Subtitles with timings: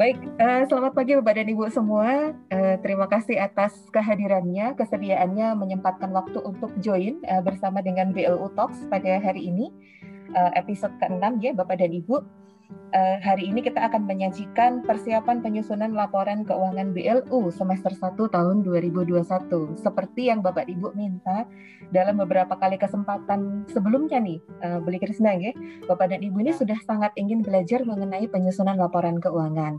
[0.00, 2.32] Baik, uh, selamat pagi Bapak dan Ibu semua.
[2.48, 8.80] Uh, terima kasih atas kehadirannya, kesediaannya menyempatkan waktu untuk join uh, bersama dengan BLU Talks
[8.88, 9.68] pada hari ini,
[10.32, 12.16] uh, episode ke-6 ya Bapak dan Ibu.
[12.90, 19.78] Uh, hari ini kita akan menyajikan persiapan penyusunan laporan keuangan BLU semester 1 tahun 2021.
[19.78, 21.46] Seperti yang Bapak Ibu minta
[21.94, 25.54] dalam beberapa kali kesempatan sebelumnya nih, uh, Beli Krisna ya,
[25.86, 29.78] Bapak dan Ibu ini sudah sangat ingin belajar mengenai penyusunan laporan keuangan.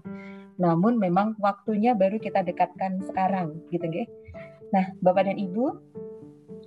[0.56, 4.08] Namun memang waktunya baru kita dekatkan sekarang, gitu nggih.
[4.72, 5.66] Nah, Bapak dan Ibu,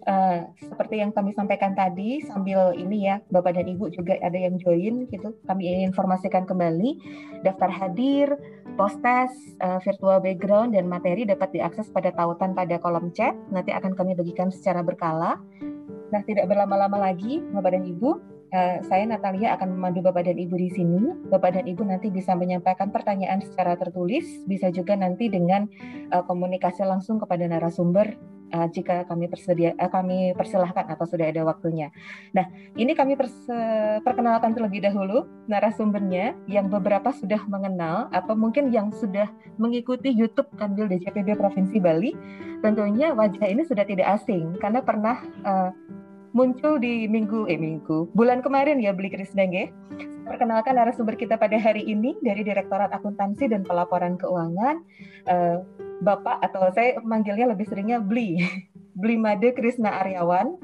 [0.06, 4.56] uh, seperti yang kami sampaikan tadi, sambil ini ya, Bapak dan Ibu juga ada yang
[4.60, 7.00] join gitu, kami ingin informasikan kembali,
[7.42, 8.36] daftar hadir,
[8.78, 13.72] post test, uh, virtual background, dan materi dapat diakses pada tautan pada kolom chat, nanti
[13.72, 15.40] akan kami bagikan secara berkala.
[16.12, 20.54] Nah, tidak berlama-lama lagi, Bapak dan Ibu, Uh, saya Natalia akan memandu Bapak dan Ibu
[20.54, 21.10] di sini.
[21.26, 25.66] Bapak dan Ibu nanti bisa menyampaikan pertanyaan secara tertulis, bisa juga nanti dengan
[26.14, 28.14] uh, komunikasi langsung kepada narasumber
[28.54, 31.90] uh, jika kami tersedia uh, kami persilahkan atau sudah ada waktunya.
[32.30, 32.46] Nah,
[32.78, 33.18] ini kami
[34.06, 39.26] perkenalkan terlebih dahulu narasumbernya yang beberapa sudah mengenal atau mungkin yang sudah
[39.58, 42.14] mengikuti YouTube Kanwil DJPB Provinsi Bali.
[42.62, 45.68] Tentunya wajah ini sudah tidak asing karena pernah uh,
[46.34, 49.68] muncul di minggu eh minggu bulan kemarin ya Beli Krisna ya.
[50.24, 54.80] Perkenalkan narasumber kita pada hari ini dari Direktorat Akuntansi dan Pelaporan Keuangan
[56.04, 58.44] Bapak atau saya manggilnya lebih seringnya Bli
[59.00, 60.60] Bli Made Krisna Aryawan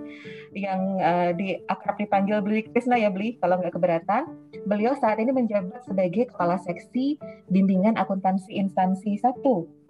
[0.53, 4.29] yang uh, di akrab dipanggil Bli Krisna ya Bli kalau nggak keberatan.
[4.69, 7.17] Beliau saat ini menjabat sebagai Kepala Seksi
[7.49, 9.41] Bimbingan Akuntansi Instansi 1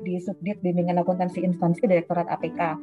[0.07, 2.79] di Subdit Bimbingan Akuntansi Instansi Direktorat APK.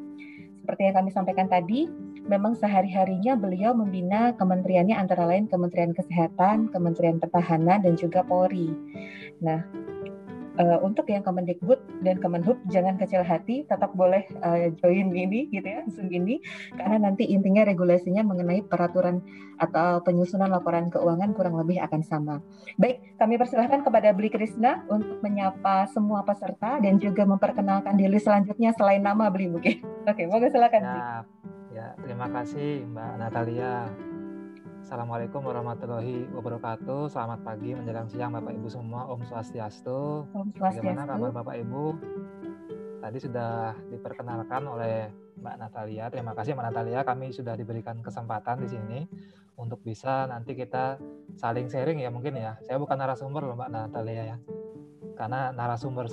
[0.67, 1.87] Seperti yang kami sampaikan tadi,
[2.27, 8.67] memang sehari-harinya beliau membina kementeriannya antara lain Kementerian Kesehatan, Kementerian Pertahanan, dan juga Polri.
[9.39, 9.63] Nah,
[10.57, 15.65] uh, untuk yang Kemendikbud dan Kemenhub jangan kecil hati, tetap boleh uh, join ini gitu
[15.65, 16.41] ya, Zoom ini
[16.75, 19.21] karena nanti intinya regulasinya mengenai peraturan
[19.57, 22.35] atau penyusunan laporan keuangan kurang lebih akan sama.
[22.77, 28.73] Baik, kami persilahkan kepada Bli Krisna untuk menyapa semua peserta dan juga memperkenalkan diri selanjutnya
[28.77, 29.81] selain nama Bli mungkin.
[30.09, 30.81] Oke, moga silakan.
[30.81, 31.25] Ya.
[31.77, 33.85] Ya, terima kasih Mbak Natalia.
[34.87, 37.11] Assalamualaikum warahmatullahi wabarakatuh.
[37.11, 39.03] Selamat pagi menjelang siang Bapak Ibu semua.
[39.11, 40.23] Om Swastiastu.
[40.31, 40.79] Om Swastiastu.
[40.79, 41.83] Bagaimana kabar Bapak Ibu?
[43.03, 45.11] Tadi sudah diperkenalkan oleh
[45.43, 46.07] Mbak Natalia.
[46.07, 47.03] Terima kasih Mbak Natalia.
[47.03, 48.99] Kami sudah diberikan kesempatan di sini
[49.59, 50.95] untuk bisa nanti kita
[51.35, 52.55] saling sharing ya mungkin ya.
[52.63, 54.37] Saya bukan narasumber loh Mbak Natalia ya.
[55.19, 56.07] Karena narasumber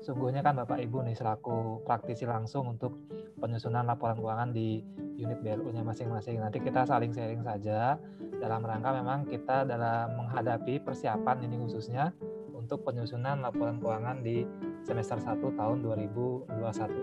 [0.00, 2.96] sesungguhnya kan Bapak Ibu nih selaku praktisi langsung untuk
[3.36, 4.80] penyusunan laporan keuangan di
[5.20, 6.40] unit BLU-nya masing-masing.
[6.40, 8.00] Nanti kita saling sharing saja
[8.40, 12.16] dalam rangka memang kita dalam menghadapi persiapan ini khususnya
[12.56, 14.48] untuk penyusunan laporan keuangan di
[14.84, 16.48] semester 1 tahun 2021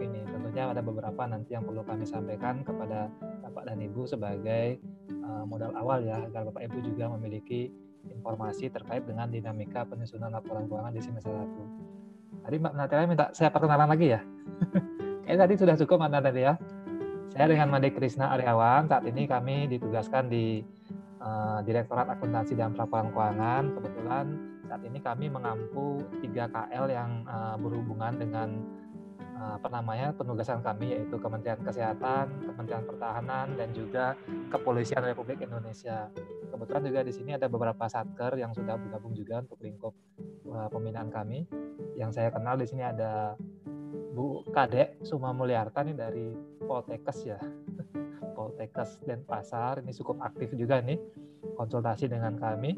[0.06, 0.22] ini.
[0.26, 3.14] Tentunya ada beberapa nanti yang perlu kami sampaikan kepada
[3.46, 4.82] Bapak dan Ibu sebagai
[5.22, 7.70] uh, modal awal ya agar Bapak Ibu juga memiliki
[8.08, 11.87] informasi terkait dengan dinamika penyusunan laporan keuangan di semester 1.
[12.48, 14.24] Tadi Mbak Natalia minta saya perkenalan lagi ya.
[15.28, 16.56] Eh tadi sudah cukup Anda tadi ya.
[17.36, 20.64] Saya dengan Made Krisna Aryawan, saat ini kami ditugaskan di
[21.20, 23.76] uh, Direktorat Akuntansi dan Pelaporan Keuangan.
[23.76, 24.26] Kebetulan
[24.64, 28.64] saat ini kami mengampu 3 KL yang uh, berhubungan dengan
[29.38, 34.18] apa namanya penugasan kami yaitu Kementerian Kesehatan, Kementerian Pertahanan dan juga
[34.50, 36.10] Kepolisian Republik Indonesia.
[36.50, 39.94] Kebetulan juga di sini ada beberapa satker yang sudah bergabung juga untuk lingkup
[40.50, 41.46] uh, pembinaan kami.
[41.98, 43.38] Yang saya kenal di sini ada
[44.18, 46.28] Bu Kadek Suma Mulyarta nih dari
[46.66, 47.38] Poltekes ya.
[48.38, 50.98] Poltekes dan Pasar ini cukup aktif juga nih
[51.54, 52.74] konsultasi dengan kami.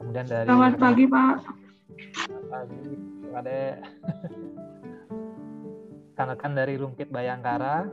[0.00, 1.34] Kemudian dari Selamat pagi Pak.
[2.16, 3.74] Selamat pagi Bu Kadek.
[6.18, 7.86] Rekan-rekan dari Rumkit Bayangkara,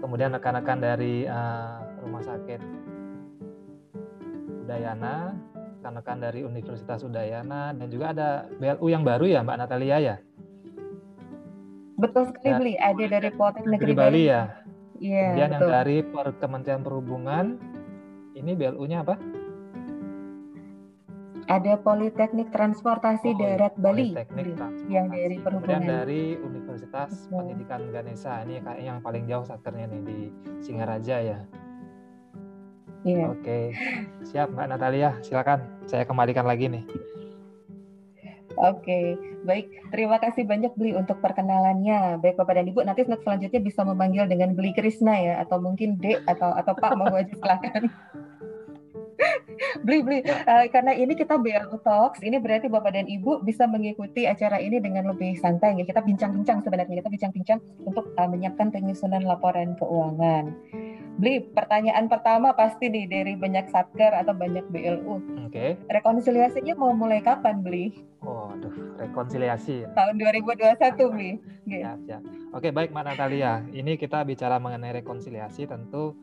[0.00, 2.64] kemudian rekan-rekan dari uh, Rumah Sakit
[4.64, 5.36] Udayana,
[5.76, 10.16] rekan-rekan dari Universitas Udayana, dan juga ada BLU yang baru ya Mbak Natalia ya?
[12.00, 12.56] Betul sekali ya.
[12.56, 14.42] Beli, ada dari Politeknik Negeri Bali, Bali ya.
[14.96, 15.20] Iya.
[15.20, 15.52] Kemudian betul.
[15.52, 17.44] yang dari per Kementerian Perhubungan
[18.32, 19.20] ini BLU-nya apa?
[21.52, 24.16] Ada Politeknik Transportasi oh, Darat Bali.
[24.16, 24.88] Politeknik Transportasi.
[24.88, 25.68] Yang dari Perhubungan.
[25.68, 27.36] Kemudian dari Universitas betul.
[27.44, 28.34] Pendidikan Ganesha.
[28.48, 30.18] Ini kayaknya yang paling jauh satkernya nih di
[30.64, 31.38] Singaraja ya.
[33.02, 33.34] Iya.
[33.34, 33.74] Oke,
[34.30, 36.86] siap Mbak Natalia, silakan saya kembalikan lagi nih.
[38.62, 39.90] Oke, baik.
[39.90, 42.22] Terima kasih banyak Beli untuk perkenalannya.
[42.22, 46.22] Baik Bapak dan Ibu, nanti selanjutnya bisa memanggil dengan Beli Krisna ya, atau mungkin Dek
[46.30, 47.90] atau atau Pak mau aja silakan.
[49.84, 50.18] beli beli.
[50.24, 54.78] Uh, karena ini kita BLU Talks ini berarti Bapak dan Ibu bisa mengikuti acara ini
[54.78, 55.78] dengan lebih santai.
[55.78, 57.02] Ya kita bincang-bincang sebenarnya.
[57.02, 60.54] Kita bincang-bincang untuk uh, menyiapkan penyusunan laporan keuangan.
[61.20, 65.52] Beli pertanyaan pertama pasti nih dari banyak satker atau banyak BLU oke.
[65.52, 65.76] Okay.
[65.92, 67.92] rekonsiliasinya mau mulai kapan beli?
[68.24, 71.36] Oh aduh rekonsiliasi tahun 2021 beli.
[71.68, 72.18] Ya, ya.
[72.56, 73.60] oke baik Mbak Natalia.
[73.68, 75.68] Ini kita bicara mengenai rekonsiliasi.
[75.68, 76.16] Tentu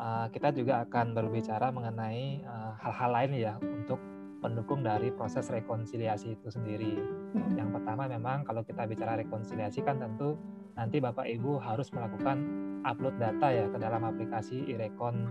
[0.00, 4.00] uh, kita juga akan berbicara mengenai eh, hal-hal uh, lain ya untuk
[4.44, 6.94] pendukung dari proses rekonsiliasi itu sendiri.
[7.34, 7.56] Hmm.
[7.56, 10.36] Yang pertama memang kalau kita bicara rekonsiliasi kan tentu
[10.76, 12.44] nanti Bapak Ibu harus melakukan
[12.84, 15.26] upload data ya ke dalam aplikasi iRekon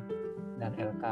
[0.57, 1.05] dan LK.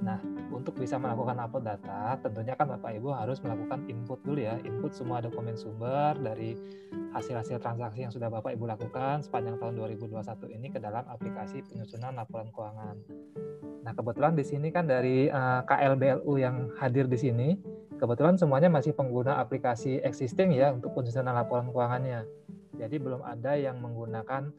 [0.00, 0.18] Nah,
[0.54, 4.94] untuk bisa melakukan upload data, tentunya kan Bapak Ibu harus melakukan input dulu ya, input
[4.94, 6.54] semua dokumen sumber dari
[7.10, 12.14] hasil-hasil transaksi yang sudah Bapak Ibu lakukan sepanjang tahun 2021 ini ke dalam aplikasi penyusunan
[12.14, 12.96] laporan keuangan.
[13.84, 17.48] Nah, kebetulan di sini kan dari uh, eh, KLBLU yang hadir di sini,
[18.00, 22.24] kebetulan semuanya masih pengguna aplikasi existing ya untuk penyusunan laporan keuangannya.
[22.74, 24.50] Jadi belum ada yang menggunakan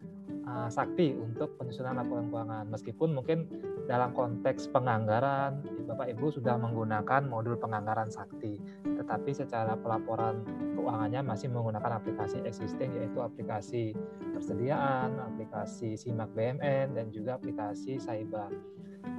[0.47, 2.65] uh, Sakti untuk penyusunan laporan keuangan.
[2.69, 3.50] Meskipun mungkin
[3.85, 10.41] dalam konteks penganggaran Bapak Ibu sudah menggunakan modul penganggaran Sakti, tetapi secara pelaporan
[10.73, 13.93] keuangannya masih menggunakan aplikasi existing yaitu aplikasi
[14.33, 18.49] persediaan, aplikasi Simak BMN dan juga aplikasi Saiba.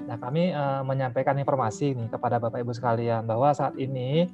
[0.07, 4.27] Nah, kami uh, menyampaikan informasi nih kepada Bapak Ibu sekalian bahwa saat ini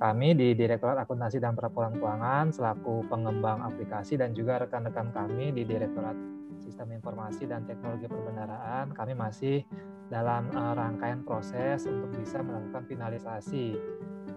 [0.00, 5.64] kami di Direktorat Akuntansi dan Pelaporan Keuangan selaku pengembang aplikasi dan juga rekan-rekan kami di
[5.64, 6.39] Direktorat
[6.80, 9.68] Sistem Informasi dan Teknologi Perbendaraan, kami masih
[10.08, 13.76] dalam uh, rangkaian proses untuk bisa melakukan finalisasi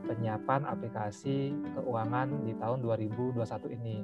[0.03, 3.39] penyiapan aplikasi keuangan di tahun 2021
[3.79, 4.03] ini.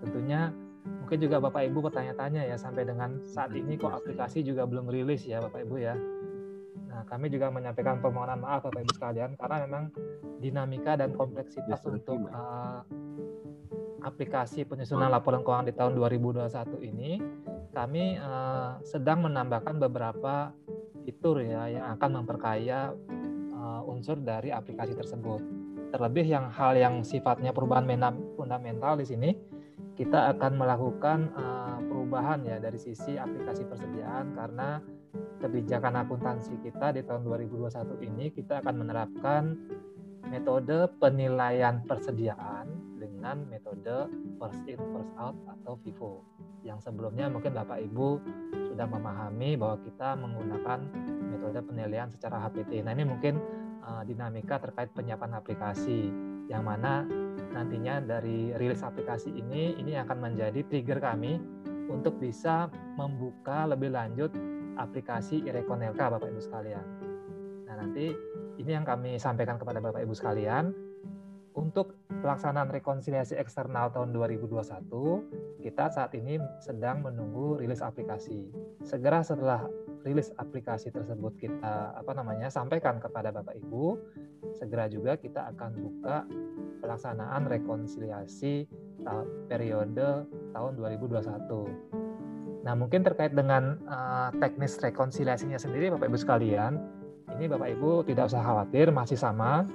[0.00, 0.56] Tentunya
[0.88, 5.28] mungkin juga Bapak Ibu bertanya-tanya ya sampai dengan saat ini kok aplikasi juga belum rilis
[5.28, 5.92] ya Bapak Ibu ya.
[6.88, 9.92] Nah, kami juga menyampaikan permohonan maaf Bapak Ibu sekalian karena memang
[10.40, 12.80] dinamika dan kompleksitas untuk uh,
[14.00, 16.48] aplikasi penyusunan laporan keuangan di tahun 2021
[16.88, 17.20] ini
[17.76, 20.48] kami uh, sedang menambahkan beberapa
[21.04, 22.96] fitur ya yang akan memperkaya
[23.52, 25.44] uh, unsur dari aplikasi tersebut.
[25.92, 27.84] Terlebih yang hal yang sifatnya perubahan
[28.32, 29.30] fundamental di sini
[29.92, 34.80] kita akan melakukan uh, perubahan ya dari sisi aplikasi persediaan karena
[35.40, 39.42] kebijakan akuntansi kita di tahun 2021 ini kita akan menerapkan
[40.28, 42.95] metode penilaian persediaan
[43.26, 44.06] dengan metode
[44.38, 46.22] first in first out atau FIFO
[46.62, 48.22] yang sebelumnya mungkin Bapak Ibu
[48.70, 50.78] sudah memahami bahwa kita menggunakan
[51.34, 52.86] metode penilaian secara HPT.
[52.86, 53.42] Nah ini mungkin
[53.82, 56.06] uh, dinamika terkait penyiapan aplikasi
[56.46, 57.02] yang mana
[57.50, 61.42] nantinya dari rilis aplikasi ini ini akan menjadi trigger kami
[61.90, 64.30] untuk bisa membuka lebih lanjut
[64.78, 66.86] aplikasi Irekonelka Bapak Ibu sekalian.
[67.66, 68.06] Nah, nanti
[68.62, 70.85] ini yang kami sampaikan kepada Bapak Ibu sekalian.
[71.56, 78.52] Untuk pelaksanaan rekonsiliasi eksternal tahun 2021, kita saat ini sedang menunggu rilis aplikasi.
[78.84, 79.64] Segera setelah
[80.04, 83.96] rilis aplikasi tersebut kita apa namanya sampaikan kepada Bapak Ibu,
[84.52, 86.28] segera juga kita akan buka
[86.84, 88.68] pelaksanaan rekonsiliasi
[89.48, 91.96] periode tahun 2021
[92.66, 96.82] Nah, mungkin terkait dengan uh, teknis rekonsiliasinya sendiri, Bapak Ibu sekalian,
[97.38, 99.70] ini Bapak Ibu tidak usah khawatir, masih sama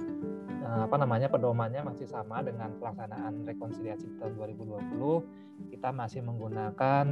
[0.80, 5.72] apa namanya pedomannya masih sama dengan pelaksanaan rekonsiliasi tahun 2020.
[5.74, 7.04] Kita masih menggunakan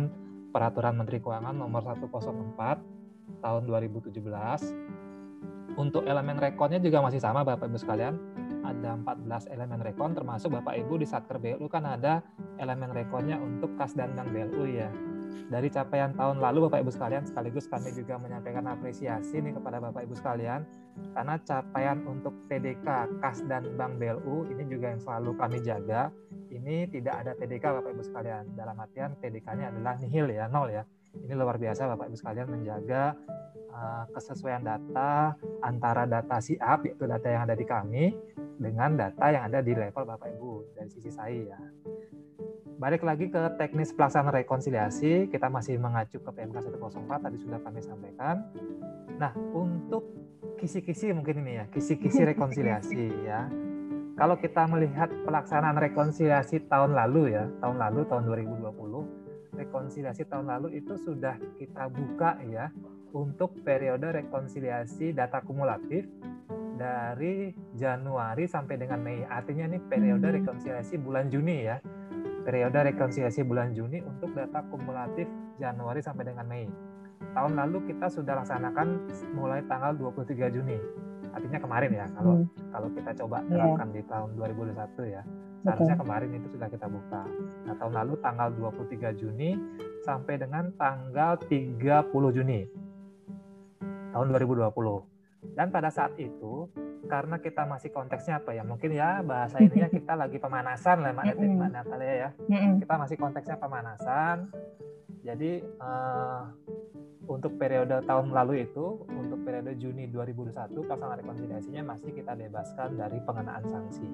[0.50, 4.16] Peraturan Menteri Keuangan Nomor 104 tahun 2017.
[5.78, 8.18] Untuk elemen rekonnya juga masih sama, Bapak Ibu sekalian.
[8.66, 12.20] Ada 14 elemen rekon, termasuk Bapak Ibu di Satker BLU kan ada
[12.58, 14.90] elemen rekonnya untuk kas dan bank BLU ya
[15.50, 20.06] dari capaian tahun lalu Bapak Ibu sekalian sekaligus kami juga menyampaikan apresiasi nih kepada Bapak
[20.06, 20.62] Ibu sekalian
[21.10, 22.86] karena capaian untuk TDK
[23.18, 26.14] KAS dan Bank BLU ini juga yang selalu kami jaga.
[26.50, 28.44] Ini tidak ada TDK Bapak Ibu sekalian.
[28.58, 30.82] Dalam artian TDK-nya adalah nihil ya nol ya.
[31.14, 33.14] Ini luar biasa Bapak Ibu sekalian menjaga
[33.70, 38.14] uh, kesesuaian data antara data siap yaitu data yang ada di kami
[38.60, 41.58] dengan data yang ada di level Bapak Ibu dari sisi saya ya.
[42.80, 47.84] Balik lagi ke teknis pelaksanaan rekonsiliasi, kita masih mengacu ke PMK 104 tadi sudah kami
[47.84, 48.40] sampaikan.
[49.20, 50.08] Nah, untuk
[50.60, 53.48] kisi-kisi mungkin ini ya, kisi-kisi rekonsiliasi ya.
[54.20, 60.76] Kalau kita melihat pelaksanaan rekonsiliasi tahun lalu ya, tahun lalu tahun 2020, rekonsiliasi tahun lalu
[60.80, 62.68] itu sudah kita buka ya
[63.16, 66.04] untuk periode rekonsiliasi data kumulatif
[66.76, 69.24] dari Januari sampai dengan Mei.
[69.24, 70.36] Artinya ini periode hmm.
[70.44, 71.80] rekonsiliasi bulan Juni ya
[72.40, 75.28] periode rekonsiliasi bulan Juni untuk data kumulatif
[75.60, 76.66] Januari sampai dengan Mei.
[77.34, 80.78] Tahun lalu kita sudah laksanakan mulai tanggal 23 Juni.
[81.30, 82.74] Artinya kemarin ya, kalau hmm.
[82.74, 83.48] kalau kita coba iya.
[83.54, 83.96] terapkan yeah.
[83.96, 85.22] di tahun 2021 ya.
[85.60, 86.02] Seharusnya okay.
[86.08, 87.22] kemarin itu sudah kita buka.
[87.68, 89.50] Nah, tahun lalu tanggal 23 Juni
[90.02, 91.76] sampai dengan tanggal 30
[92.32, 92.60] Juni
[94.10, 95.09] tahun 2020.
[95.40, 96.68] Dan pada saat itu
[97.08, 98.62] karena kita masih konteksnya apa ya?
[98.62, 102.30] Mungkin ya bahasa ininya kita lagi pemanasan lah Mbak Mbak Natalia ya.
[102.78, 104.52] Kita masih konteksnya pemanasan.
[105.20, 106.48] Jadi uh,
[107.28, 113.20] untuk periode tahun lalu itu, untuk periode Juni 2021, pelaksanaan rekonsiliasinya masih kita bebaskan dari
[113.22, 114.08] pengenaan sanksi.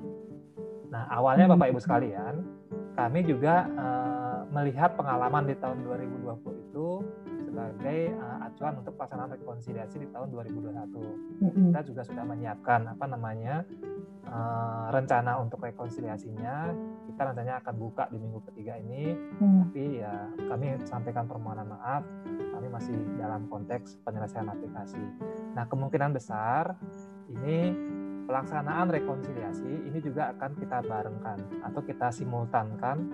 [0.93, 2.45] Nah, awalnya Bapak Ibu sekalian,
[2.93, 6.89] kami juga uh, melihat pengalaman di tahun 2020 itu
[7.57, 11.73] sebagai uh, acuan untuk pelaksanaan rekonsiliasi di tahun 2021.
[11.73, 13.65] Kita juga sudah menyiapkan apa namanya
[14.29, 16.77] uh, rencana untuk rekonsiliasinya.
[17.09, 19.73] Kita rencananya akan buka di minggu ketiga ini, mm.
[19.73, 25.01] tapi ya kami sampaikan permohonan maaf kami masih dalam konteks penyelesaian aplikasi.
[25.57, 26.77] Nah, kemungkinan besar
[27.33, 27.73] ini
[28.29, 33.09] pelaksanaan rekonsiliasi ini juga akan kita barengkan atau kita simultankan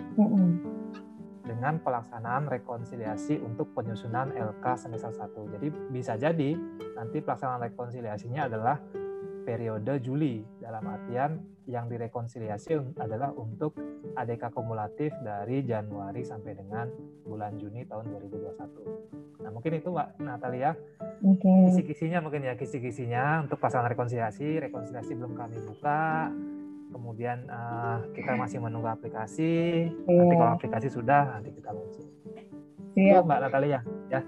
[1.43, 5.55] dengan pelaksanaan rekonsiliasi untuk penyusunan LK semester 1.
[5.59, 6.55] Jadi bisa jadi
[6.95, 8.79] nanti pelaksanaan rekonsiliasinya adalah
[9.43, 13.75] periode Juli dalam artian yang direkonsiliasi adalah untuk
[14.15, 16.87] ADK kumulatif dari Januari sampai dengan
[17.27, 19.43] bulan Juni tahun 2021.
[19.43, 20.71] Nah mungkin itu Mbak Natalia
[21.23, 21.71] okay.
[21.71, 26.31] kisi-kisinya mungkin ya kisi-kisinya untuk pasangan rekonsiliasi rekonsiliasi belum kami buka
[26.93, 30.17] kemudian uh, kita masih menunggu aplikasi yeah.
[30.21, 32.09] nanti kalau aplikasi sudah nanti kita launching.
[32.93, 33.25] Siap.
[33.25, 33.81] Mbak Natalia
[34.13, 34.21] ya.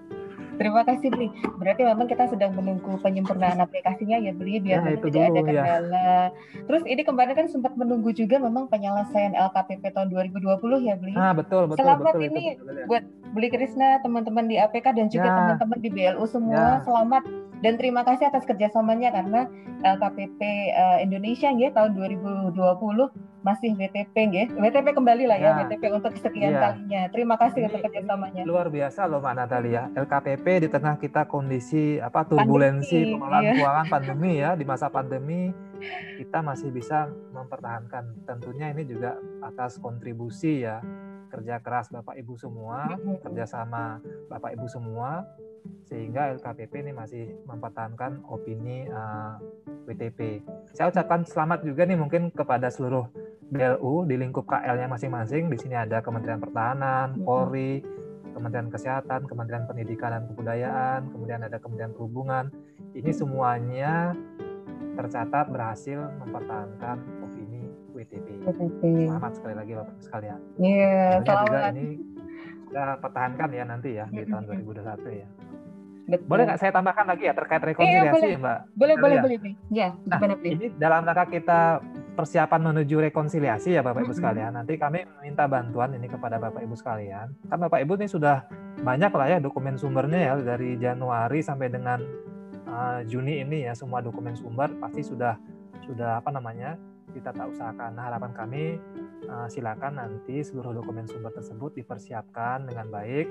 [0.54, 1.28] Terima kasih Bli.
[1.58, 5.44] Berarti memang kita sedang menunggu penyempurnaan aplikasinya ya Bli biar ya, tidak dulu, ada ya.
[5.44, 5.99] kendala.
[5.99, 6.23] Ya.
[6.66, 11.14] Terus ini kemarin kan sempat menunggu juga memang penyelesaian LKPP tahun 2020 ya Bli.
[11.18, 11.82] Ah betul betul.
[11.82, 15.37] Selamat betul, ini itu, betul, buat Bli Krisna, teman-teman di APK dan juga ya.
[15.42, 16.78] teman-teman di BLU semua.
[16.78, 16.87] Ya.
[16.87, 17.23] Selamat
[17.64, 19.49] dan terima kasih atas kerjasamanya karena
[19.84, 20.40] LKPP
[20.73, 24.44] uh, eh, Indonesia ya tahun 2020 masih WTP ya.
[24.56, 26.60] WTP kembali lah ya, ya WTP untuk sekian ya.
[26.64, 27.00] kalinya.
[27.12, 28.42] Terima kasih ini, untuk kerjasamanya.
[28.48, 29.82] Luar biasa loh Mbak Natalia.
[29.92, 33.52] LKPP di tengah kita kondisi apa turbulensi pengelolaan iya.
[33.60, 35.52] keuangan pandemi ya di masa pandemi
[36.16, 38.24] kita masih bisa mempertahankan.
[38.24, 40.80] Tentunya ini juga atas kontribusi ya
[41.34, 42.94] kerja keras Bapak Ibu semua,
[43.26, 43.98] kerjasama
[44.30, 45.26] Bapak Ibu semua
[45.84, 50.44] sehingga LKPP ini masih mempertahankan opini uh, eh, WTP.
[50.72, 53.08] Saya ucapkan selamat juga nih mungkin kepada seluruh
[53.52, 55.52] BLU di lingkup KL-nya masing-masing.
[55.52, 57.84] Di sini ada Kementerian Pertahanan, Polri,
[58.32, 62.48] Kementerian Kesehatan, Kementerian Pendidikan dan Kebudayaan, kemudian ada Kementerian Perhubungan.
[62.96, 64.16] Ini semuanya
[64.94, 67.23] tercatat berhasil mempertahankan
[68.44, 70.40] Selamat sekali lagi Bapak sekalian.
[70.60, 71.44] Iya, yeah, selamat.
[71.48, 71.86] juga ini
[72.68, 75.28] kita pertahankan ya nanti ya di tahun 2021 ya.
[76.04, 76.28] Betul.
[76.28, 78.36] Boleh nggak saya tambahkan lagi ya terkait iya, rekomendasi, boleh.
[78.36, 78.58] Mbak?
[78.76, 79.38] Boleh, boleh, boleh.
[79.72, 81.80] Ya, nah, ini dalam rangka kita
[82.12, 84.52] persiapan menuju rekonsiliasi ya Bapak Ibu sekalian.
[84.60, 87.32] Nanti kami minta bantuan ini kepada Bapak Ibu sekalian.
[87.48, 88.44] Kan Bapak Ibu ini sudah
[88.84, 92.04] banyak lah ya dokumen sumbernya ya dari Januari sampai dengan
[92.68, 95.40] uh, Juni ini ya semua dokumen sumber pasti sudah
[95.88, 96.76] sudah apa namanya
[97.14, 97.94] kita tak usahakan.
[97.94, 98.64] Nah, harapan kami
[99.30, 103.30] uh, silakan nanti seluruh dokumen sumber tersebut dipersiapkan dengan baik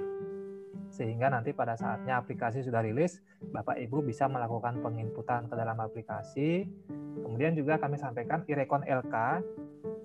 [0.93, 3.17] sehingga nanti pada saatnya aplikasi sudah rilis,
[3.49, 6.69] Bapak Ibu bisa melakukan penginputan ke dalam aplikasi.
[7.17, 9.15] Kemudian juga kami sampaikan Irecon LK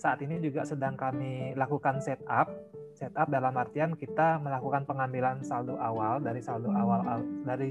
[0.01, 2.49] saat ini juga sedang kami lakukan setup.
[2.97, 7.71] Setup dalam artian kita melakukan pengambilan saldo awal dari saldo awal dari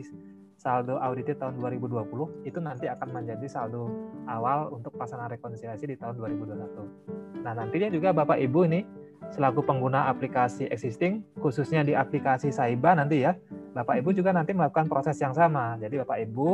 [0.58, 3.94] saldo audit tahun 2020 itu nanti akan menjadi saldo
[4.26, 7.46] awal untuk pasangan rekonsiliasi di tahun 2021.
[7.46, 8.82] Nah, nantinya juga Bapak Ibu ini
[9.30, 13.38] selaku pengguna aplikasi existing khususnya di aplikasi Saiba nanti ya,
[13.78, 15.78] Bapak Ibu juga nanti melakukan proses yang sama.
[15.78, 16.50] Jadi Bapak Ibu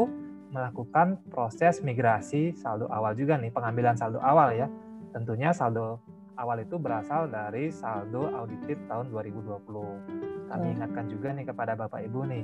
[0.51, 4.67] melakukan proses migrasi saldo awal juga nih, pengambilan saldo awal ya.
[5.15, 6.03] Tentunya saldo
[6.35, 10.51] awal itu berasal dari saldo audited tahun 2020.
[10.51, 12.43] Kami ingatkan juga nih kepada Bapak Ibu nih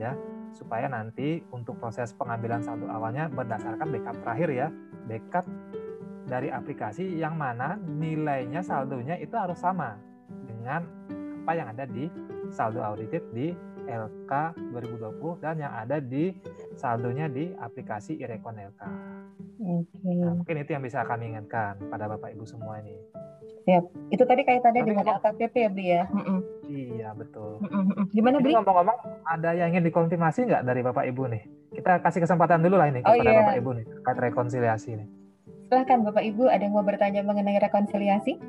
[0.00, 0.16] ya
[0.52, 4.68] supaya nanti untuk proses pengambilan saldo awalnya berdasarkan backup terakhir ya.
[5.06, 5.46] Backup
[6.30, 9.98] dari aplikasi yang mana nilainya saldonya itu harus sama
[10.46, 10.86] dengan
[11.42, 12.06] apa yang ada di
[12.52, 13.50] saldo audited di
[13.90, 14.32] LK
[14.70, 16.30] 2020 dan yang ada di
[16.78, 18.82] saldonya di aplikasi Irecon LK.
[19.60, 20.14] Okay.
[20.24, 22.96] Nah, mungkin itu yang bisa kami ingatkan pada Bapak Ibu semua ini.
[23.68, 23.84] Siap.
[24.08, 26.04] Itu tadi kaitannya Tapi dengan LKPP ya, Bli ya?
[26.70, 27.60] Iya, betul.
[28.14, 28.56] Gimana, Bli?
[28.56, 31.42] ngomong-ngomong, ada yang ingin dikonfirmasi nggak dari Bapak Ibu nih?
[31.76, 33.38] Kita kasih kesempatan dulu lah ini oh, kepada iya.
[33.44, 35.08] Bapak Ibu nih, terkait rekonsiliasi nih.
[35.70, 38.42] Silahkan Bapak Ibu, ada yang mau bertanya mengenai rekonsiliasi?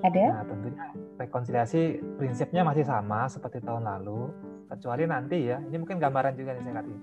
[0.00, 0.24] Ada?
[0.32, 0.84] Nah, tentunya
[1.20, 1.82] rekonsiliasi
[2.16, 4.32] prinsipnya masih sama seperti tahun lalu,
[4.72, 6.98] kecuali nanti ya, ini mungkin gambaran juga nih saya kasih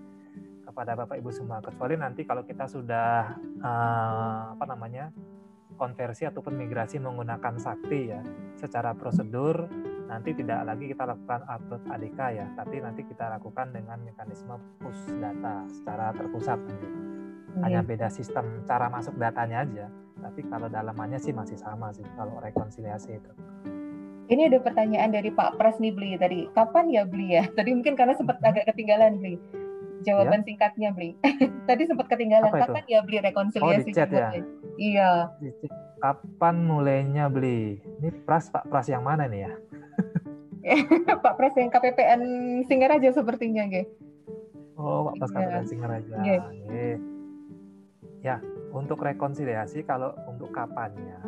[0.65, 5.13] kepada Bapak Ibu semua, kecuali nanti kalau kita sudah uh, apa namanya
[5.77, 8.21] konversi ataupun migrasi menggunakan sakti ya,
[8.57, 9.69] secara prosedur
[10.09, 15.13] nanti tidak lagi kita lakukan upload ADK ya, tapi nanti kita lakukan dengan mekanisme push
[15.21, 16.89] data secara terpusat nanti.
[17.57, 17.89] Hanya iya.
[17.89, 19.89] beda sistem cara masuk datanya aja
[20.21, 23.31] tapi kalau dalamannya sih masih sama sih kalau rekonsiliasi itu.
[24.27, 26.51] Ini ada pertanyaan dari Pak Pras nih Beli tadi.
[26.51, 27.47] Kapan ya Beli ya?
[27.57, 28.49] Tadi mungkin karena sempat hmm.
[28.51, 29.39] agak ketinggalan Beli.
[30.03, 30.45] Jawaban ya?
[30.51, 31.15] singkatnya Beli.
[31.69, 32.51] tadi sempat ketinggalan.
[32.51, 32.91] Apa Kapan itu?
[32.91, 33.81] ya Beli rekonsiliasi?
[33.81, 34.29] Oh, di chat ya?
[34.77, 35.11] Iya.
[36.03, 37.79] Kapan mulainya Beli?
[38.03, 39.51] Ini Pras Pak Pras yang mana nih ya?
[41.23, 42.21] Pak Pras yang KPPN
[42.67, 43.87] Singaraja sepertinya, Ge.
[44.75, 45.31] Oh, Pak Pras.
[45.31, 46.15] KPPN Singaraja.
[46.27, 46.43] Ya.
[48.27, 48.37] Ya,
[48.75, 51.19] untuk rekonsiliasi kalau untuk kapannya?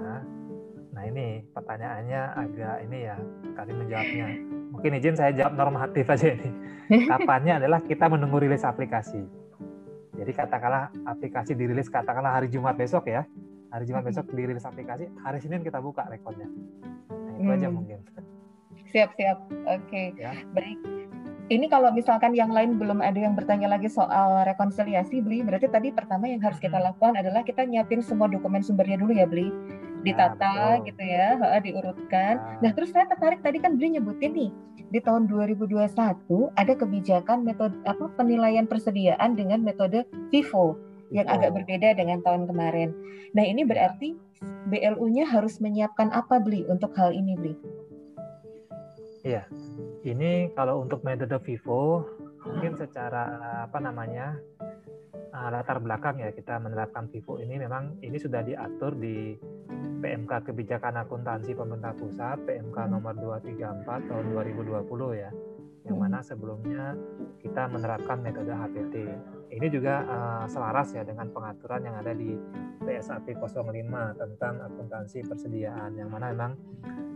[0.91, 3.15] Nah ini pertanyaannya agak ini ya
[3.55, 4.27] kali menjawabnya.
[4.75, 6.49] Mungkin izin saya jawab normatif aja ini.
[7.11, 9.23] Kapannya adalah kita menunggu rilis aplikasi.
[10.19, 13.23] Jadi katakanlah aplikasi dirilis katakanlah hari Jumat besok ya.
[13.71, 17.55] Hari Jumat besok dirilis aplikasi hari Senin kita buka rekodnya nah, itu hmm.
[17.55, 17.99] aja mungkin.
[18.89, 19.37] Siap siap.
[19.69, 19.85] Oke.
[19.85, 20.07] Okay.
[20.17, 20.33] ya.
[20.51, 20.79] baik
[21.49, 25.89] ini kalau misalkan yang lain belum ada yang bertanya lagi soal rekonsiliasi beli berarti tadi
[25.89, 29.49] pertama yang harus kita lakukan adalah kita nyiapin semua dokumen sumbernya dulu ya beli
[30.05, 32.69] ditata nah, gitu ya diurutkan nah.
[32.69, 34.51] nah terus saya tertarik tadi kan beli nyebutin nih
[34.89, 35.89] di tahun 2021
[36.57, 40.77] ada kebijakan metode apa penilaian persediaan dengan metode FIFO
[41.09, 41.35] yang oh.
[41.37, 42.93] agak berbeda dengan tahun kemarin.
[43.33, 43.69] Nah ini iya.
[43.69, 44.09] berarti
[44.69, 47.55] BLU-nya harus menyiapkan apa beli untuk hal ini beli?
[49.25, 49.45] Iya,
[50.07, 52.07] ini kalau untuk metode Vivo
[52.47, 53.27] mungkin secara
[53.67, 54.39] apa namanya
[55.35, 59.35] uh, latar belakang ya kita menerapkan Vivo ini memang ini sudah diatur di
[59.99, 64.87] PMK Kebijakan Akuntansi Pemerintah Pusat PMK nomor 234 tahun 2020
[65.19, 65.31] ya
[65.87, 66.93] yang mana sebelumnya
[67.39, 68.95] kita menerapkan metode HPT.
[69.49, 72.37] Ini juga uh, selaras ya dengan pengaturan yang ada di
[72.83, 73.65] PSAP 05
[74.13, 76.53] tentang akuntansi persediaan yang mana memang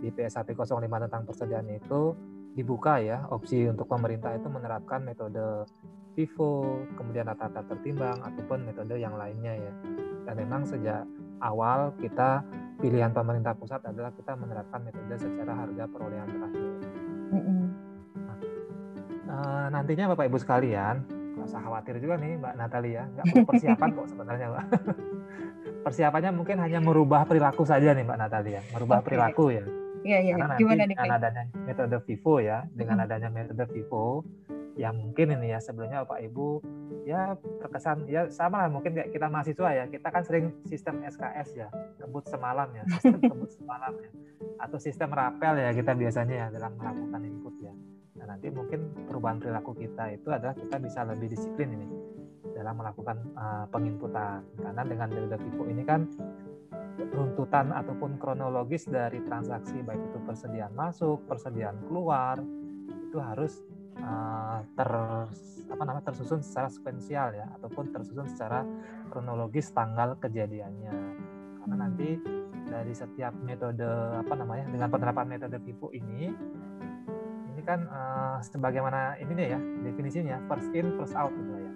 [0.01, 2.17] di PSAP 05 tentang persediaan itu
[2.53, 5.65] dibuka ya opsi untuk pemerintah itu menerapkan metode
[6.13, 9.73] FIFO, kemudian rata-rata tertimbang ataupun metode yang lainnya ya.
[10.29, 11.03] Dan memang sejak
[11.41, 12.45] awal kita
[12.77, 16.71] pilihan pemerintah pusat adalah kita menerapkan metode secara harga perolehan terakhir.
[18.13, 18.37] Nah,
[19.33, 23.89] uh, nantinya Bapak Ibu sekalian, nggak usah khawatir juga nih Mbak Natalia, nggak perlu persiapan
[23.97, 24.65] kok sebenarnya Mbak.
[25.89, 29.05] Persiapannya mungkin hanya merubah perilaku saja nih Mbak Natalia, merubah okay.
[29.09, 29.65] perilaku ya
[30.03, 30.33] Iya, iya.
[30.35, 34.05] Karena Gimana nanti dengan adanya metode Vivo ya, dengan adanya metode Vivo
[34.73, 36.47] yang mungkin ini ya sebelumnya Bapak Ibu
[37.05, 41.49] ya terkesan ya sama lah mungkin kayak kita mahasiswa ya kita kan sering sistem SKS
[41.53, 41.67] ya
[42.01, 44.09] kebut semalam ya sistem kebut semalam ya
[44.57, 47.73] atau sistem rapel ya kita biasanya ya dalam melakukan input ya.
[48.17, 51.87] Nah nanti mungkin perubahan perilaku kita itu adalah kita bisa lebih disiplin ini
[52.55, 54.41] dalam melakukan uh, penginputan.
[54.57, 56.07] Karena dengan metode Vivo ini kan
[57.13, 62.41] runtutan ataupun kronologis dari transaksi baik itu persediaan masuk, persediaan keluar
[63.09, 63.61] itu harus
[64.01, 64.89] uh, ter
[65.73, 68.65] apa namanya tersusun secara sequential ya ataupun tersusun secara
[69.09, 70.93] kronologis tanggal kejadiannya.
[71.63, 72.19] Karena nanti
[72.67, 73.85] dari setiap metode
[74.17, 76.29] apa namanya dengan penerapan metode FIFO ini
[77.53, 81.71] ini kan uh, sebagaimana ini nih ya definisinya first in first out gitu ya.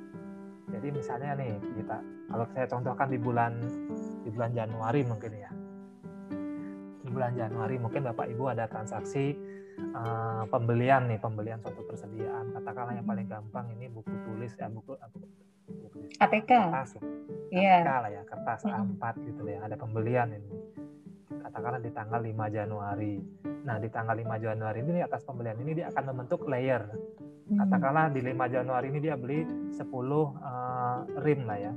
[0.78, 3.52] Jadi misalnya nih kita kalau saya contohkan di bulan
[4.28, 5.52] di bulan Januari mungkin ya.
[7.00, 9.32] Di bulan Januari mungkin Bapak Ibu ada transaksi
[9.96, 12.52] uh, pembelian nih, pembelian suatu persediaan.
[12.52, 15.28] Katakanlah yang paling gampang ini buku tulis ya buku, buku,
[15.80, 16.52] buku ATK.
[16.52, 17.02] Kertas ya.
[17.56, 17.80] Yeah.
[17.88, 19.64] ATK lah ya, kertas A4 gitu ya.
[19.64, 20.52] Ada pembelian ini.
[21.48, 23.16] Katakanlah di tanggal 5 Januari.
[23.64, 26.84] Nah, di tanggal 5 Januari ini atas pembelian ini dia akan membentuk layer
[27.48, 31.72] katakanlah di 5 Januari ini dia beli 10 uh, eh, rim lah ya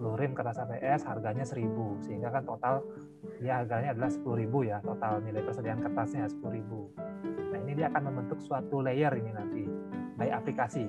[0.00, 2.80] 10 rim kertas APS harganya 1000 sehingga kan total
[3.44, 8.40] ya harganya adalah 10.000 ya total nilai persediaan kertasnya 10.000 nah ini dia akan membentuk
[8.40, 9.62] suatu layer ini nanti
[10.20, 10.84] by aplikasi.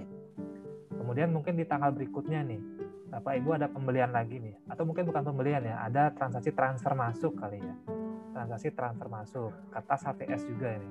[0.91, 2.59] Kemudian mungkin di tanggal berikutnya nih
[3.07, 4.59] Bapak Ibu ada pembelian lagi nih.
[4.67, 7.75] Atau mungkin bukan pembelian ya ada transaksi transfer masuk kali ya.
[8.35, 10.89] Transaksi transfer masuk kertas HPS juga ini.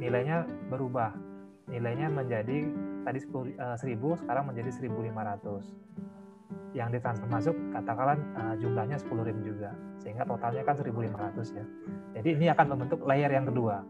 [0.00, 1.12] Nilainya berubah.
[1.68, 2.64] Nilainya menjadi
[3.04, 5.66] tadi 10, uh, 1000 sekarang menjadi 1500
[6.76, 11.64] yang ditransfer masuk katakanlah uh, jumlahnya 10 rim juga sehingga totalnya kan 1500 ya
[12.20, 13.80] jadi ini akan membentuk layer yang kedua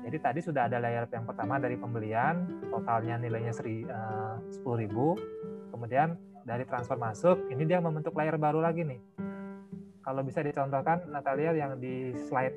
[0.00, 6.14] jadi tadi sudah ada layer yang pertama dari pembelian totalnya nilainya seri, uh, 10.000 kemudian
[6.46, 9.02] dari transfer masuk ini dia membentuk layer baru lagi nih
[10.00, 12.56] kalau bisa dicontohkan Natalia yang di slide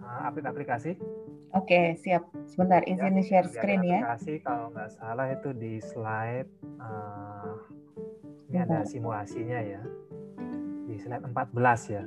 [0.00, 0.92] uh, update aplikasi.
[1.52, 2.24] Oke, siap.
[2.48, 4.00] Sebentar, izin ya, share screen ya.
[4.00, 6.48] Aplikasi kalau nggak salah itu di slide
[6.80, 7.54] uh,
[8.52, 9.80] ini ada simulasinya ya.
[10.84, 12.04] Di slide 14 ya.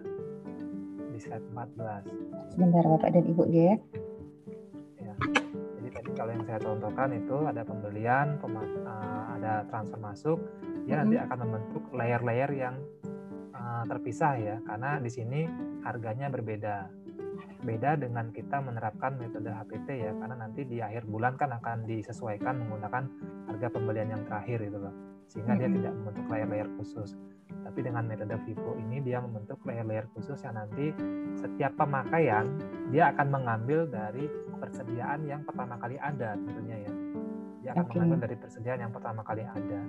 [1.10, 2.54] Di slide 14.
[2.54, 3.74] Sebentar Bapak dan Ibu ya.
[5.02, 5.14] ya.
[5.82, 10.38] Jadi tadi kalau yang saya contohkan itu ada pembelian, uh, ada transfer masuk,
[10.86, 11.02] dia -hmm.
[11.02, 12.78] nanti akan membentuk layer-layer yang
[13.58, 15.50] uh, terpisah ya, karena di sini
[15.82, 16.94] harganya berbeda
[17.66, 22.62] beda dengan kita menerapkan metode HPT ya karena nanti di akhir bulan kan akan disesuaikan
[22.62, 23.10] menggunakan
[23.50, 27.18] harga pembelian yang terakhir itu loh sehingga dia tidak membentuk layer-layer khusus.
[27.66, 30.94] Tapi dengan metode Vivo ini dia membentuk layer-layer khusus yang nanti
[31.34, 32.46] setiap pemakaian
[32.94, 34.30] dia akan mengambil dari
[34.62, 36.92] persediaan yang pertama kali ada tentunya ya.
[37.66, 37.96] Dia akan okay.
[37.98, 39.82] mengambil dari persediaan yang pertama kali ada.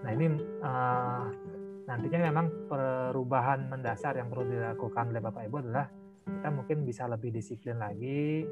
[0.00, 0.26] Nah ini
[0.60, 1.24] uh,
[1.88, 5.86] nantinya memang perubahan mendasar yang perlu dilakukan oleh Bapak Ibu adalah
[6.26, 8.44] kita mungkin bisa lebih disiplin lagi.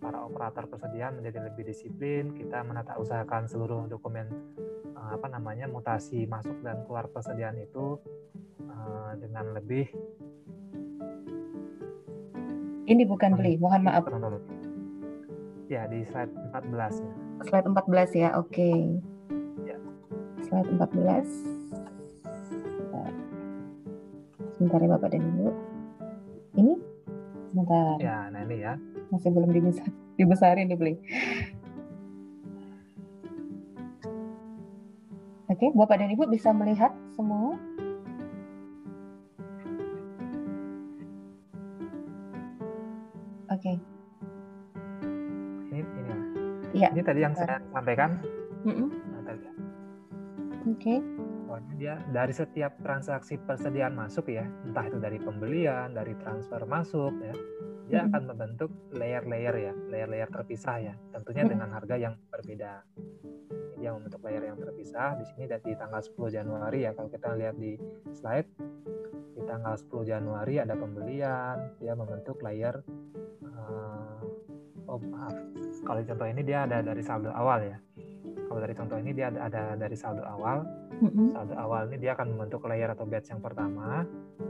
[0.00, 2.32] Para operator persediaan menjadi lebih disiplin.
[2.32, 4.26] Kita menata usahakan seluruh dokumen
[4.96, 8.00] uh, apa namanya mutasi masuk dan keluar persediaan itu
[8.68, 9.88] uh, dengan lebih
[12.90, 14.02] ini bukan beli mohon maaf.
[15.70, 17.12] ya di slide 14 ya.
[17.46, 18.50] Slide 14 ya oke.
[18.50, 18.98] Okay.
[19.62, 19.78] ya.
[20.42, 21.60] slide 14
[24.60, 25.48] sebentar ya Bapak dan Ibu.
[26.60, 26.72] Ini
[27.50, 27.98] Sebentar.
[27.98, 28.78] Ya, nah ini ya.
[29.10, 30.94] Masih belum dibesar, dibesarin nih, Beli.
[35.50, 37.58] Oke, Bapak dan Ibu bisa melihat semua?
[43.50, 43.74] Oke.
[45.74, 46.10] Ini ini
[46.78, 46.88] ya.
[46.94, 48.22] Ini tadi yang saya sampaikan.
[48.62, 48.88] Mm -mm.
[49.10, 49.34] Nah.
[49.34, 49.52] Ya.
[50.70, 50.78] Oke.
[50.78, 50.98] Okay
[51.80, 57.32] dia dari setiap transaksi persediaan masuk ya, entah itu dari pembelian, dari transfer masuk ya,
[57.88, 62.84] dia akan membentuk layer-layer ya, layer-layer terpisah ya, tentunya dengan harga yang berbeda.
[63.80, 65.16] Dia membentuk layer yang terpisah.
[65.16, 67.80] Di sini di tanggal 10 Januari ya, kalau kita lihat di
[68.12, 68.52] slide,
[69.32, 72.76] di tanggal 10 Januari ada pembelian, dia membentuk layer
[73.56, 74.20] uh,
[74.84, 75.32] oh maaf,
[75.80, 77.80] kalau contoh ini dia ada dari saldo awal ya.
[78.50, 80.66] Kalau dari contoh ini dia ada, ada dari saldo awal,
[80.98, 81.38] mm-hmm.
[81.38, 84.02] saldo awal ini dia akan membentuk layer atau batch yang pertama.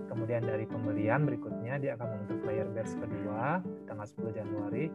[0.08, 4.88] Kemudian dari pembelian berikutnya dia akan membentuk layer batch kedua di tanggal 10 Januari.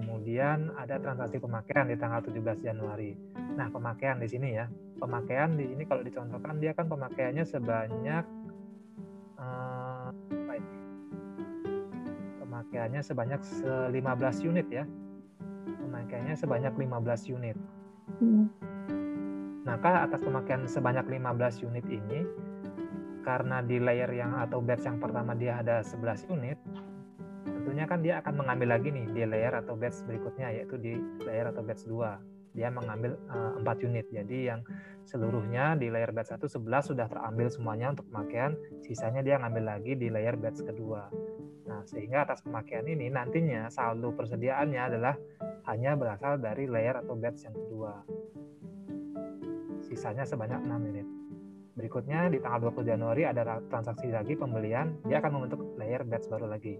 [0.00, 3.12] Kemudian ada transaksi pemakaian di tanggal 17 Januari.
[3.60, 4.64] Nah pemakaian di sini ya.
[4.96, 8.24] Pemakaian di sini kalau dicontohkan dia kan pemakaiannya sebanyak
[9.36, 10.08] uh,
[12.40, 14.88] pemakaiannya sebanyak 15 unit ya.
[15.76, 17.58] Pemakaiannya sebanyak 15 unit
[18.20, 18.46] mm.
[19.68, 22.24] Maka atas pemakaian sebanyak 15 unit ini,
[23.20, 26.56] karena di layer yang atau batch yang pertama dia ada 11 unit,
[27.44, 31.52] tentunya kan dia akan mengambil lagi nih di layer atau batch berikutnya yaitu di layer
[31.52, 34.06] atau batch 2 dia mengambil uh, eh, 4 unit.
[34.10, 34.60] Jadi yang
[35.06, 39.92] seluruhnya di layer batch 1 11 sudah terambil semuanya untuk pemakaian, sisanya dia ngambil lagi
[39.94, 41.06] di layer batch kedua.
[41.68, 45.14] Nah, sehingga atas pemakaian ini nantinya saldo persediaannya adalah
[45.68, 47.92] hanya berasal dari layer atau batch yang kedua
[49.88, 51.08] sisanya sebanyak 6 unit.
[51.72, 56.50] Berikutnya di tanggal 20 Januari ada transaksi lagi pembelian, dia akan membentuk layer batch baru
[56.50, 56.76] lagi.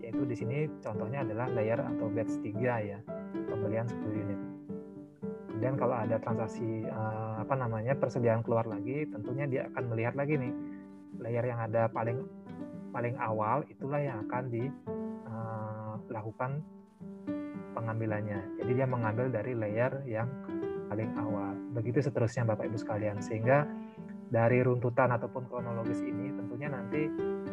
[0.00, 2.98] Yaitu di sini contohnya adalah layer atau batch 3 ya,
[3.50, 4.40] pembelian 10 unit.
[5.50, 10.38] Kemudian kalau ada transaksi uh, apa namanya persediaan keluar lagi, tentunya dia akan melihat lagi
[10.38, 10.52] nih
[11.20, 12.28] layer yang ada paling
[12.92, 17.45] paling awal itulah yang akan dilakukan eh,
[17.76, 18.56] pengambilannya.
[18.56, 20.24] Jadi dia mengambil dari layer yang
[20.88, 21.52] paling awal.
[21.76, 23.20] Begitu seterusnya Bapak Ibu sekalian.
[23.20, 23.68] Sehingga
[24.32, 27.06] dari runtutan ataupun kronologis ini tentunya nanti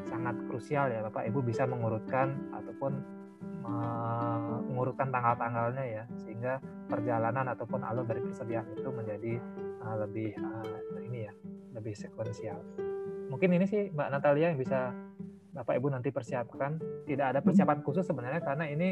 [0.08, 3.22] sangat krusial ya Bapak Ibu bisa mengurutkan ataupun
[4.84, 6.60] mengurutkan tanggal-tanggalnya ya sehingga
[6.92, 9.34] perjalanan ataupun alur dari persediaan itu menjadi
[9.80, 11.34] uh, lebih uh, ini ya
[11.72, 12.60] lebih sekuensial.
[13.32, 14.92] Mungkin ini sih Mbak Natalia yang bisa
[15.54, 16.78] Bapak Ibu nanti persiapkan.
[17.08, 18.92] Tidak ada persiapan khusus sebenarnya karena ini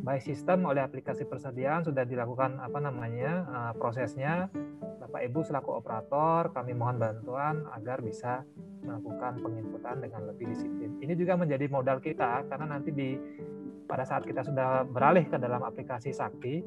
[0.00, 4.50] by system oleh aplikasi persediaan sudah dilakukan apa namanya uh, prosesnya
[5.04, 8.42] Bapak Ibu selaku operator kami mohon bantuan agar bisa
[8.84, 11.00] melakukan penginputan dengan lebih disiplin.
[11.00, 13.16] Ini juga menjadi modal kita karena nanti di
[13.88, 16.60] pada saat kita sudah beralih ke dalam aplikasi Sakti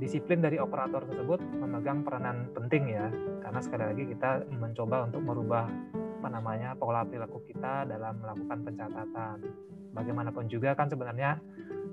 [0.00, 3.12] disiplin dari operator tersebut memegang peranan penting ya
[3.44, 9.36] karena sekali lagi kita mencoba untuk merubah apa namanya pola perilaku kita dalam melakukan pencatatan.
[9.92, 11.40] Bagaimanapun juga kan sebenarnya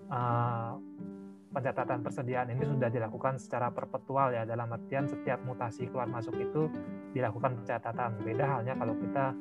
[0.08, 0.80] uh,
[1.50, 6.70] pencatatan persediaan ini sudah dilakukan secara perpetual ya dalam artian setiap mutasi keluar masuk itu
[7.12, 9.34] dilakukan pencatatan beda halnya kalau kita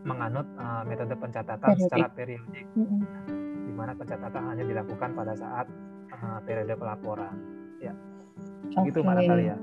[0.00, 1.84] menganut uh, metode pencatatan periodik.
[1.84, 3.00] secara periodik, mm -hmm.
[3.68, 5.66] di mana pencatatan hanya dilakukan pada saat
[6.16, 7.36] uh, periode pelaporan.
[7.84, 7.92] Ya,
[8.72, 8.88] okay.
[8.88, 9.56] gitu Mbak Natalia.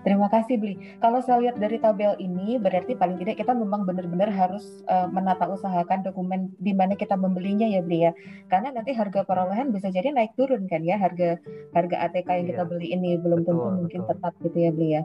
[0.00, 0.74] Terima kasih Bli.
[1.04, 5.44] Kalau saya lihat dari tabel ini, berarti paling tidak kita memang benar-benar harus uh, menata
[5.44, 8.12] usahakan dokumen di mana kita membelinya ya Bli ya.
[8.48, 11.36] Karena nanti harga perolehan bisa jadi naik turun kan ya harga
[11.76, 12.50] harga ATK yang iya.
[12.56, 14.10] kita beli ini belum betul, tentu mungkin betul.
[14.16, 15.02] tetap gitu ya Bli ya.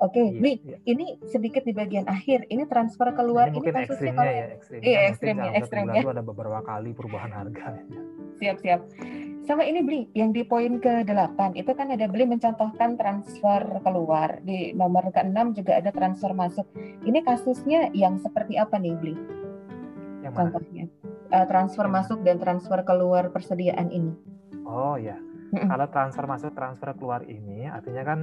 [0.00, 0.76] Oke, okay, iya, Bli, iya.
[0.88, 2.48] ini sedikit di bagian akhir.
[2.48, 4.88] Ini transfer keluar ini, ini kasusnya kalau ya, ekstrimnya.
[4.88, 6.00] Iya, ekstrimnya, ekstrimnya.
[6.08, 7.84] Ada beberapa kali perubahan harga.
[8.40, 8.80] Siap, siap.
[9.44, 14.40] Sama ini beli yang di poin ke-8 itu kan ada beli mencontohkan transfer keluar.
[14.40, 16.64] Di nomor ke-6 juga ada transfer masuk.
[17.04, 19.20] Ini kasusnya yang seperti apa nih beli?
[20.24, 20.40] Yang mana?
[20.48, 20.84] Contohnya.
[21.28, 24.16] Uh, transfer yang masuk dan transfer keluar persediaan ini.
[24.64, 25.20] Oh ya.
[25.50, 28.20] Kalau transfer masuk, transfer keluar ini artinya kan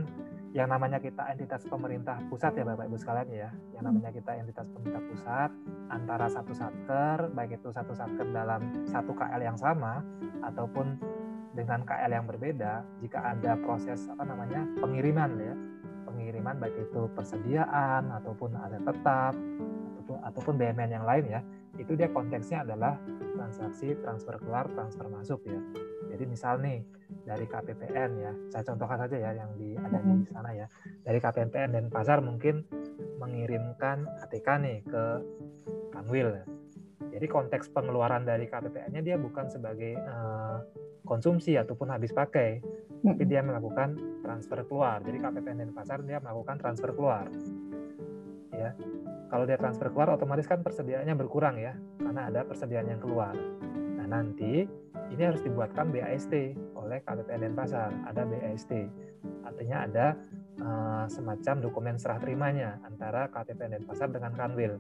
[0.58, 3.50] yang namanya kita entitas pemerintah pusat ya Bapak Ibu sekalian ya.
[3.78, 3.88] Yang hmm.
[3.93, 5.50] namanya kita entitas pemerintah pusat
[5.93, 10.02] antara satu satker baik itu satu satker dalam satu KL yang sama
[10.41, 10.98] ataupun
[11.54, 15.54] dengan KL yang berbeda jika ada proses apa namanya pengiriman ya
[16.10, 19.34] pengiriman baik itu persediaan ataupun ada tetap
[20.06, 21.41] ataupun ataupun BMN yang lain ya
[21.78, 22.98] itu dia konteksnya adalah
[23.38, 25.62] transaksi transfer keluar transfer masuk ya
[26.08, 26.82] jadi misal nih
[27.28, 30.67] dari KPPN ya, saya contohkan saja ya yang di ada di sana ya.
[31.04, 32.63] Dari KPPN dan pasar mungkin
[33.19, 35.04] mengirimkan ATK nih ke
[35.91, 36.32] Kanwil.
[37.12, 40.63] Jadi konteks pengeluaran dari KPPN-nya dia bukan sebagai uh,
[41.08, 42.60] konsumsi ataupun habis pakai,
[43.04, 45.04] tapi dia melakukan transfer keluar.
[45.04, 47.28] Jadi KPPN dan pasar dia melakukan transfer keluar.
[48.54, 48.73] Ya.
[49.27, 53.35] Kalau dia transfer keluar otomatis kan persediaannya berkurang ya, karena ada persediaan yang keluar.
[53.99, 54.63] Nah, nanti
[55.11, 56.33] ini harus dibuatkan BAST
[56.75, 57.91] oleh KPPN Denpasar.
[58.07, 58.71] Ada BAST,
[59.43, 60.07] artinya ada
[60.63, 64.79] uh, semacam dokumen serah terimanya antara KPPN Denpasar dengan Kanwil.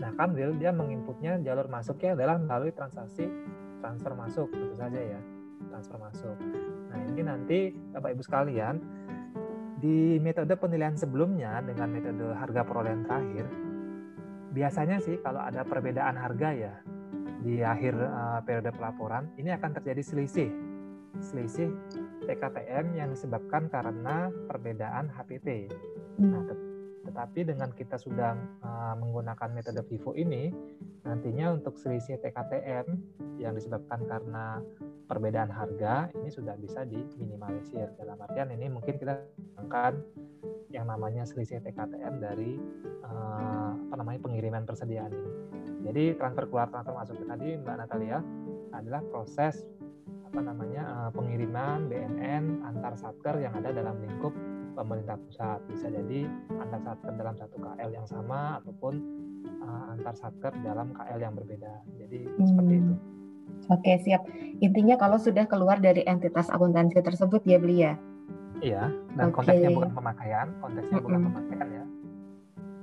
[0.00, 3.24] Nah, Kanwil dia menginputnya jalur masuknya adalah melalui transaksi
[3.82, 5.20] transfer masuk, tentu saja ya,
[5.72, 6.36] transfer masuk.
[6.90, 9.01] Nah, ini nanti Bapak Ibu sekalian,
[9.82, 13.50] di metode penilaian sebelumnya dengan metode harga perolehan terakhir,
[14.54, 16.74] biasanya sih kalau ada perbedaan harga ya,
[17.42, 20.50] di akhir uh, periode pelaporan ini akan terjadi selisih
[21.18, 21.68] selisih
[22.24, 25.68] TKTM yang disebabkan karena perbedaan HPT.
[26.24, 26.71] Nah, tet
[27.02, 30.54] tetapi dengan kita sudah uh, menggunakan metode Vivo ini,
[31.02, 32.86] nantinya untuk selisih TKTM
[33.42, 34.62] yang disebabkan karena
[35.10, 37.90] perbedaan harga ini sudah bisa diminimalisir.
[37.98, 39.18] Dalam artian ini mungkin kita
[39.66, 39.98] akan
[40.72, 42.56] yang namanya selisih TKTM dari
[43.04, 45.30] uh, apa namanya pengiriman persediaan ini.
[45.82, 48.18] Jadi transfer keluar transfer masuk tadi Mbak Natalia
[48.72, 49.66] adalah proses
[50.32, 54.32] apa namanya uh, pengiriman BNN antar satker yang ada dalam lingkup
[54.72, 55.60] pemerintah pusat.
[55.68, 56.26] Bisa jadi
[56.58, 58.94] antar satker dalam satu KL yang sama ataupun
[59.62, 61.72] uh, antar satker dalam KL yang berbeda.
[62.00, 62.46] Jadi hmm.
[62.48, 62.94] seperti itu.
[63.70, 64.22] Oke, siap.
[64.58, 67.94] Intinya kalau sudah keluar dari entitas akuntansi tersebut ya beli ya.
[68.62, 69.42] Iya, dan okay.
[69.42, 71.06] konteksnya bukan pemakaian, konteksnya mm -hmm.
[71.10, 71.84] bukan pemakaian ya.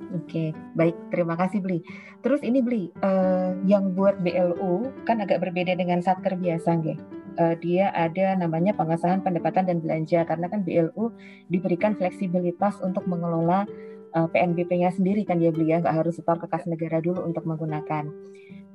[0.09, 0.97] Oke, baik.
[1.13, 1.79] Terima kasih Bli.
[2.25, 6.97] Terus ini Bli, uh, yang buat BLU kan agak berbeda dengan satker biasa, nggih.
[7.39, 11.15] Uh, dia ada namanya pengesahan pendapatan dan belanja karena kan BLU
[11.47, 13.63] diberikan fleksibilitas untuk mengelola
[14.11, 17.47] uh, PNBP-nya sendiri kan ya Bli ya, nggak harus setor ke kas negara dulu untuk
[17.47, 18.11] menggunakan.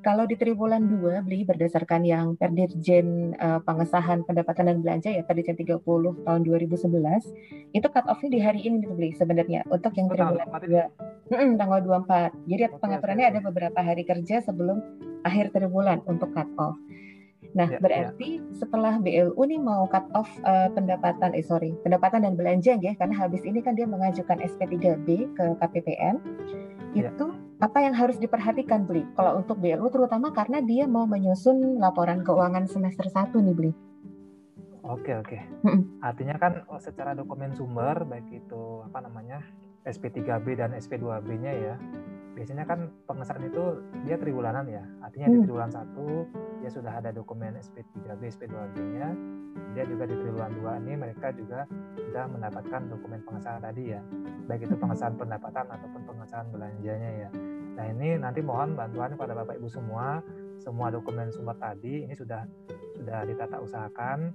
[0.04, 5.56] Kalau di triwulan 2 beli berdasarkan yang Perdirjen uh, pengesahan pendapatan dan belanja ya Perdirjen
[5.56, 5.80] 30
[6.28, 11.52] tahun 2011 itu cut off-nya di hari ini beli sebenarnya untuk yang triwulan 2 mm,
[11.56, 12.36] tanggal 24.
[12.36, 14.76] Jadi pengaturannya ada beberapa hari kerja sebelum
[15.24, 16.76] akhir triwulan untuk cut off.
[17.54, 18.46] Nah, ya, berarti ya.
[18.58, 23.14] setelah BLU nih mau cut off uh, pendapatan, eh sorry, pendapatan dan belanja ya, karena
[23.14, 26.18] habis ini kan dia mengajukan SP3B ke KPPN,
[26.98, 27.14] ya.
[27.14, 27.26] itu
[27.62, 32.66] apa yang harus diperhatikan beli kalau untuk BLU terutama karena dia mau menyusun laporan keuangan
[32.66, 33.72] semester 1 nih beli
[34.84, 35.40] Oke oke.
[36.04, 39.40] Artinya kan oh, secara dokumen sumber baik itu apa namanya
[39.80, 41.74] SP3B dan SP2B-nya ya.
[42.34, 44.82] Biasanya kan pengesahan itu dia triwulanan ya.
[45.00, 45.44] Artinya di mm.
[45.46, 49.08] triwulan 1 dia sudah ada dokumen SP3B, SP2B-nya.
[49.74, 54.02] Dia juga di triwulan 2 ini mereka juga sudah mendapatkan dokumen pengesahan tadi ya.
[54.50, 57.30] Baik itu pengesahan pendapatan ataupun pengesahan belanjanya ya.
[57.74, 60.22] Nah ini nanti mohon bantuan kepada Bapak Ibu semua,
[60.62, 62.46] semua dokumen sumber tadi ini sudah
[62.98, 64.30] sudah ditata usahakan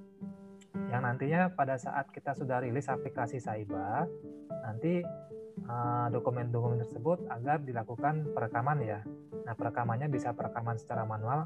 [0.91, 4.05] yang nantinya pada saat kita sudah rilis aplikasi Saiba,
[4.65, 5.01] nanti
[6.09, 8.99] dokumen-dokumen uh, tersebut agar dilakukan perekaman ya.
[9.45, 11.45] Nah perekamannya bisa perekaman secara manual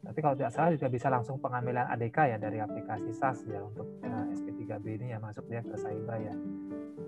[0.00, 4.00] Tapi kalau tidak salah juga bisa langsung pengambilan ADK ya dari aplikasi SAS ya untuk
[4.00, 6.32] uh, SP3B ini ya masuk dia ke Saiba ya.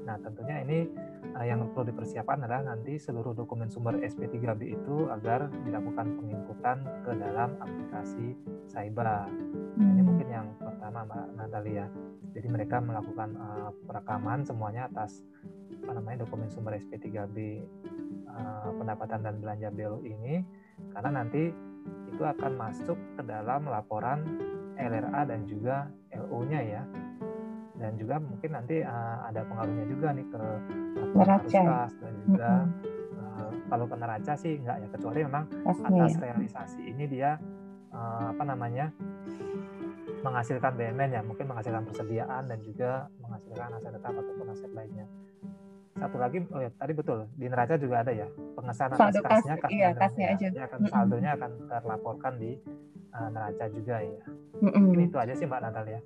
[0.04, 0.92] Nah tentunya ini
[1.32, 7.16] uh, yang perlu dipersiapkan adalah nanti seluruh dokumen sumber SP3B itu agar dilakukan penginputan ke
[7.16, 8.36] dalam aplikasi
[8.68, 9.24] Saiba.
[9.24, 9.96] Hmm.
[9.96, 11.86] Ini mungkin yang pertama Mbak Natalia.
[12.36, 15.24] Jadi mereka melakukan uh, perekaman semuanya atas
[15.82, 17.36] apa namanya dokumen sumber SP3B
[18.28, 20.44] uh, pendapatan dan belanja BLU ini
[20.92, 21.48] karena nanti
[22.12, 24.20] itu akan masuk ke dalam laporan
[24.76, 26.82] LRA dan juga LO-nya ya.
[27.80, 30.44] Dan juga mungkin nanti uh, ada pengaruhnya juga nih ke
[31.16, 33.18] neraca dan juga mm -hmm.
[33.18, 37.40] uh, kalau ke neraca sih enggak ya kecuali memang atas realisasi ini dia
[37.90, 38.86] uh, apa namanya
[40.22, 45.06] menghasilkan BMN ya mungkin menghasilkan persediaan dan juga menghasilkan aset tetap ataupun aset lainnya
[45.92, 48.26] satu lagi oh ya tadi betul di neraca juga ada ya
[48.56, 52.50] pengesahan atas kasnya kas, iya, kasnya aja ya, akan saldonya akan terlaporkan di
[53.12, 54.24] uh, neraca juga ya
[54.64, 54.92] mm-hmm.
[54.96, 56.00] ini itu aja sih mbak Natalia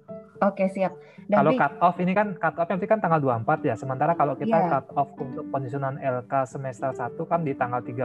[0.44, 0.92] Oke siap.
[1.26, 3.74] Dan kalau cut off ini kan cut off nanti kan tanggal 24 ya.
[3.74, 4.68] Sementara kalau kita yeah.
[4.68, 7.96] cut off untuk penyusunan LK semester 1 kan di tanggal 30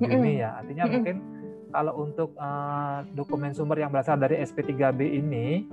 [0.00, 0.40] Juni mm-hmm.
[0.40, 0.48] ya.
[0.56, 0.94] Artinya mm-hmm.
[0.96, 1.16] mungkin
[1.72, 5.68] kalau untuk uh, dokumen sumber yang berasal dari SP3B ini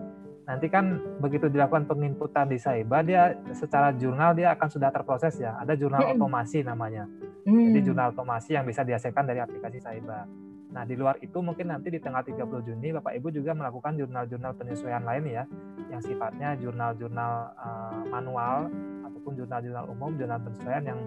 [0.50, 5.62] nanti kan begitu dilakukan penginputan di Saiba dia secara jurnal dia akan sudah terproses ya.
[5.62, 7.06] Ada jurnal otomasi namanya.
[7.46, 7.86] Jadi hmm.
[7.86, 10.26] jurnal otomasi yang bisa dihasilkan dari aplikasi Saiba
[10.70, 14.54] nah di luar itu mungkin nanti di tanggal 30 Juni Bapak Ibu juga melakukan jurnal-jurnal
[14.54, 15.44] penyesuaian lain ya.
[15.90, 18.70] Yang sifatnya jurnal-jurnal uh, manual
[19.02, 21.00] ataupun jurnal-jurnal umum jurnal penyesuaian yang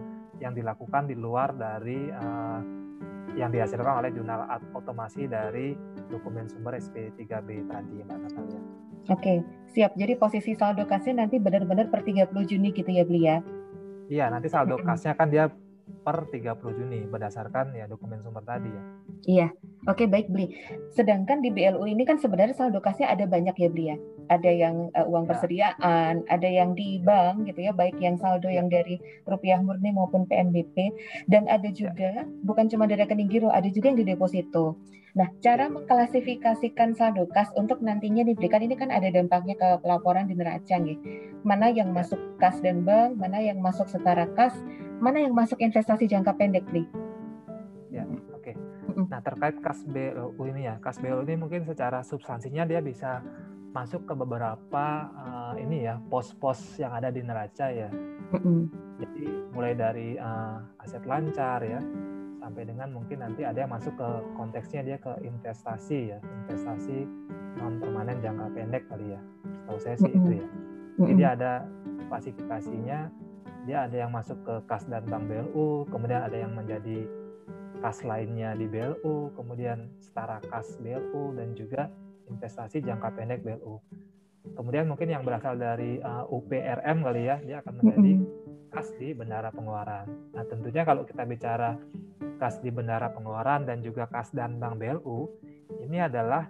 [0.43, 2.59] yang dilakukan di luar dari uh,
[3.39, 5.79] yang dihasilkan oleh jurnal otomasi dari
[6.11, 8.92] dokumen sumber SP3B tadi Mbak Natalia.
[9.11, 9.43] Oke,
[9.75, 9.99] siap.
[9.99, 13.39] Jadi posisi saldo kasnya nanti benar-benar per 30 Juni gitu ya, Beli ya?
[14.07, 15.51] Iya, nanti saldo kasnya kan dia
[16.03, 18.83] per 30 Juni berdasarkan ya dokumen sumber tadi ya.
[19.27, 19.49] Iya.
[19.91, 20.55] Oke, baik Beli.
[20.95, 23.97] Sedangkan di BLU ini kan sebenarnya saldo kasnya ada banyak ya, Beli ya.
[24.31, 25.29] Ada yang uh, uang ya.
[25.35, 28.63] persediaan, ada yang di bank gitu ya, baik yang saldo ya.
[28.63, 30.95] yang dari rupiah murni maupun PNBP
[31.27, 31.75] dan ada ya.
[31.75, 32.25] juga ya.
[32.47, 34.79] bukan cuma dari rekening giro, ada juga yang di deposito.
[35.13, 40.33] Nah, cara mengklasifikasikan saldo kas untuk nantinya diberikan ini kan ada dampaknya ke pelaporan di
[40.33, 40.97] neraca nih.
[41.45, 44.57] Mana yang masuk kas dan bank, mana yang masuk setara kas,
[45.05, 46.89] mana yang masuk investasi jangka pendek, nih.
[47.93, 48.41] Ya, oke.
[48.41, 48.55] Okay.
[49.13, 53.21] Nah, terkait kas BLU ini ya, kas BLU ini mungkin secara substansinya dia bisa
[53.73, 57.93] masuk ke beberapa uh, ini ya pos-pos yang ada di neraca ya.
[59.01, 61.81] Jadi mulai dari uh, aset lancar ya,
[62.43, 67.07] sampai dengan mungkin nanti ada yang masuk ke konteksnya dia ke investasi ya investasi
[67.63, 69.21] non permanen jangka pendek kali ya.
[69.63, 70.47] Setahu saya sih itu ya.
[71.07, 71.53] Jadi ada
[72.11, 72.99] klasifikasinya
[73.63, 77.07] dia ada yang masuk ke kas dan bank BLU kemudian ada yang menjadi
[77.79, 81.87] kas lainnya di BLU kemudian setara kas BLU dan juga
[82.27, 83.79] investasi jangka pendek BLU
[84.59, 88.13] kemudian mungkin yang berasal dari uh, UPRM kali ya dia akan menjadi
[88.73, 91.77] kas di bendara pengeluaran nah tentunya kalau kita bicara
[92.41, 95.29] kas di bendara pengeluaran dan juga kas dan bank BLU
[95.85, 96.49] ini adalah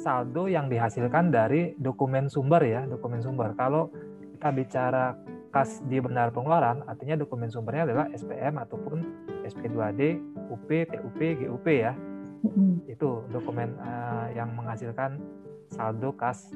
[0.00, 3.52] saldo yang dihasilkan dari dokumen sumber ya, dokumen sumber.
[3.52, 3.92] Kalau
[4.36, 5.12] kita bicara
[5.50, 8.98] kas di bendara pengeluaran, artinya dokumen sumbernya adalah SPM ataupun
[9.44, 10.00] SP2D,
[10.48, 11.92] UP, TUP, GUP ya.
[12.88, 15.20] Itu dokumen uh, yang menghasilkan
[15.68, 16.48] saldo kas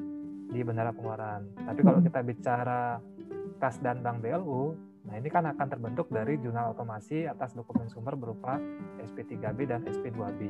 [0.48, 1.44] di bendara pengeluaran.
[1.58, 3.02] Tapi kalau kita bicara
[3.60, 4.72] kas dan bank BLU,
[5.04, 8.56] Nah, ini kan akan terbentuk dari jurnal otomasi atas dokumen sumber berupa
[9.04, 10.40] SP3B dan SP2B.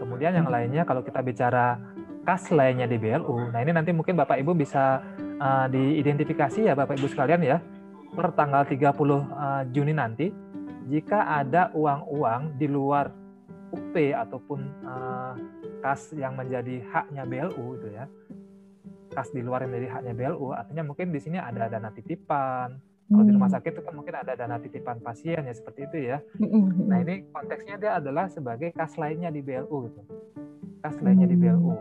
[0.00, 1.76] Kemudian yang lainnya kalau kita bicara
[2.24, 5.02] kas lainnya di BLU, nah ini nanti mungkin Bapak Ibu bisa
[5.42, 7.58] uh, diidentifikasi ya Bapak Ibu sekalian ya
[8.12, 10.28] per tanggal 30 uh, eh, Juni nanti
[10.86, 13.08] jika ada uang-uang di luar
[13.72, 15.32] UP ataupun uh,
[15.80, 18.04] kas yang menjadi haknya BLU itu ya
[19.16, 23.24] kas di luar yang menjadi haknya BLU artinya mungkin di sini ada dana titipan kalau
[23.28, 23.56] di rumah hmm.
[23.60, 26.18] sakit itu kan mungkin ada dana titipan pasien ya seperti itu ya.
[26.40, 26.88] Hmm.
[26.88, 30.02] Nah ini konteksnya dia adalah sebagai kas lainnya di BLU gitu.
[30.80, 31.76] Kas lainnya di BLU.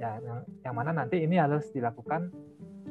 [0.00, 2.32] Ya, yang, yang mana nanti ini harus dilakukan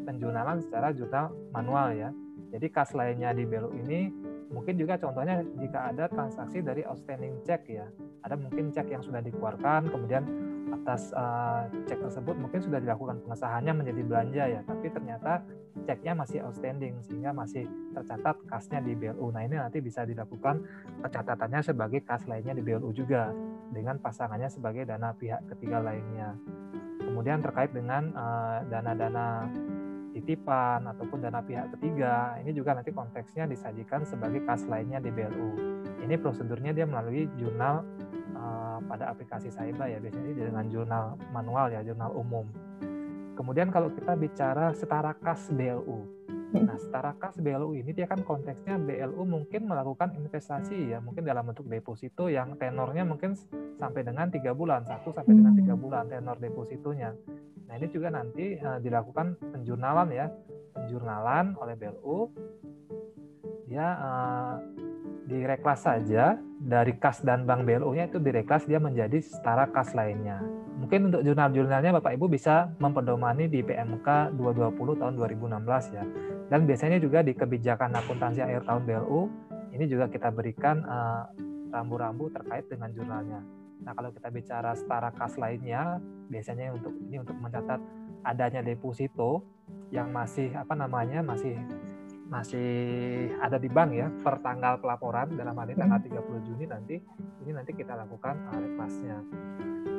[0.06, 2.10] penjurnalan secara jurnal manual ya.
[2.54, 4.14] Jadi kas lainnya di BLU ini
[4.50, 7.86] mungkin juga contohnya jika ada transaksi dari outstanding check ya.
[8.26, 10.24] Ada mungkin cek yang sudah dikeluarkan kemudian
[10.70, 15.42] atas uh, cek tersebut mungkin sudah dilakukan pengesahannya menjadi belanja ya, tapi ternyata
[15.86, 17.66] ceknya masih outstanding sehingga masih
[17.96, 19.34] tercatat kasnya di BLU.
[19.34, 20.62] Nah ini nanti bisa dilakukan
[21.02, 23.34] pencatatannya sebagai kas lainnya di BLU juga
[23.70, 26.36] dengan pasangannya sebagai dana pihak ketiga lainnya.
[27.00, 29.50] Kemudian terkait dengan uh, dana-dana
[30.20, 35.50] titipan ataupun dana pihak ketiga, ini juga nanti konteksnya disajikan sebagai kas lainnya di BLU.
[36.04, 37.88] Ini prosedurnya dia melalui jurnal
[38.36, 42.44] uh, pada aplikasi Saiba ya biasanya dengan jurnal manual ya jurnal umum.
[43.40, 46.04] Kemudian kalau kita bicara setara kas BLU,
[46.50, 51.46] nah setara kas BLU ini dia kan konteksnya BLU mungkin melakukan investasi ya mungkin dalam
[51.46, 53.38] bentuk deposito yang tenornya mungkin
[53.78, 55.84] sampai dengan tiga bulan satu sampai dengan tiga hmm.
[55.86, 57.14] bulan tenor depositonya.
[57.70, 60.26] Nah ini juga nanti uh, dilakukan penjurnalan ya
[60.74, 62.18] penjurnalan oleh BLU
[63.70, 64.58] dia uh,
[65.30, 70.42] direklas saja dari kas dan bank BLU-nya itu direklas dia menjadi setara kas lainnya.
[70.82, 76.04] Mungkin untuk jurnal-jurnalnya Bapak Ibu bisa mempedomani di PMK 220 tahun 2016 ya.
[76.50, 79.22] Dan biasanya juga di kebijakan akuntansi akhir tahun BLU
[79.78, 81.24] ini juga kita berikan eh,
[81.70, 83.40] rambu-rambu uh, terkait dengan jurnalnya.
[83.80, 87.80] Nah, kalau kita bicara setara kas lainnya, biasanya untuk ini untuk mencatat
[88.28, 89.46] adanya deposito
[89.94, 91.56] yang masih apa namanya masih
[92.30, 92.70] masih
[93.42, 96.96] ada di bank ya per tanggal pelaporan dalam hal ini tanggal 30 Juni nanti
[97.42, 99.18] ini nanti kita lakukan uh, reklasnya.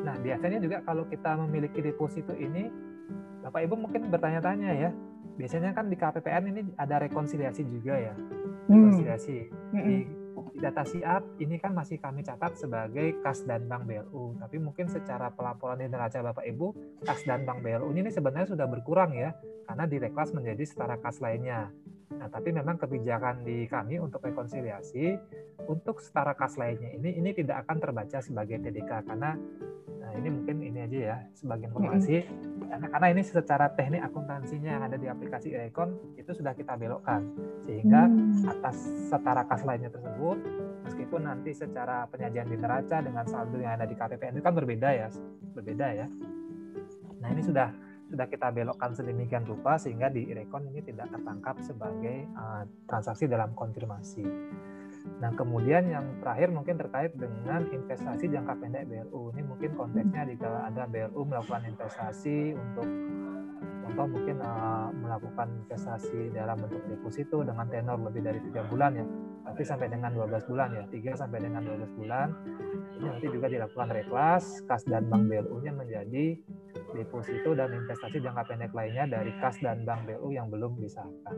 [0.07, 2.71] Nah biasanya juga kalau kita memiliki deposito ini
[3.43, 4.91] Bapak Ibu mungkin bertanya-tanya ya
[5.35, 8.69] biasanya kan di KPPN ini ada rekonsiliasi juga ya hmm.
[8.69, 9.73] rekonsiliasi hmm.
[9.73, 9.97] di,
[10.53, 14.93] di data siap ini kan masih kami catat sebagai kas dan bank BLU tapi mungkin
[14.93, 19.33] secara pelaporan di neraca Bapak Ibu kas dan bank BLU ini sebenarnya sudah berkurang ya
[19.65, 21.73] karena direklas menjadi setara kas lainnya
[22.11, 25.15] Nah, tapi memang kebijakan di kami untuk rekonsiliasi
[25.71, 29.39] untuk setara kas lainnya ini ini tidak akan terbaca sebagai TDK karena
[30.01, 32.27] nah ini mungkin ini aja ya sebagai informasi
[32.67, 37.23] karena karena ini secara teknik akuntansinya yang ada di aplikasi Econ itu sudah kita belokkan.
[37.67, 38.47] Sehingga mm.
[38.59, 40.39] atas setara kas lainnya tersebut
[40.91, 44.89] meskipun nanti secara penyajian di neraca dengan saldo yang ada di KPPN itu kan berbeda
[44.91, 45.09] ya
[45.55, 46.07] berbeda ya.
[47.21, 52.27] Nah ini sudah sudah kita belokkan sedemikian rupa sehingga di Irekon ini tidak tertangkap sebagai
[52.35, 54.27] uh, transaksi dalam konfirmasi.
[55.23, 59.33] Nah, kemudian yang terakhir mungkin terkait dengan investasi jangka pendek BLU.
[59.33, 62.89] Ini mungkin konteksnya jika ada BLU melakukan investasi untuk
[63.91, 69.07] contoh mungkin uh, melakukan investasi dalam bentuk deposito dengan tenor lebih dari tiga bulan ya,
[69.43, 72.29] tapi sampai dengan 12 bulan ya, 3 sampai dengan 12 bulan.
[72.95, 76.39] Ini nanti juga dilakukan reklas, kas dan bank BLU-nya menjadi
[76.95, 81.35] deposito dan investasi jangka pendek lainnya dari kas dan bank BU yang belum disahkan.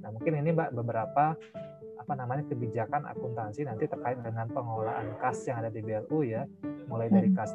[0.00, 1.36] Nah, mungkin ini Mbak beberapa
[2.00, 6.48] apa namanya kebijakan akuntansi nanti terkait dengan pengelolaan kas yang ada di BLU ya,
[6.88, 7.36] mulai dari hmm.
[7.36, 7.52] kas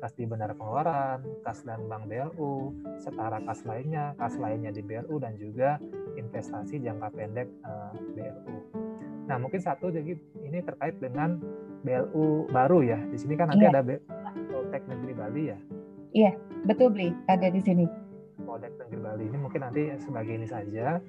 [0.00, 5.16] kas di benar pengeluaran, kas dan bank BLU, setara kas lainnya, kas lainnya di BLU
[5.18, 5.80] dan juga
[6.16, 8.56] investasi jangka pendek uh, eh, BLU.
[9.26, 11.40] Nah, mungkin satu jadi ini terkait dengan
[11.82, 12.98] BLU baru ya.
[13.10, 13.74] Di sini kan nanti yeah.
[13.74, 14.16] ada BLU
[14.86, 15.58] Negeri Bali ya.
[16.16, 16.32] Iya,
[16.64, 17.84] betul Bli, ada di sini.
[18.46, 21.02] Polda Negeri Bali ini mungkin nanti sebagai ini saja.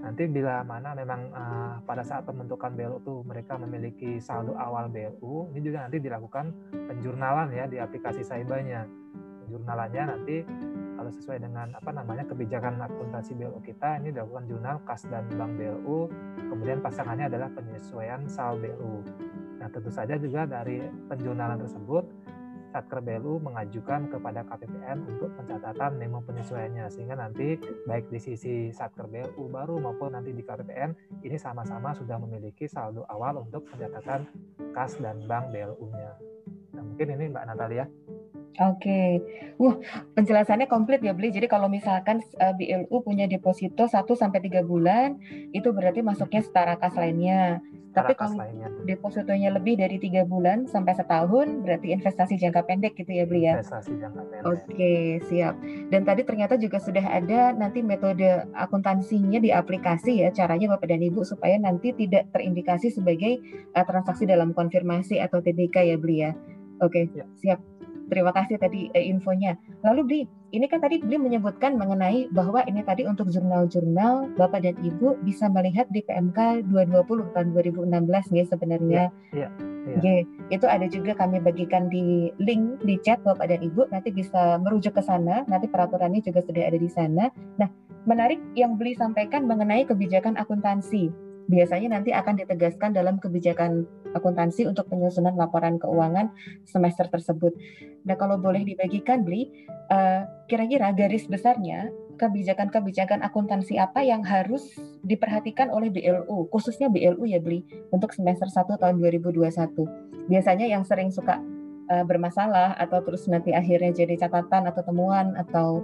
[0.00, 5.52] Nanti bila mana memang uh, pada saat pembentukan BLU itu mereka memiliki saldo awal BLU,
[5.54, 8.84] ini juga nanti dilakukan penjurnalan ya di aplikasi Saibanya.
[9.44, 10.36] Penjurnalannya nanti
[11.00, 15.56] kalau sesuai dengan apa namanya kebijakan akuntansi BLU kita ini dilakukan jurnal kas dan bank
[15.56, 16.12] BLU,
[16.52, 19.00] kemudian pasangannya adalah penyesuaian sal BLU.
[19.60, 22.04] Nah tentu saja juga dari penjurnalan tersebut
[22.70, 29.10] Satker BLU mengajukan kepada KPPN untuk pencatatan memo penyesuaiannya sehingga nanti baik di sisi Satker
[29.10, 34.24] BLU baru maupun nanti di KPPN ini sama-sama sudah memiliki saldo awal untuk pencatatan
[34.70, 36.12] kas dan bank BLU-nya.
[36.78, 37.84] Nah, mungkin ini Mbak Natalia.
[38.58, 39.22] Oke,
[39.62, 39.78] wah
[40.18, 41.30] penjelasannya komplit ya Beli.
[41.30, 45.22] Jadi kalau misalkan uh, eh, BLU punya deposito 1 sampai tiga bulan,
[45.54, 47.62] itu berarti masuknya setara kas lainnya.
[47.90, 48.68] Setara Tapi kalau lainnya.
[48.90, 53.62] depositonya lebih dari tiga bulan sampai setahun, berarti investasi jangka pendek gitu ya Beli ya?
[53.62, 54.42] Investasi jangka pendek.
[54.42, 54.94] Oke,
[55.30, 55.54] siap.
[55.94, 61.06] Dan tadi ternyata juga sudah ada nanti metode akuntansinya di aplikasi ya, caranya Bapak dan
[61.06, 63.38] Ibu supaya nanti tidak terindikasi sebagai
[63.78, 66.34] uh, transaksi dalam konfirmasi atau TDK ya Beli ya.
[66.82, 67.24] Oke, ya.
[67.38, 67.69] siap.
[68.10, 69.54] Terima kasih tadi eh, infonya.
[69.86, 74.74] Lalu Bli, ini kan tadi Bli menyebutkan mengenai bahwa ini tadi untuk jurnal-jurnal Bapak dan
[74.82, 79.02] Ibu bisa melihat di PMK 220 tahun 2016 ya sebenarnya.
[79.30, 79.48] Iya.
[79.80, 80.28] Ya, ya.
[80.52, 84.98] itu ada juga kami bagikan di link di chat Bapak dan Ibu, nanti bisa merujuk
[84.98, 87.32] ke sana, nanti peraturannya juga sudah ada di sana.
[87.56, 87.70] Nah,
[88.04, 93.82] menarik yang Bli sampaikan mengenai kebijakan akuntansi biasanya nanti akan ditegaskan dalam kebijakan
[94.16, 96.30] akuntansi untuk penyusunan laporan keuangan
[96.66, 97.54] semester tersebut.
[98.06, 99.50] Nah, kalau boleh dibagikan, Bli,
[99.92, 107.40] uh, kira-kira garis besarnya kebijakan-kebijakan akuntansi apa yang harus diperhatikan oleh BLU, khususnya BLU ya,
[107.40, 110.28] Bli, untuk semester 1 tahun 2021.
[110.28, 111.40] Biasanya yang sering suka
[111.88, 115.80] uh, bermasalah atau terus nanti akhirnya jadi catatan atau temuan atau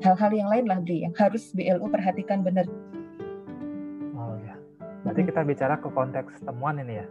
[0.00, 2.66] hal-hal yang lain lah, Bli, yang harus BLU perhatikan benar
[5.00, 7.06] Berarti kita bicara ke konteks temuan ini ya.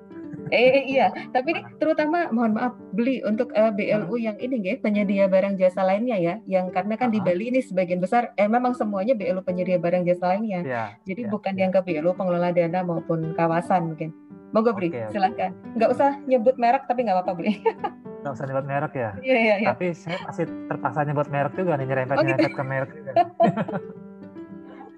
[0.49, 4.77] Eh iya, tapi ini terutama mohon maaf beli untuk uh, eh, BLU yang ini nggih
[4.81, 8.73] penyedia barang jasa lainnya ya, yang karena kan di Bali ini sebagian besar eh memang
[8.73, 10.65] semuanya BLU penyedia barang jasa lainnya.
[10.65, 11.59] Ya, Jadi ya, bukan ya.
[11.67, 14.09] yang ke BLU pengelola dana maupun kawasan mungkin.
[14.49, 15.53] Monggo beli, okay, silakan.
[15.77, 17.61] Nggak usah nyebut merek tapi nggak apa-apa beli.
[18.19, 19.11] Nggak usah nyebut merek ya.
[19.23, 19.55] Iya iya.
[19.63, 19.67] iya.
[19.71, 22.49] Tapi saya masih terpaksa nyebut merek juga nih nyerempet oh, gitu.
[22.51, 23.11] ke merek juga.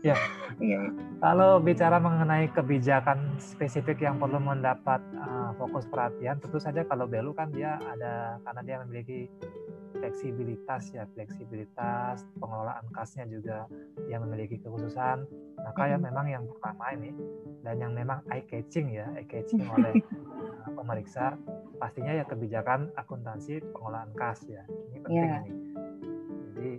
[0.01, 0.17] ya.
[0.61, 0.81] Iya.
[1.21, 7.33] Kalau bicara mengenai kebijakan spesifik yang perlu mendapat uh, fokus perhatian, tentu saja kalau Belu
[7.33, 9.29] kan dia ada karena dia memiliki
[9.91, 13.67] fleksibilitas ya fleksibilitas pengelolaan kasnya juga
[14.07, 15.27] yang memiliki kekhususan
[15.61, 17.11] maka ya memang yang pertama ini
[17.61, 21.37] dan yang memang eye catching ya eye catching oleh uh, pemeriksa
[21.77, 25.41] pastinya ya kebijakan akuntansi pengelolaan kas ya ini penting yeah.
[25.45, 25.51] ini
[26.51, 26.73] jadi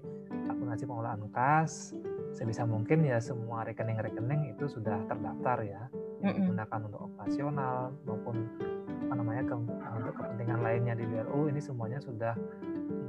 [0.73, 1.93] akuntansi pengelolaan kas
[2.33, 5.85] sebisa mungkin ya semua rekening-rekening itu sudah terdaftar ya
[6.25, 8.49] yang digunakan untuk operasional maupun
[9.05, 9.55] apa namanya ke,
[10.01, 12.33] untuk kepentingan lainnya di BLU ini semuanya sudah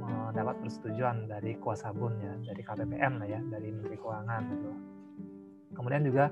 [0.04, 4.70] mendapat persetujuan dari kuasa bun ya dari KPPM lah ya dari Menteri Keuangan gitu.
[5.72, 6.28] Kemudian juga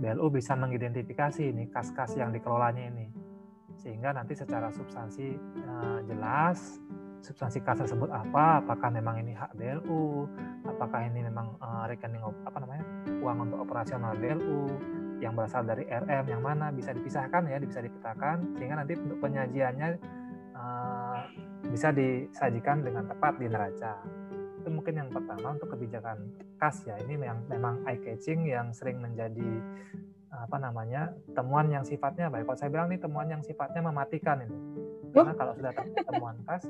[0.00, 3.12] BLU bisa mengidentifikasi ini kas-kas yang dikelolanya ini
[3.76, 6.80] sehingga nanti secara substansi uh, jelas
[7.20, 8.64] substansi kas tersebut apa?
[8.64, 10.28] Apakah memang ini hak BLU
[10.66, 12.84] apakah ini memang uh, rekening apa namanya
[13.20, 14.68] uang untuk operasional BLU
[15.20, 16.72] yang berasal dari RM yang mana?
[16.72, 19.88] Bisa dipisahkan ya bisa dipetakan sehingga nanti untuk penyajiannya
[20.56, 21.20] uh,
[21.68, 24.00] bisa disajikan dengan tepat di neraca.
[24.60, 26.18] Itu mungkin yang pertama untuk kebijakan
[26.56, 26.96] kas ya.
[27.00, 29.60] Ini yang memang eye catching yang sering menjadi
[30.30, 34.56] apa namanya temuan yang sifatnya baik kalau saya bilang ini temuan yang sifatnya mematikan ini.
[35.10, 35.74] Karena kalau sudah
[36.06, 36.62] temuan kas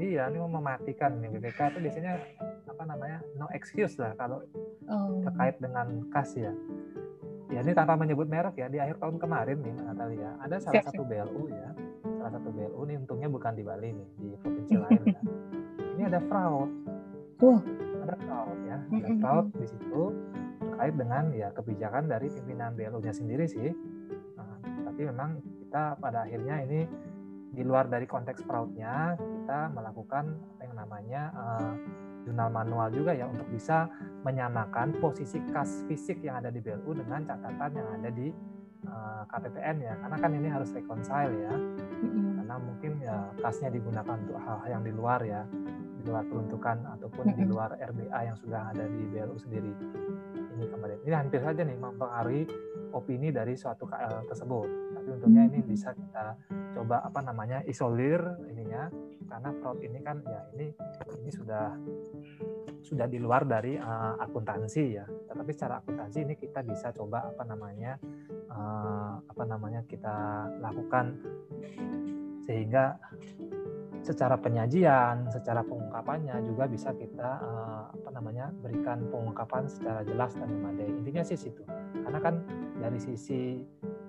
[0.00, 2.12] iya ini mematikan nih BPK itu biasanya
[2.64, 4.40] apa namanya no excuse lah kalau
[4.88, 5.20] oh.
[5.28, 6.56] terkait dengan kas ya.
[7.52, 10.80] Ya ini tanpa menyebut merek ya di akhir tahun kemarin nih Mbak Natalia ada salah
[10.80, 11.70] siap, satu BLU ya
[12.16, 15.20] salah satu BLU ini untungnya bukan di Bali nih di provinsi lain ya.
[16.00, 16.70] ini ada fraud.
[17.44, 17.60] Oh.
[18.02, 20.02] ada fraud ya ada fraud di situ
[20.82, 23.70] terkait dengan ya kebijakan dari pimpinan BLU-nya sendiri sih.
[24.34, 24.58] Nah,
[24.90, 26.82] tapi memang kita pada akhirnya ini
[27.54, 31.72] di luar dari konteks fraudnya kita melakukan apa yang namanya uh,
[32.26, 33.86] jurnal manual juga ya untuk bisa
[34.26, 38.34] menyamakan posisi kas fisik yang ada di BLU dengan catatan yang ada di
[38.82, 39.94] uh, eh, KPPN ya.
[40.02, 41.54] Karena kan ini harus reconcile ya.
[42.42, 45.46] Karena mungkin ya kasnya digunakan untuk hal-hal yang di luar ya.
[45.94, 49.70] Di luar peruntukan ataupun di luar RBA yang sudah ada di BLU sendiri
[50.56, 52.42] ini kemarin ini hampir saja nih mempengaruhi
[52.92, 54.68] opini dari suatu KL tersebut.
[54.94, 56.36] Tapi untungnya ini bisa kita
[56.76, 58.92] coba apa namanya isolir ininya.
[59.32, 60.76] Karena fraud ini kan ya ini
[61.24, 61.72] ini sudah
[62.84, 65.08] sudah di luar dari uh, akuntansi ya.
[65.08, 67.96] Tetapi secara akuntansi ini kita bisa coba apa namanya
[68.52, 71.16] uh, apa namanya kita lakukan
[72.44, 73.00] sehingga
[74.02, 80.50] secara penyajian, secara pengungkapannya juga bisa kita uh, apa namanya berikan pengungkapan secara jelas dan
[80.50, 80.90] memadai.
[80.90, 81.62] Intinya sih situ.
[82.02, 82.42] Karena kan
[82.82, 83.62] dari sisi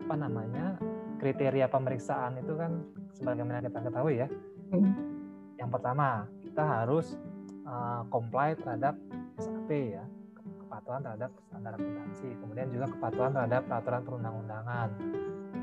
[0.03, 0.81] apa namanya
[1.21, 2.81] kriteria pemeriksaan itu kan
[3.13, 4.27] sebagaimana kita ketahui ya.
[4.73, 4.93] Hmm.
[5.61, 7.15] Yang pertama kita harus
[7.69, 8.97] uh, comply terhadap
[9.37, 10.03] SAP ya,
[10.65, 14.89] kepatuhan terhadap standar akuntansi, kemudian juga kepatuhan terhadap peraturan perundang-undangan,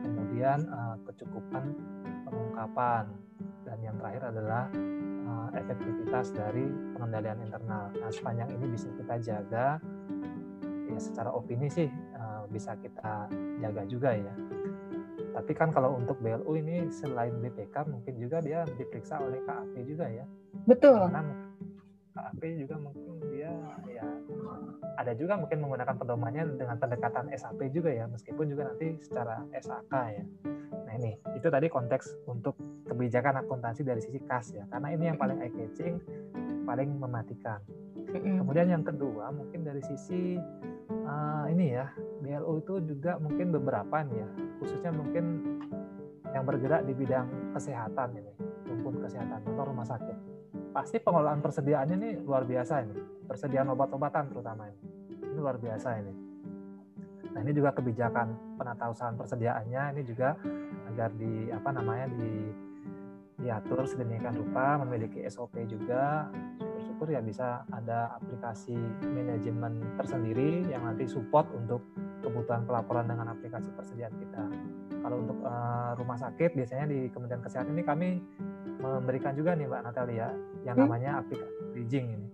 [0.06, 1.74] kemudian uh, kecukupan
[2.26, 3.04] pengungkapan,
[3.64, 4.68] dan yang terakhir adalah
[5.26, 6.64] uh, efektivitas dari
[6.96, 7.92] pengendalian internal.
[7.96, 9.66] Nah sepanjang ini bisa kita jaga,
[10.90, 13.28] ya secara opini sih uh, bisa kita
[13.60, 14.34] jaga juga ya.
[15.30, 20.10] Tapi kan kalau untuk BLU ini selain BPK mungkin juga dia diperiksa oleh KAP juga
[20.10, 20.26] ya.
[20.66, 21.06] Betul.
[21.06, 21.22] Karena
[22.18, 23.19] KAP juga mungkin
[23.88, 24.04] ya
[25.00, 29.94] ada juga mungkin menggunakan pedomannya dengan pendekatan SAP juga ya meskipun juga nanti secara SAK
[30.12, 30.24] ya.
[30.84, 32.52] Nah ini itu tadi konteks untuk
[32.84, 35.96] kebijakan akuntansi dari sisi kas ya karena ini yang paling eye catching
[36.68, 37.64] paling mematikan.
[38.12, 40.36] Kemudian yang kedua mungkin dari sisi
[41.06, 41.88] uh, ini ya
[42.20, 44.28] BLU itu juga mungkin beberapa nih ya
[44.60, 45.24] khususnya mungkin
[46.30, 47.26] yang bergerak di bidang
[47.56, 48.32] kesehatan ini
[48.68, 50.39] rumpun kesehatan atau rumah sakit
[50.70, 52.94] pasti pengelolaan persediaannya ini luar biasa ini.
[53.26, 54.80] Persediaan obat-obatan terutama ini.
[55.22, 56.12] Ini luar biasa ini.
[57.30, 59.82] Nah ini juga kebijakan penata usahaan persediaannya.
[59.94, 60.34] Ini juga
[60.90, 62.50] agar di apa namanya di
[63.40, 66.28] diatur sedemikian rupa memiliki SOP juga.
[66.80, 71.80] Syukur ya bisa ada aplikasi manajemen tersendiri yang nanti support untuk
[72.20, 74.44] kebutuhan pelaporan dengan aplikasi persediaan kita.
[75.00, 78.08] Kalau untuk uh, rumah sakit biasanya di Kementerian Kesehatan ini kami
[78.80, 80.28] memberikan juga nih Mbak Natalia
[80.64, 80.84] yang hmm?
[80.88, 82.28] namanya aplikasi bridging ini.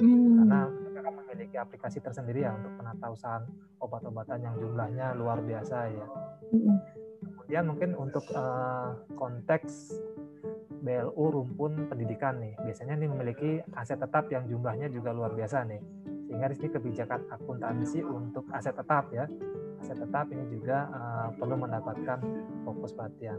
[0.00, 0.42] Hmm.
[0.42, 3.44] Karena mereka memiliki aplikasi tersendiri ya untuk penata usahaan
[3.78, 6.06] obat-obatan yang jumlahnya luar biasa ya.
[6.50, 7.04] Hmm
[7.44, 10.00] kemudian mungkin untuk uh, konteks
[10.80, 15.80] BLU rumpun pendidikan nih, biasanya nih memiliki aset tetap yang jumlahnya juga luar biasa nih.
[16.24, 19.28] Sehingga di sini kebijakan akuntansi untuk aset tetap ya.
[19.80, 22.18] Aset tetap ini juga uh, perlu mendapatkan
[22.64, 23.36] fokus perhatian.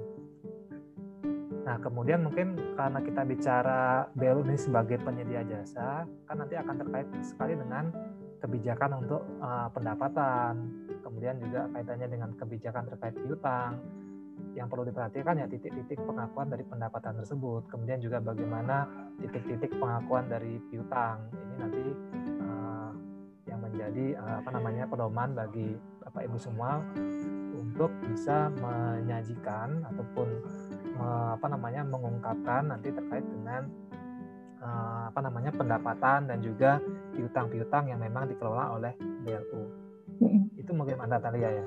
[1.66, 7.10] Nah, kemudian mungkin karena kita bicara BLU ini sebagai penyedia jasa, kan nanti akan terkait
[7.26, 7.90] sekali dengan
[8.38, 10.62] kebijakan untuk uh, pendapatan,
[11.02, 13.82] kemudian juga kaitannya dengan kebijakan terkait piutang.
[14.54, 18.86] Yang perlu diperhatikan ya titik-titik pengakuan dari pendapatan tersebut, kemudian juga bagaimana
[19.18, 21.34] titik-titik pengakuan dari piutang.
[21.34, 21.84] Ini nanti
[22.46, 22.92] uh,
[23.50, 25.74] yang menjadi uh, apa namanya pedoman bagi
[26.06, 26.78] Bapak Ibu semua
[27.58, 30.28] untuk bisa menyajikan ataupun
[31.02, 33.68] apa namanya mengungkapkan nanti terkait dengan
[35.06, 36.82] apa namanya pendapatan dan juga
[37.14, 39.62] piutang-piutang yang memang dikelola oleh BLU.
[40.58, 41.66] Itu mungkin Anda Talia ya.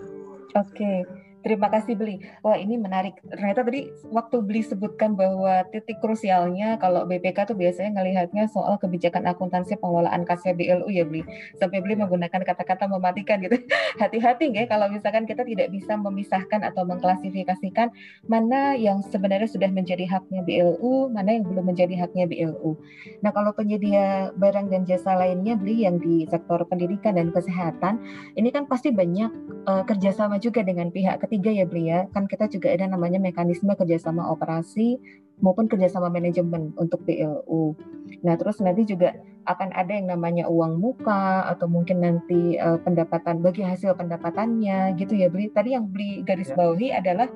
[0.59, 0.75] Oke.
[0.75, 1.28] Okay.
[1.39, 2.19] Terima kasih Beli.
[2.43, 3.23] Wah ini menarik.
[3.23, 9.23] Ternyata tadi waktu Beli sebutkan bahwa titik krusialnya kalau BPK tuh biasanya ngelihatnya soal kebijakan
[9.31, 11.23] akuntansi pengelolaan KCBLU ya Beli.
[11.55, 13.55] Sampai Beli menggunakan kata-kata mematikan gitu.
[14.03, 17.95] Hati-hati ya kalau misalkan kita tidak bisa memisahkan atau mengklasifikasikan
[18.27, 22.75] mana yang sebenarnya sudah menjadi haknya BLU, mana yang belum menjadi haknya BLU.
[23.23, 28.03] Nah kalau penyedia barang dan jasa lainnya Beli yang di sektor pendidikan dan kesehatan,
[28.35, 29.31] ini kan pasti banyak
[29.71, 33.69] uh, kerjasama juga dengan pihak ketiga ya Bri ya, kan kita juga ada namanya mekanisme
[33.77, 34.97] kerjasama operasi
[35.45, 37.77] maupun kerjasama manajemen untuk BLU.
[38.25, 39.13] Nah terus nanti juga
[39.45, 45.15] akan ada yang namanya uang muka atau mungkin nanti uh, pendapatan bagi hasil pendapatannya gitu
[45.15, 45.53] ya Bri.
[45.53, 46.57] Tadi yang beli garis ya.
[46.57, 47.29] bawahi adalah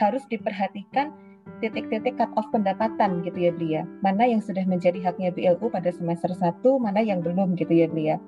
[0.00, 1.12] harus diperhatikan
[1.60, 3.82] titik-titik cut off pendapatan gitu ya Bri ya.
[4.00, 8.18] Mana yang sudah menjadi haknya BLU pada semester 1, mana yang belum gitu ya ya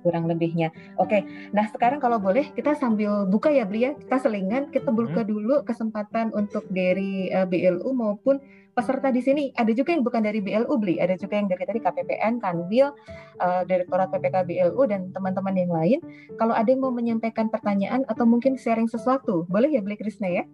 [0.00, 0.72] kurang lebihnya.
[1.00, 5.22] Oke, nah sekarang kalau boleh kita sambil buka ya Beli ya, kita selingan, kita buka
[5.24, 5.30] hmm.
[5.30, 8.38] dulu kesempatan untuk dari uh, eh, BLU maupun
[8.76, 9.44] peserta di sini.
[9.56, 12.92] Ada juga yang bukan dari BLU Beli, ada juga yang dari tadi KPPN, Kanwil,
[13.40, 15.98] uh, Direktorat PPK BLU dan teman-teman yang lain.
[16.36, 20.44] Kalau ada yang mau menyampaikan pertanyaan atau mungkin sharing sesuatu, boleh ya Beli Krisna ya?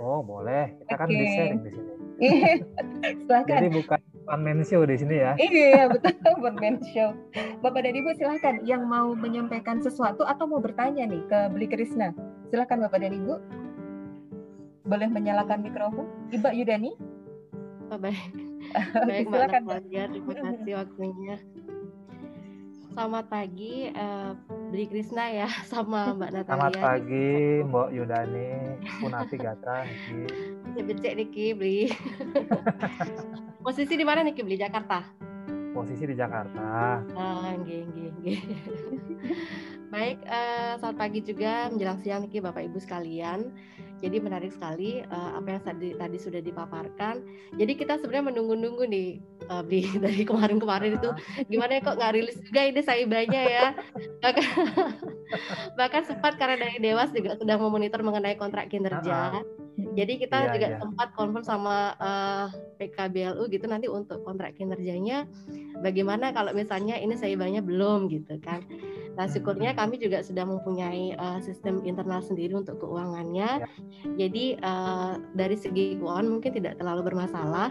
[0.00, 1.00] Oh boleh, kita okay.
[1.04, 1.99] kan bisa sharing di sini.
[2.24, 2.60] Iya,
[3.24, 3.58] silakan.
[3.64, 5.32] Jadi bukan one man show di sini ya.
[5.40, 7.16] Iya betul one man show.
[7.64, 12.12] Bapak dan Ibu silahkan yang mau menyampaikan sesuatu atau mau bertanya nih ke Beli Krisna.
[12.52, 13.34] Silahkan Bapak dan Ibu.
[14.84, 16.06] Boleh menyalakan mikrofon.
[16.28, 16.92] Ibu Yudani.
[17.90, 18.50] Oh, baik.
[19.08, 21.36] Baik Mbak Nadia, terima kasih waktunya.
[22.90, 24.34] Selamat pagi, uh,
[24.74, 26.58] Beli Krisna ya, sama Mbak Natalia.
[26.58, 27.30] Selamat pagi,
[27.62, 28.50] Mbak Yudani,
[28.98, 29.86] Punati Gata,
[30.74, 31.86] Becek Niki, Beli.
[33.64, 35.06] Posisi di mana Niki beli Jakarta?
[35.70, 36.98] Posisi di Jakarta.
[37.14, 38.40] Ah, nggih, nggih, nggih.
[39.94, 43.54] Baik, uh, selamat pagi juga menjelang siang Niki Bapak Ibu sekalian.
[44.00, 47.20] Jadi menarik sekali uh, apa yang tadi, tadi sudah dipaparkan.
[47.60, 49.08] Jadi kita sebenarnya menunggu-nunggu nih
[49.52, 51.10] uh, beli dari kemarin-kemarin itu
[51.52, 53.66] gimana ya kok nggak rilis juga ini saya banyak ya.
[54.24, 54.44] Bahkan,
[55.78, 59.44] bahkan sempat karena dari Dewas juga sudah memonitor mengenai kontrak kinerja.
[59.80, 60.80] Jadi kita yeah, juga yeah.
[60.80, 62.46] sempat konfirm sama uh,
[62.76, 65.24] PKBLU gitu nanti untuk kontrak kinerjanya
[65.80, 68.64] bagaimana kalau misalnya ini saya banyak belum gitu kan.
[69.20, 73.68] Nah syukurnya kami juga sudah mempunyai uh, sistem internal sendiri untuk keuangannya.
[73.68, 74.16] Yeah.
[74.16, 77.68] Jadi uh, dari segi keuangan mungkin tidak terlalu bermasalah.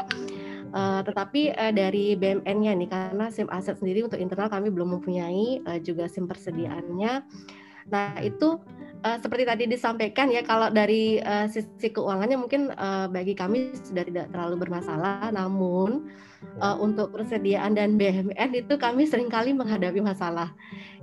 [0.70, 5.66] Uh, tetapi uh, dari BMN-nya nih karena SIM aset sendiri untuk internal kami belum mempunyai
[5.66, 7.26] uh, juga SIM persediaannya.
[7.90, 8.58] Nah itu
[9.04, 14.04] uh, seperti tadi disampaikan ya kalau dari uh, sisi keuangannya mungkin uh, bagi kami sudah
[14.06, 16.12] tidak terlalu bermasalah namun
[16.60, 20.52] uh, untuk persediaan dan BMN itu kami sering kali menghadapi masalah.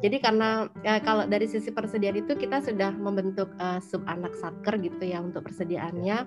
[0.01, 4.77] Jadi karena uh, kalau dari sisi persediaan itu kita sudah membentuk uh, sub anak satker
[4.81, 6.27] gitu ya untuk persediaannya.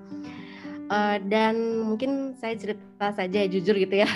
[0.89, 4.09] Uh, dan mungkin saya cerita saja ya, jujur gitu ya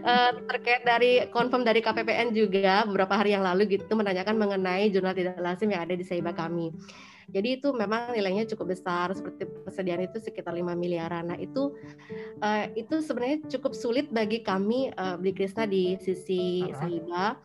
[0.00, 5.12] uh, terkait dari confirm dari KPPN juga beberapa hari yang lalu gitu menanyakan mengenai jurnal
[5.12, 6.72] tidak lazim yang ada di Saiba kami.
[7.30, 11.30] Jadi itu memang nilainya cukup besar seperti persediaan itu sekitar 5 miliaran.
[11.30, 11.74] Nah, itu
[12.42, 17.36] uh, itu sebenarnya cukup sulit bagi kami uh, beli Krisna di sisi uh Saiba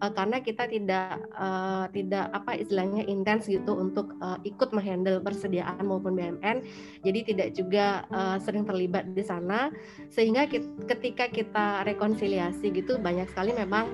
[0.00, 5.82] uh, karena kita tidak uh, tidak apa istilahnya intens gitu untuk uh, ikut menghandle persediaan
[5.86, 6.64] maupun BMN.
[7.04, 9.70] Jadi tidak juga uh, sering terlibat di sana
[10.08, 13.86] sehingga kita, ketika kita rekonsiliasi gitu banyak sekali memang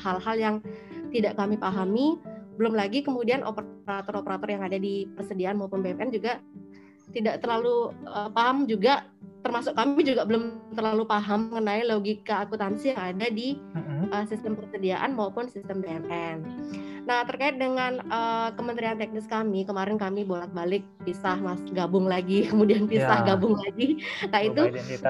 [0.00, 0.56] hal-hal uh, uh, yang
[1.12, 2.16] tidak kami pahami
[2.56, 6.38] belum lagi kemudian operator-operator yang ada di persediaan maupun BMN juga
[7.12, 9.04] tidak terlalu uh, paham juga
[9.42, 13.58] termasuk kami juga belum terlalu paham mengenai logika akuntansi yang ada di
[14.12, 16.38] uh, sistem persediaan maupun sistem BMN.
[17.02, 22.86] Nah terkait dengan uh, Kementerian Teknis kami kemarin kami bolak-balik pisah mas gabung lagi kemudian
[22.86, 23.34] pisah ya.
[23.34, 24.02] gabung lagi.
[24.30, 24.62] Nah itu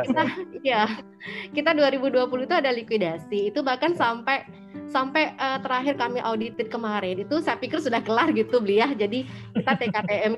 [0.08, 0.24] kita
[0.64, 0.84] ya.
[0.88, 1.02] ya
[1.52, 4.00] kita 2020 itu ada likuidasi itu bahkan ya.
[4.00, 4.48] sampai
[4.92, 9.24] sampai uh, terakhir kami audited kemarin itu saya pikir sudah kelar gitu beli ya jadi
[9.56, 10.32] kita TKTM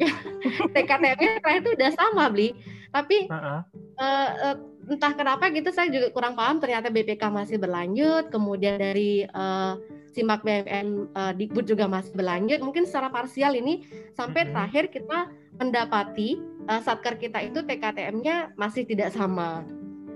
[0.71, 2.55] TKTM terakhir itu udah sama beli
[2.95, 3.61] tapi uh -uh.
[3.95, 9.25] Uh, uh, entah kenapa gitu saya juga kurang paham ternyata BPK masih berlanjut kemudian dari
[9.33, 9.81] uh,
[10.15, 12.63] simak BMN uh, Dikbud juga masih berlanjut.
[12.63, 13.83] Mungkin secara parsial ini
[14.15, 15.29] sampai terakhir kita
[15.59, 16.39] mendapati
[16.71, 19.67] uh, satker kita itu TKTM-nya masih tidak sama.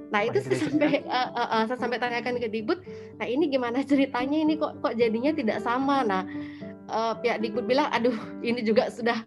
[0.09, 2.81] Nah itu saya sampai uh, uh, uh, saya sampai tanyakan ke Dikbud,
[3.21, 4.57] nah ini gimana ceritanya ini?
[4.57, 6.01] Kok kok jadinya tidak sama.
[6.07, 6.25] Nah
[6.89, 9.23] uh, pihak Dikbud bilang, aduh ini juga sudah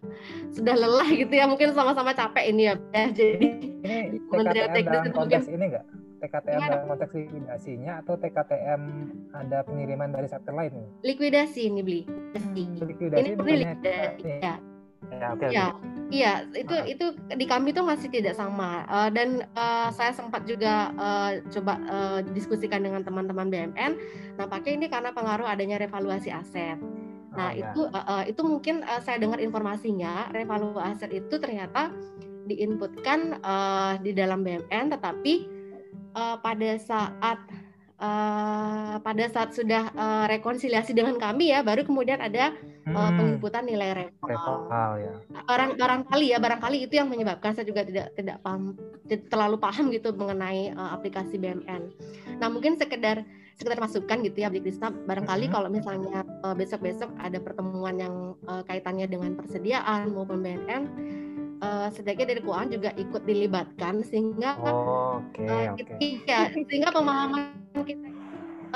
[0.52, 2.74] sudah lelah gitu ya, mungkin sama-sama capek ini ya.
[2.92, 3.48] ya jadi
[3.82, 5.84] ini Kementerian Teknis konteks mungkin, ini enggak?
[6.22, 6.68] TKTM ya.
[6.70, 8.82] dalam konteks likuidasinya atau TKTM
[9.34, 10.86] ada pengiriman dari sektor lain?
[11.02, 12.02] Likuidasi ini beli.
[12.78, 14.30] Likuidasi ini likuidasi.
[14.38, 14.54] Ya.
[15.10, 15.74] Ya, okay, ya.
[15.74, 15.90] Okay.
[16.12, 16.84] Iya, itu uh.
[16.86, 21.74] itu di kami tuh masih tidak sama uh, dan uh, saya sempat juga uh, coba
[21.90, 23.98] uh, diskusikan dengan teman-teman BMN.
[24.38, 26.78] Nampaknya ini karena pengaruh adanya revaluasi aset.
[27.32, 31.88] Nah, oh, itu uh, uh, itu mungkin uh, saya dengar informasinya revaluasi aset itu ternyata
[32.44, 35.48] diinputkan uh, di dalam BMN tetapi
[36.12, 37.40] uh, pada saat
[38.02, 42.52] uh, pada saat sudah uh, rekonsiliasi dengan kami ya baru kemudian ada
[42.90, 44.58] uh, penginputan nilai reval.
[44.98, 45.12] ya.
[45.46, 48.74] Barang barangkali ya barangkali itu yang menyebabkan saya juga tidak tidak paham
[49.06, 51.82] terlalu paham gitu mengenai uh, aplikasi BMN.
[52.42, 53.22] Nah mungkin sekedar
[53.54, 55.54] sekedar masukan gitu ya Bli Krista barangkali hmm.
[55.54, 56.26] kalau misalnya
[56.58, 60.82] besok-besok ada pertemuan yang uh, kaitannya dengan persediaan maupun BMN
[61.62, 66.18] uh, dari keuangan juga ikut dilibatkan sehingga oh, okay, uh, okay.
[66.26, 68.08] ya, sehingga pemahaman kita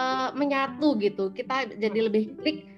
[0.00, 2.72] uh, menyatu gitu kita jadi lebih klik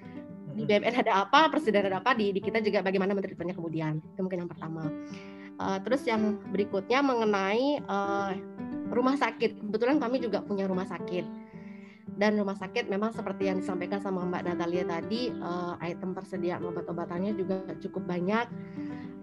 [0.59, 4.03] di BMN ada apa, presiden ada apa, di, di kita juga bagaimana menteri-menterinya kemudian.
[4.03, 4.91] Itu mungkin yang pertama.
[5.55, 8.35] Uh, terus yang berikutnya mengenai uh,
[8.91, 9.55] rumah sakit.
[9.55, 11.48] Kebetulan kami juga punya rumah sakit
[12.15, 17.35] dan rumah sakit memang seperti yang disampaikan sama Mbak Natalia tadi uh, item persediaan obat-obatannya
[17.35, 18.47] juga cukup banyak.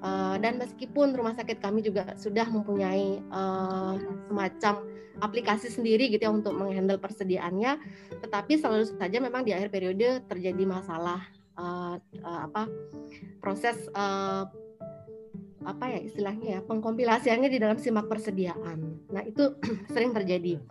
[0.05, 3.97] Uh, dan meskipun rumah sakit kami juga sudah mempunyai uh,
[4.29, 4.85] semacam
[5.25, 7.81] aplikasi sendiri gitu ya untuk menghandle persediaannya
[8.21, 11.25] tetapi selalu saja memang di akhir periode terjadi masalah
[11.57, 12.69] uh, uh, apa
[13.41, 14.45] proses uh,
[15.67, 19.03] apa ya istilahnya ya pengkompilasiannya di dalam simak persediaan.
[19.11, 19.59] Nah itu
[19.95, 20.63] sering terjadi.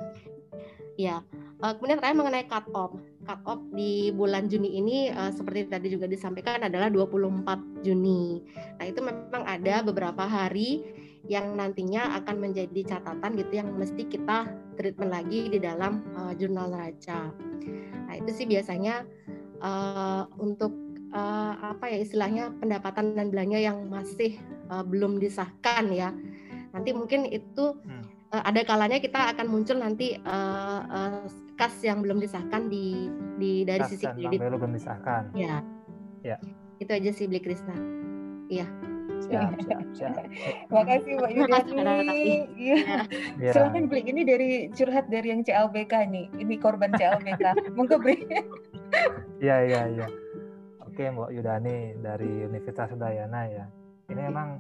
[0.95, 1.20] Ya
[1.55, 2.99] Uh, kemudian terakhir mengenai cut off.
[3.23, 8.43] Cut off di bulan Juni ini uh, seperti tadi juga disampaikan adalah 24 Juni.
[8.75, 10.83] Nah, itu memang ada beberapa hari
[11.25, 16.75] yang nantinya akan menjadi catatan gitu yang mesti kita treatment lagi di dalam uh, jurnal
[16.75, 17.31] neraca.
[18.05, 19.07] Nah, itu sih biasanya
[19.63, 20.75] uh, untuk
[21.15, 24.37] uh, apa ya istilahnya pendapatan dan belanja yang masih
[24.67, 26.11] uh, belum disahkan ya.
[26.75, 31.23] Nanti mungkin itu hmm ada kalanya kita akan muncul nanti uh, uh,
[31.55, 33.07] kas yang belum disahkan di
[33.39, 34.39] di dari kas sisi kredit.
[34.39, 35.31] belum disahkan.
[35.35, 35.63] Ya.
[36.23, 36.37] Ya.
[36.79, 37.75] Itu aja sih Bli Krisna.
[38.51, 38.67] Iya.
[39.15, 40.15] Siap, siap, siap.
[40.75, 42.23] Makasih Mbak Yudani.
[42.59, 43.07] Iya.
[43.39, 43.51] Ya.
[43.55, 46.27] Silakan Bli ini dari curhat dari yang CLBK nih.
[46.35, 47.43] Ini korban CLBK.
[47.79, 48.19] Monggo Bli.
[49.39, 50.07] Iya, iya, iya.
[50.83, 53.65] Oke, Mbak Yudani dari Universitas Udayana ya.
[54.11, 54.59] Ini emang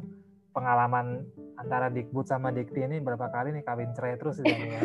[0.55, 1.27] pengalaman
[1.59, 4.55] antara Dikbud sama Dikti ini berapa kali nih kawin cerai terus ya.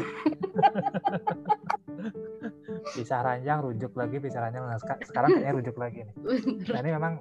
[2.97, 4.67] bisa ranjang rujuk lagi bisa ranjang.
[4.67, 6.15] Nah, sekarang kayaknya rujuk lagi nih.
[6.71, 7.13] Nah, ini memang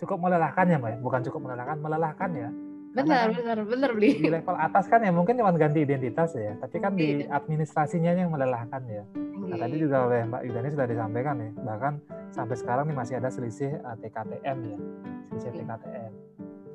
[0.00, 0.98] cukup melelahkan ya mbak ya?
[1.00, 2.50] bukan cukup melelahkan melelahkan ya.
[2.88, 6.56] Benar kan benar benar beli di level atas kan ya mungkin cuma ganti identitas ya.
[6.58, 7.36] Tapi kan di iya.
[7.36, 9.04] administrasinya yang melelahkan ya.
[9.16, 9.82] Nah tadi iya.
[9.86, 11.94] juga oleh mbak Yudani sudah disampaikan ya bahkan
[12.32, 14.78] sampai sekarang nih masih ada selisih uh, eh, TKTM ya.
[15.36, 15.62] Selisih iya.
[15.62, 16.12] TKTM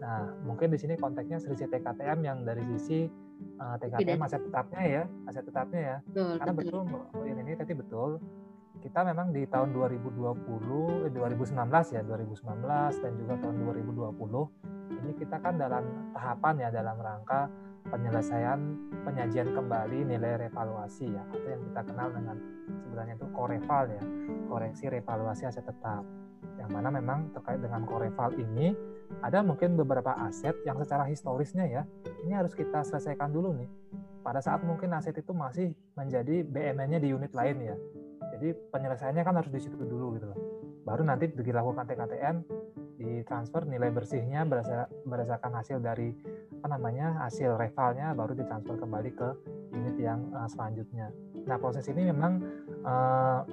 [0.04, 3.08] nah mungkin di sini konteksnya selisih TKTM yang dari sisi
[3.60, 5.98] uh, TKTM aset tetapnya ya, aset tetapnya ya.
[6.10, 8.12] Betul, Karena betul, betul ini, ini tadi betul.
[8.84, 14.52] Kita memang di tahun 2020, eh, 2019 ya, 2019 dan juga tahun 2020
[14.92, 17.48] ini kita kan dalam tahapan ya dalam rangka
[17.88, 18.60] penyelesaian
[19.04, 22.38] penyajian kembali nilai revaluasi ya atau yang kita kenal dengan
[22.88, 24.04] sebenarnya itu koreval ya
[24.48, 26.04] koreksi revaluasi aset tetap
[26.60, 28.72] yang mana memang terkait dengan koreval ini
[29.22, 31.84] ada mungkin beberapa aset yang secara historisnya ya
[32.26, 33.70] ini harus kita selesaikan dulu nih.
[34.24, 37.76] Pada saat mungkin aset itu masih menjadi BMN-nya di unit lain ya.
[38.34, 40.40] Jadi penyelesaiannya kan harus di situ dulu gitu loh.
[40.88, 42.36] Baru nanti dilakukan TKTM
[43.04, 44.48] ditransfer nilai bersihnya
[45.04, 46.14] berdasarkan hasil dari
[46.64, 49.30] apa namanya hasil revalnya baru ditransfer kembali ke
[49.76, 51.12] unit yang uh, selanjutnya.
[51.44, 52.40] Nah proses ini memang
[52.88, 53.44] uh,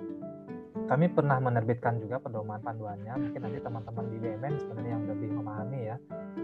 [0.90, 3.14] kami pernah menerbitkan juga pedoman panduannya.
[3.14, 5.96] Mungkin nanti teman-teman di BMN sebenarnya yang lebih memahami ya.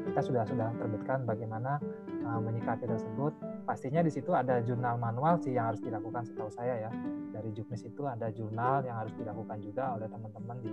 [0.06, 1.82] Kita sudah sudah terbitkan bagaimana
[2.22, 3.34] uh, menyikapi tersebut.
[3.66, 6.90] Pastinya di situ ada jurnal manual sih yang harus dilakukan setahu saya ya.
[7.34, 10.72] Dari Juknis itu ada jurnal yang harus dilakukan juga oleh teman-teman di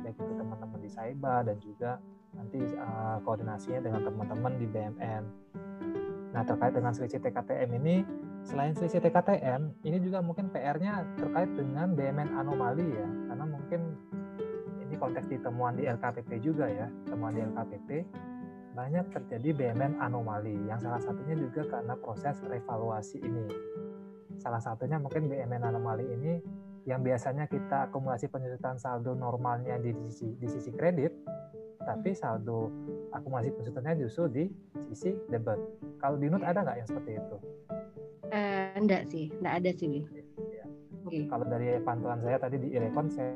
[0.00, 2.00] baik itu teman-teman di Saiba dan juga
[2.32, 5.22] nanti uh, koordinasinya dengan teman-teman di BMN.
[6.32, 8.00] Nah terkait dengan selisih TKTM ini
[8.44, 13.80] selain selisih TKTM, ini juga mungkin PR-nya terkait dengan BMN anomali ya, karena mungkin
[14.84, 17.88] ini konteks di temuan di LKPP juga ya, temuan di LKPP
[18.70, 23.46] banyak terjadi BMN anomali, yang salah satunya juga karena proses revaluasi ini.
[24.40, 26.40] Salah satunya mungkin BMN anomali ini
[26.90, 31.14] yang biasanya kita akumulasi penyusutan saldo normalnya di sisi, di sisi kredit,
[31.78, 32.66] tapi saldo
[33.14, 34.44] akumulasi penyusutannya justru di
[34.90, 35.58] sisi debit.
[36.02, 37.36] Kalau di note ada nggak yang seperti itu?
[38.30, 40.02] Uh, enggak sih, enggak ada sih.
[40.50, 40.66] Ya.
[41.06, 41.30] Okay.
[41.30, 43.34] Kalau dari pantauan saya tadi di Irekon saya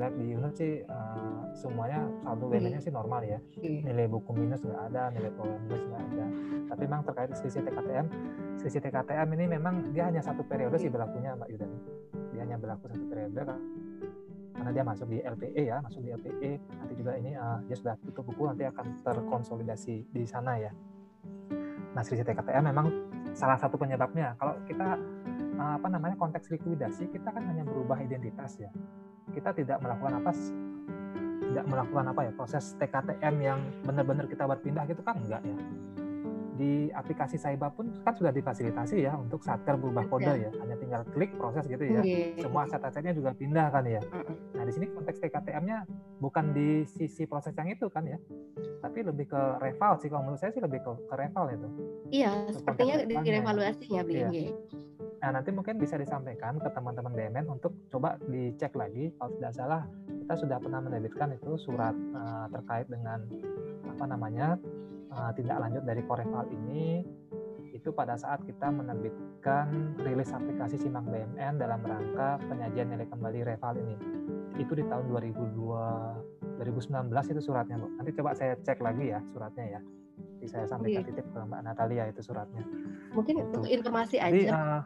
[0.00, 3.38] lihat di unit sih uh, semuanya saldo BNN-nya sih normal ya.
[3.60, 6.26] Nilai buku minus nggak ada, nilai pola minus nggak ada.
[6.72, 8.06] Tapi memang terkait selisih TKTM,
[8.60, 11.78] selisih TKTM ini memang dia hanya satu periode sih berlakunya Mbak Yudani.
[12.32, 13.42] Dia hanya berlaku satu periode
[14.52, 16.52] karena dia masuk di LPE ya, masuk di LPE.
[16.78, 20.72] Nanti juga ini uh, dia sudah tutup buku nanti akan terkonsolidasi di sana ya.
[21.92, 22.88] Nah, selisih TKTM memang
[23.36, 24.32] salah satu penyebabnya.
[24.40, 24.96] Kalau kita
[25.36, 28.72] eh, apa namanya konteks likuidasi, kita kan hanya berubah identitas ya.
[29.30, 30.30] Kita tidak melakukan apa
[31.52, 35.20] tidak melakukan apa ya proses TKTM yang benar-benar kita buat pindah gitu kan?
[35.20, 35.56] Enggak ya
[36.62, 40.50] di aplikasi Saiba pun kan sudah difasilitasi ya untuk satker berubah kode ya.
[40.62, 42.02] Hanya tinggal klik proses gitu ya.
[42.38, 43.98] Semua aset-asetnya juga pindah kan ya.
[44.54, 45.82] Nah di sini konteks TKTM-nya
[46.22, 48.22] bukan di sisi proses yang itu kan ya.
[48.78, 50.06] Tapi lebih ke reval sih.
[50.06, 51.68] Kalau menurut saya sih lebih ke, ke reval itu.
[52.14, 54.52] Iya sepertinya di revaluasinya beli iya.
[55.22, 59.82] nah nanti mungkin bisa disampaikan ke teman-teman BMN untuk coba dicek lagi kalau tidak salah
[60.10, 63.22] kita sudah pernah menerbitkan itu surat uh, terkait dengan
[63.86, 64.58] apa namanya
[65.16, 67.04] uh, tindak lanjut dari Koreval ini
[67.72, 73.74] itu pada saat kita menerbitkan rilis aplikasi Simak BMN dalam rangka penyajian nilai kembali Reval
[73.80, 73.96] ini.
[74.60, 77.88] Itu di tahun 2002 2019 itu suratnya, Bu.
[77.98, 79.80] Nanti coba saya cek lagi ya suratnya ya.
[80.38, 82.62] Jadi saya sampaikan titip ke Mbak Natalia itu suratnya.
[83.16, 84.30] Mungkin itu informasi aja.
[84.30, 84.82] Jadi, uh,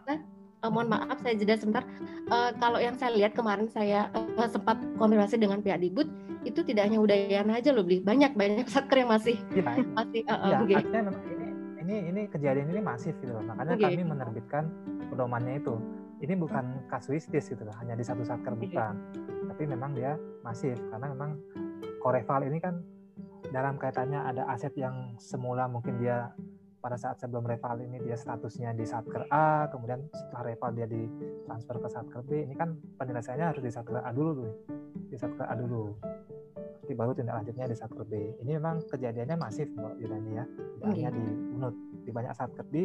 [0.64, 1.84] uh, mohon maaf saya jeda sebentar.
[2.30, 6.08] Uh, kalau yang saya lihat kemarin saya uh, sempat konfirmasi dengan pihak Dibut
[6.46, 9.66] itu tidak hanya Udayana aja loh beli banyak banyak satker yang masih ya,
[9.98, 11.46] masih uh, uh, ya, artinya ini
[11.86, 13.46] ini ini kejadian ini masif gitu loh.
[13.46, 13.94] Makanya okay.
[13.94, 14.64] kami menerbitkan
[15.06, 15.78] pedomannya itu.
[16.16, 18.96] Ini bukan kasuistis gitu loh, hanya di satu satker bukan.
[19.52, 21.38] Tapi memang dia masif karena memang
[22.02, 22.82] Koreval ini kan
[23.54, 26.34] dalam kaitannya ada aset yang semula mungkin dia
[26.86, 31.82] pada saat sebelum reval ini dia statusnya di satker A, kemudian setelah reval dia ditransfer
[31.82, 32.46] ke satker B.
[32.46, 34.52] Ini kan penyelesaiannya harus di satker A dulu tuh,
[35.10, 35.98] di satker A dulu.
[36.54, 38.38] Nanti baru tindak lanjutnya di satker B.
[38.38, 41.24] Ini memang kejadiannya masif Mbak Yudani ya, tidak hanya di
[41.58, 41.74] UNUT,
[42.06, 42.82] di banyak satker di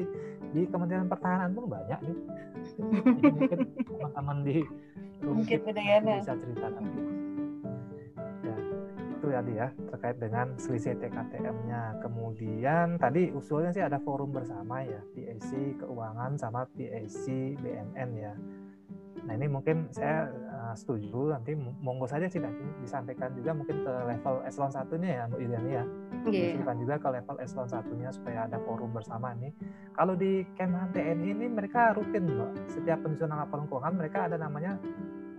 [0.49, 2.17] di Kementerian Pertahanan pun banyak nih.
[3.37, 4.57] Mungkin teman-teman di
[5.21, 5.59] mungkin
[6.17, 7.20] bisa cerita itu
[9.31, 12.03] tadi ya terkait dengan selisih TKTM-nya.
[12.03, 17.25] Kemudian tadi usulnya sih ada forum bersama ya PAC keuangan sama PAC
[17.57, 18.33] BMN ya.
[19.21, 23.93] Nah ini mungkin saya uh, setuju nanti monggo saja sih nanti disampaikan juga mungkin ke
[24.07, 25.85] level eselon satunya ya Bu Iliani ya.
[26.25, 26.75] Yeah.
[26.77, 29.53] juga ke level eselon satunya supaya ada forum bersama nih.
[29.93, 32.49] Kalau di Kemhan TNI ini mereka rutin loh.
[32.65, 34.77] Setiap penyusunan laporan keuangan mereka ada namanya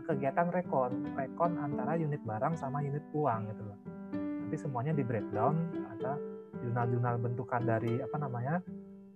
[0.05, 3.79] kegiatan rekon, rekon antara unit barang sama unit uang gitu loh.
[4.15, 5.55] Nanti semuanya di breakdown,
[5.97, 6.19] ada
[6.61, 8.61] jurnal-jurnal bentukan dari apa namanya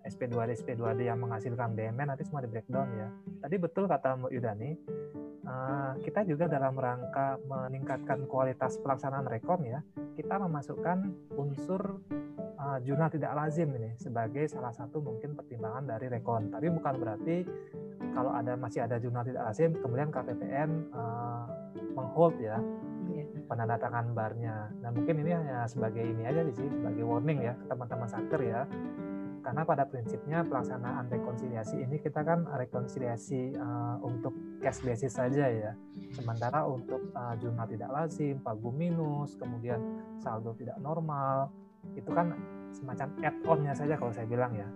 [0.07, 3.09] SP2D SP2D yang menghasilkan BMN nanti semua di breakdown ya.
[3.43, 4.71] Tadi betul kata Mbak Yudani,
[5.47, 9.83] uh, kita juga dalam rangka meningkatkan kualitas pelaksanaan rekon ya,
[10.15, 12.01] kita memasukkan unsur
[12.57, 16.51] uh, jurnal tidak lazim ini sebagai salah satu mungkin pertimbangan dari rekon.
[16.51, 17.37] Tapi bukan berarti
[18.17, 21.45] kalau ada masih ada jurnal tidak lazim kemudian KPPN uh, eh,
[21.93, 22.57] menghold ya
[23.13, 23.25] iya.
[23.47, 24.73] penandatangan barnya.
[24.83, 28.63] Nah mungkin ini hanya sebagai ini aja sih sebagai warning ya teman-teman saker ya.
[29.47, 35.71] Karena pada prinsipnya pelaksanaan rekonsiliasi ini kita kan rekonsiliasi uh, untuk cash basis saja ya.
[36.11, 39.79] Sementara untuk uh, jurnal tidak lazim, pagu minus, kemudian
[40.19, 41.55] saldo tidak normal,
[41.95, 42.35] itu kan
[42.75, 44.67] semacam add-onnya saja kalau saya bilang ya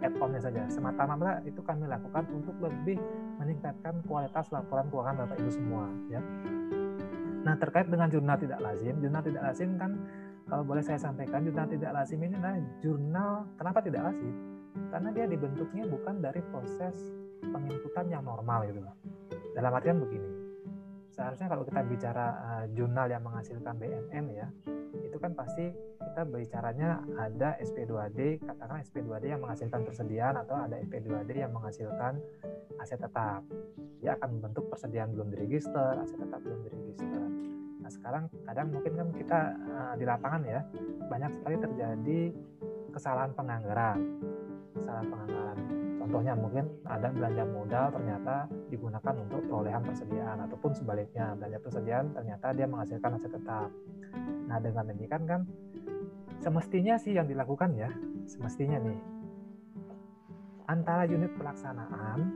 [0.00, 0.64] add-onnya saja.
[0.72, 2.96] Semata-mata itu kami lakukan untuk lebih
[3.36, 5.92] meningkatkan kualitas laporan keuangan Bapak Ibu semua.
[6.08, 6.24] Ya.
[7.44, 9.92] Nah terkait dengan jurnal tidak lazim, jurnal tidak lazim kan
[10.46, 14.34] kalau boleh saya sampaikan jurnal tidak lazim ini adalah jurnal kenapa tidak lazim?
[14.94, 16.94] Karena dia dibentuknya bukan dari proses
[17.42, 18.94] penginputan yang normal gitu loh.
[19.58, 20.30] Dalam artian begini
[21.16, 24.46] seharusnya kalau kita bicara uh, jurnal yang menghasilkan BMN ya
[25.00, 25.72] itu kan pasti
[26.12, 32.20] kita bicaranya ada SP2D katakan SP2D yang menghasilkan persediaan atau ada SP2D yang menghasilkan
[32.76, 33.40] aset tetap.
[34.04, 37.24] Dia akan membentuk persediaan belum diregister aset tetap belum diregister
[37.86, 39.38] Nah sekarang kadang mungkin kan kita
[39.70, 40.58] uh, di lapangan ya
[41.06, 42.20] banyak sekali terjadi
[42.90, 44.02] kesalahan penganggaran,
[44.74, 45.58] kesalahan penganggaran.
[46.02, 52.46] Contohnya mungkin ada belanja modal ternyata digunakan untuk perolehan persediaan ataupun sebaliknya belanja persediaan ternyata
[52.58, 53.70] dia menghasilkan aset tetap.
[54.50, 55.40] Nah dengan demikian kan
[56.42, 57.94] semestinya sih yang dilakukan ya
[58.26, 58.98] semestinya nih
[60.66, 62.34] antara unit pelaksanaan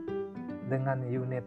[0.71, 1.43] dengan unit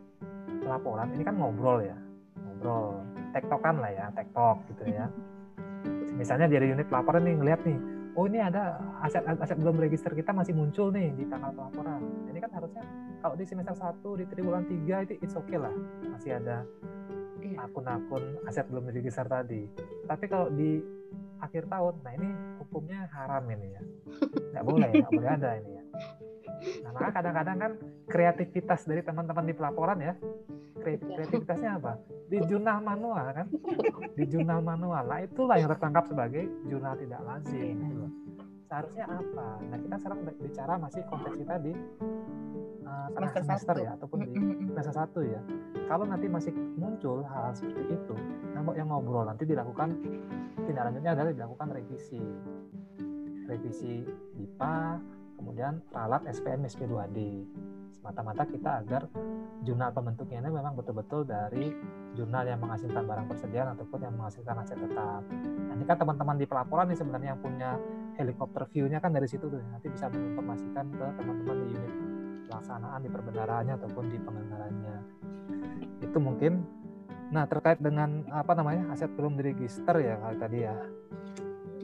[0.61, 1.97] pelaporan ini kan ngobrol ya
[2.45, 5.11] ngobrol tektokan lah ya tektok gitu ya.
[6.15, 7.79] Misalnya dari unit pelaporan nih ngelihat nih
[8.15, 12.01] oh ini ada aset aset belum register kita masih muncul nih di tanggal pelaporan.
[12.31, 12.85] Ini kan harusnya
[13.19, 15.75] kalau di semester 1 di triwulan 3 itu it's okay lah
[16.15, 16.63] masih ada
[17.43, 17.67] iya.
[17.67, 19.67] akun-akun aset belum register tadi.
[20.07, 20.79] Tapi kalau di
[21.43, 22.31] akhir tahun nah ini
[22.63, 23.83] hukumnya haram ini ya.
[24.55, 25.84] Nggak boleh nggak boleh ada ini ya
[26.81, 27.73] nah maka kadang-kadang kan
[28.09, 30.15] kreativitas dari teman-teman di pelaporan ya
[30.85, 31.97] kreativitasnya apa?
[32.29, 33.47] Di jurnal manual kan?
[34.13, 35.09] Di jurnal manual.
[35.09, 38.05] Lah itulah yang tertangkap sebagai jurnal tidak lazim gitu.
[38.05, 38.13] Loh
[38.75, 39.49] seharusnya apa?
[39.71, 41.73] Nah kita sekarang bicara masih konteks kita di
[42.83, 44.29] uh, semester, semester ya ataupun di
[44.67, 45.41] semester satu ya.
[45.87, 48.17] Kalau nanti masih muncul hal, hal seperti itu
[48.75, 49.95] yang ngobrol nanti dilakukan
[50.67, 52.19] tindak lanjutnya adalah dilakukan revisi.
[53.47, 54.03] Revisi
[54.43, 54.77] IPA
[55.37, 57.19] kemudian ralat SPM SP2D
[58.05, 59.09] semata-mata kita agar
[59.65, 61.73] jurnal pembentuknya ini memang betul-betul dari
[62.13, 65.25] jurnal yang menghasilkan barang persediaan ataupun yang menghasilkan aset tetap.
[65.33, 67.81] Nah, ini kan teman-teman di pelaporan nih sebenarnya yang punya
[68.21, 71.95] helikopter view-nya kan dari situ tuh nanti bisa menginformasikan ke teman-teman di unit
[72.45, 74.97] pelaksanaan di perbendaraannya ataupun di penganggarannya.
[76.05, 76.53] Itu mungkin
[77.33, 80.77] nah terkait dengan apa namanya aset belum diregister ya kali tadi ya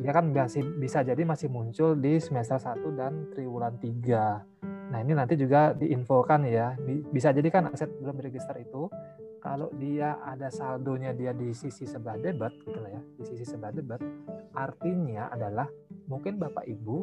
[0.01, 4.51] dia kan masih bisa jadi masih muncul di semester 1 dan triwulan 3
[4.91, 6.75] Nah ini nanti juga diinfokan ya,
[7.15, 8.91] bisa jadi kan aset belum register itu
[9.39, 14.03] kalau dia ada saldonya dia di sisi sebelah debit gitu ya, di sisi sebelah debit,
[14.53, 15.71] artinya adalah
[16.11, 16.97] mungkin Bapak Ibu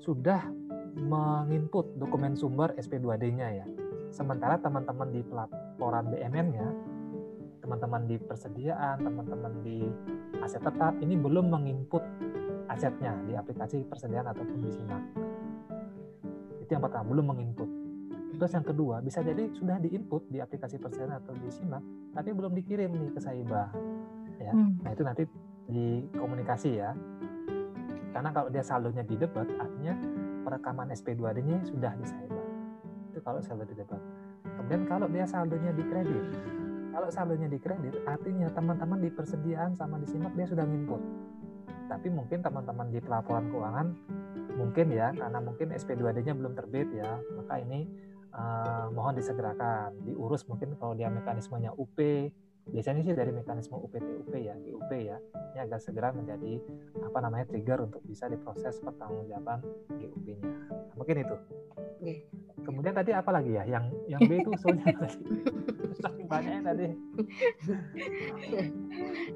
[0.00, 0.48] sudah
[0.96, 3.66] menginput dokumen sumber SP2D-nya ya.
[4.08, 6.66] Sementara teman-teman di pelaporan BMN-nya,
[7.64, 9.88] teman-teman di persediaan, teman-teman di
[10.44, 12.04] aset tetap ini belum menginput
[12.68, 15.02] asetnya di aplikasi persediaan ataupun di SIMAK.
[16.60, 17.70] Itu yang pertama belum menginput.
[18.36, 21.80] Terus yang kedua bisa jadi sudah diinput di aplikasi persen atau di simak
[22.12, 23.70] tapi belum dikirim nih ke Saiba
[24.42, 24.50] ya.
[24.50, 24.74] Hmm.
[24.82, 25.22] nah itu nanti
[25.70, 26.92] di komunikasi ya.
[28.12, 29.94] Karena kalau dia saldonya di debat artinya
[30.44, 32.42] perekaman SP2D-nya sudah di Saiba.
[33.14, 34.02] Itu kalau saldo di debat.
[34.44, 36.26] Kemudian kalau dia saldonya di kredit
[36.94, 41.02] kalau saldonya di kredit artinya teman-teman di persediaan sama di simak dia sudah nginput.
[41.90, 43.88] Tapi mungkin teman-teman di pelaporan keuangan
[44.54, 47.90] mungkin ya karena mungkin SP2D-nya belum terbit ya maka ini
[48.30, 49.90] uh, mohon disegerakan.
[50.06, 51.98] Diurus mungkin kalau dia mekanismenya UP
[52.64, 55.16] biasanya sih dari mekanisme UPT-UP ya GUP ya
[55.52, 56.58] ini agar segera menjadi
[57.04, 59.60] apa namanya trigger untuk bisa diproses pertanggungjawaban
[60.00, 61.36] GUP-nya nah, mungkin itu
[62.64, 65.20] kemudian tadi apa lagi ya yang yang B itu soalnya tadi
[66.30, 66.86] banyaknya tadi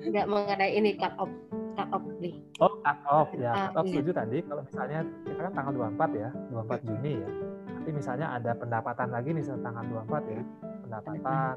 [0.08, 1.32] nggak mengenai ini cut off
[1.78, 2.34] cut off nih.
[2.58, 3.54] Oh, cut off ya.
[3.54, 3.92] Uh, cut off iya.
[3.94, 7.30] setuju tadi kalau misalnya kita kan tanggal 24 ya, 24 Juni ya.
[7.70, 10.42] Nanti misalnya ada pendapatan lagi nih tanggal 24 ya.
[10.82, 11.54] Pendapatan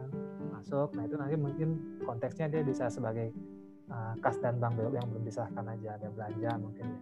[0.62, 0.94] masuk.
[0.94, 1.70] Nah, itu nanti mungkin
[2.06, 3.34] konteksnya dia bisa sebagai
[3.90, 7.00] uh, kas dan bank BU yang belum disahkan aja, ada belanja mungkin ya.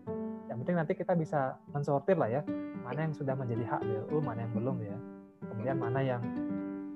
[0.50, 2.42] Yang penting nanti kita bisa mensortir lah ya,
[2.82, 4.98] mana yang sudah menjadi hak BU, mana yang belum ya.
[5.44, 6.24] Kemudian mana yang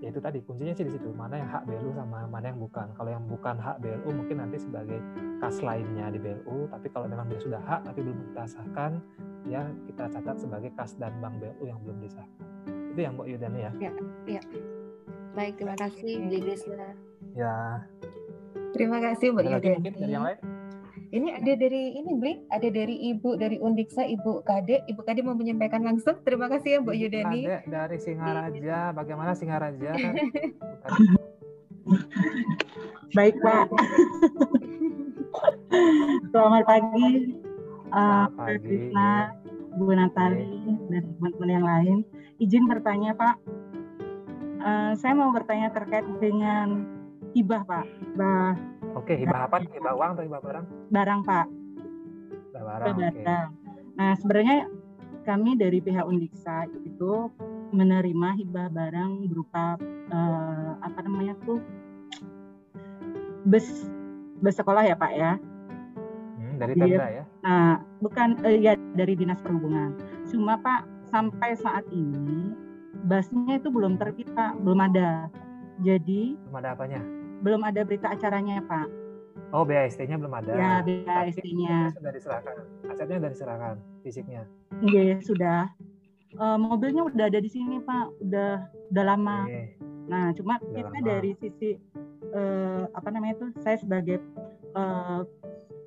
[0.03, 2.91] ya itu tadi kuncinya sih di situ mana yang hak BLU sama mana yang bukan
[2.99, 4.99] kalau yang bukan hak BLU mungkin nanti sebagai
[5.39, 8.99] kas lainnya di BLU tapi kalau memang dia sudah hak tapi belum kita sahkan
[9.47, 13.59] ya kita catat sebagai kas dan bank BLU yang belum disahkan itu yang Mbak Yudani
[13.63, 13.91] ya ya,
[14.27, 14.43] ya.
[15.33, 16.89] Baik terima kasih Grisna
[17.33, 17.81] ya
[18.73, 20.39] terima kasih Mbak Yudani mungkin dari yang lain
[21.13, 24.81] ini ada dari ini Blik, ada dari Ibu dari Undiksa Ibu Kade.
[24.89, 26.17] Ibu Kade mau menyampaikan langsung.
[26.25, 27.45] Terima kasih ya Bu Yudani.
[27.45, 28.97] Kade dari Singaraja.
[28.97, 29.93] Bagaimana Singaraja?
[33.13, 33.69] Baik Pak.
[36.33, 37.37] Selamat pagi.
[37.93, 38.89] Uh, Selamat pagi.
[39.77, 41.97] Bu Natali dan teman-teman yang lain.
[42.41, 43.37] Izin bertanya Pak.
[44.63, 46.87] Uh, saya mau bertanya terkait dengan
[47.35, 47.83] hibah Pak.
[47.83, 48.55] Hibah
[48.93, 49.59] Oke, hibah apa?
[49.59, 50.65] Hibah uang atau hibah barang?
[50.93, 51.45] Barang, Pak.
[52.53, 52.95] barang.
[52.95, 53.25] Okay.
[53.97, 54.69] Nah sebenarnya
[55.25, 57.31] kami dari pihak Undiksa itu
[57.73, 59.81] menerima hibah barang berupa
[60.13, 61.57] uh, apa namanya tuh
[63.49, 63.89] bus
[64.45, 65.31] bus sekolah ya Pak ya.
[66.37, 67.23] Hmm, dari Pemda ya?
[67.41, 69.97] Nah bukan uh, ya dari dinas perhubungan.
[70.29, 72.53] Cuma Pak sampai saat ini
[73.03, 75.27] busnya itu belum terbit Pak, belum ada.
[75.83, 77.01] Jadi belum ada apanya?
[77.43, 78.87] Belum ada berita acaranya Pak.
[79.53, 80.51] Oh, BAST-nya belum ada.
[80.57, 81.93] Ya, BAST-nya.
[81.93, 82.55] Sudah diserahkan.
[82.89, 84.43] Asetnya sudah diserahkan, fisiknya.
[84.81, 85.69] Iya, sudah.
[86.33, 88.17] Uh, mobilnya udah ada di sini, Pak.
[88.25, 89.45] Udah udah lama.
[89.45, 89.77] Oke.
[90.09, 91.05] Nah, cuma udah kita lama.
[91.05, 91.77] dari sisi
[92.33, 94.17] uh, apa namanya itu saya sebagai
[94.73, 95.21] uh,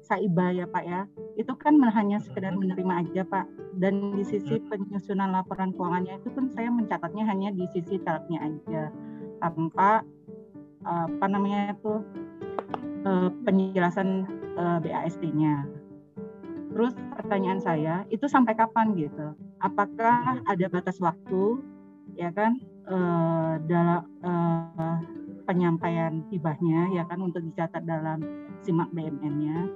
[0.07, 1.11] saiba ya, Pak ya.
[1.35, 2.79] Itu kan hanya sekedar mm-hmm.
[2.79, 3.45] menerima aja, Pak.
[3.83, 4.71] Dan di sisi mm-hmm.
[4.71, 8.83] penyusunan laporan keuangannya itu pun saya mencatatnya hanya di sisi calegnya aja
[9.43, 10.07] tanpa
[10.87, 11.99] apa namanya itu
[13.07, 14.27] uh, penjelasan
[14.59, 15.67] eh, BAST-nya.
[16.77, 19.33] Terus pertanyaan saya itu sampai kapan gitu?
[19.65, 21.63] Apakah ada batas waktu
[22.17, 24.05] ya kan uh, dalam
[25.47, 28.21] penyampaian hibahnya ya kan untuk dicatat dalam
[28.61, 29.71] simak BMN-nya.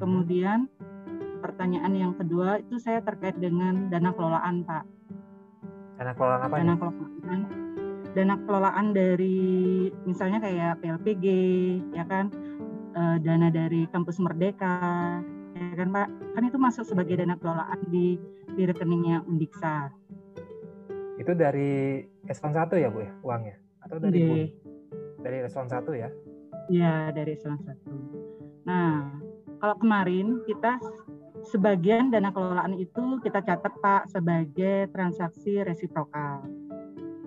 [0.00, 0.64] Kemudian
[1.44, 4.84] pertanyaan yang kedua itu saya terkait dengan dana kelolaan Pak.
[6.00, 6.56] Dana kelolaan apa?
[6.56, 7.40] Dana kelolaan
[8.10, 9.38] dana kelolaan dari
[10.02, 11.26] misalnya kayak PLPG
[11.94, 12.32] ya kan
[12.96, 15.20] uh, dana dari kampus Merdeka,
[15.54, 16.08] ya kan Pak?
[16.34, 18.18] Kan itu masuk sebagai dana kelolaan di
[18.56, 19.92] di rekeningnya Undiksa.
[21.20, 23.56] Itu dari eselon 1 ya Bu ya uangnya?
[23.84, 24.34] Atau dari Bu?
[25.20, 26.08] Dari eselon 1 ya?
[26.72, 28.64] Iya, dari eselon 1.
[28.64, 29.20] Nah,
[29.60, 30.80] kalau kemarin kita
[31.44, 36.44] sebagian dana kelolaan itu kita catat Pak sebagai transaksi resiprokal.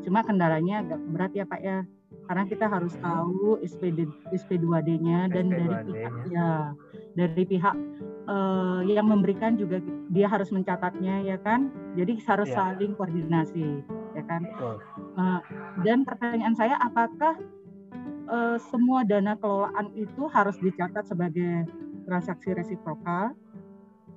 [0.03, 1.79] Cuma kendalanya agak berat ya Pak ya.
[2.23, 6.49] Karena kita harus tahu SPD SP2D-nya dan SP2D dari pihak ya
[7.13, 7.75] dari pihak
[8.31, 11.73] uh, yang memberikan juga dia harus mencatatnya ya kan?
[11.99, 12.55] Jadi harus ya.
[12.55, 13.84] saling koordinasi
[14.15, 14.41] ya kan?
[15.19, 15.39] Uh,
[15.84, 17.36] dan pertanyaan saya apakah
[18.31, 21.67] uh, semua dana kelolaan itu harus dicatat sebagai
[22.05, 23.35] transaksi resiprokal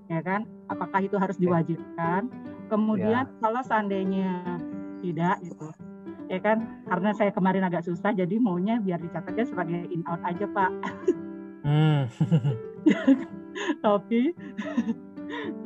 [0.07, 0.47] ya kan?
[0.70, 2.30] Apakah itu harus diwajibkan?
[2.66, 3.34] Kemudian ya.
[3.43, 4.59] kalau seandainya
[5.03, 5.68] tidak gitu
[6.26, 6.82] ya kan?
[6.87, 10.70] Karena saya kemarin agak susah jadi maunya biar dicatatnya sebagai in out aja pak.
[11.66, 12.07] Hmm.
[13.84, 14.30] tapi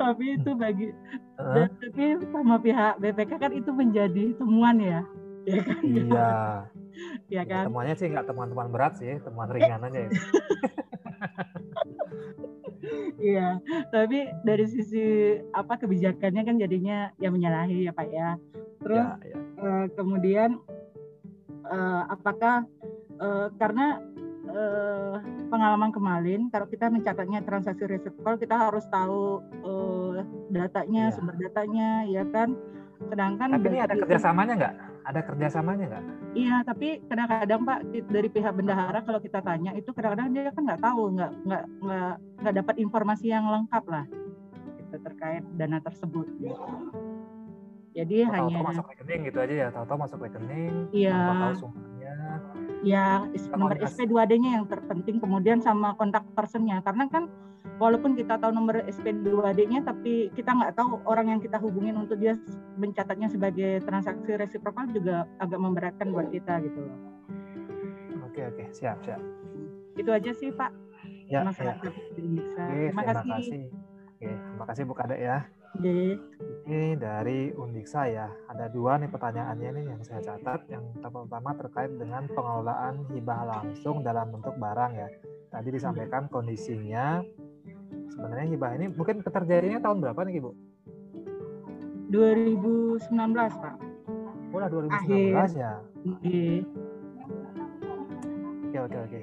[0.01, 0.89] tapi itu bagi
[1.37, 1.69] uh.
[1.69, 5.01] tapi sama pihak BPK kan itu menjadi temuan ya
[5.45, 5.81] ya kan?
[5.85, 6.31] Iya.
[7.31, 7.71] Ya kan?
[7.71, 10.11] temuannya sih nggak temuan-temuan berat sih temuan ringan aja ya
[13.21, 13.61] Iya,
[13.93, 18.29] tapi dari sisi apa kebijakannya kan jadinya ya menyalahi ya Pak ya.
[18.81, 19.37] Terus ya, ya.
[19.61, 20.57] Uh, kemudian
[21.69, 22.65] uh, apakah
[23.21, 24.01] uh, karena
[24.49, 25.21] uh,
[25.53, 31.13] pengalaman kemarin kalau kita mencatatnya transaksi resepol kita harus tahu uh, datanya, ya.
[31.13, 32.57] sumber datanya, ya kan.
[33.09, 34.75] Sedangkan tapi ini ada kerjasamanya nggak?
[35.01, 36.05] Ada kerjasamanya nggak?
[36.37, 37.79] Iya, tapi kadang-kadang Pak
[38.09, 42.13] dari pihak bendahara kalau kita tanya itu kadang-kadang dia kan nggak tahu, nggak nggak nggak
[42.41, 44.05] nggak dapat informasi yang lengkap lah
[44.77, 46.27] gitu, terkait dana tersebut.
[46.37, 46.73] Gitu.
[47.91, 51.11] Jadi oh, hanya tahu masuk rekening gitu aja ya, tahu-tahu masuk rekening, iya.
[51.11, 52.00] tahu sumbernya.
[52.81, 57.29] Ya, nomor SP2D-nya yang terpenting, kemudian sama kontak personnya, karena kan
[57.81, 62.37] walaupun kita tahu nomor SP2D-nya tapi kita nggak tahu orang yang kita hubungin untuk dia
[62.77, 66.97] mencatatnya sebagai transaksi resiprokal juga agak memberatkan buat kita gitu loh.
[68.29, 69.21] Oke oke siap siap.
[69.97, 70.71] Itu aja sih Pak.
[71.25, 71.53] Ya, ya.
[71.53, 71.73] Indonesia.
[71.73, 73.31] Oke, terima, terima kasih.
[73.33, 73.63] kasih.
[74.13, 75.37] Oke, terima kasih Bu Kade ya.
[75.71, 76.19] Oke.
[76.67, 78.27] Ini dari Undiksa ya.
[78.51, 80.67] Ada dua nih pertanyaannya nih yang saya catat.
[80.67, 85.07] Yang pertama terkait dengan pengelolaan hibah langsung dalam bentuk barang ya.
[85.51, 87.23] Tadi disampaikan kondisinya
[88.11, 90.51] sebenarnya hibah ini mungkin keterjadinya tahun berapa nih Ibu?
[92.11, 92.99] 2019
[93.35, 93.75] Pak.
[94.51, 95.55] Oh, lah 2019 Akhir.
[95.55, 95.73] ya.
[96.19, 96.67] Iya.
[98.67, 99.21] Oke oke oke.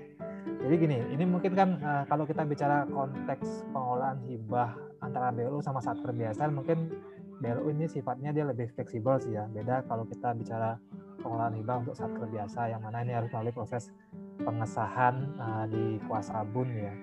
[0.59, 5.81] Jadi gini, ini mungkin kan uh, kalau kita bicara konteks pengelolaan hibah antara BLU sama
[5.81, 6.93] satker biasa, mungkin
[7.41, 9.49] BLU ini sifatnya dia lebih fleksibel sih ya.
[9.49, 10.77] Beda kalau kita bicara
[11.25, 13.91] pengelolaan hibah untuk satker biasa, yang mana ini harus melalui proses
[14.39, 16.95] pengesahan uh, di kuasa bun ya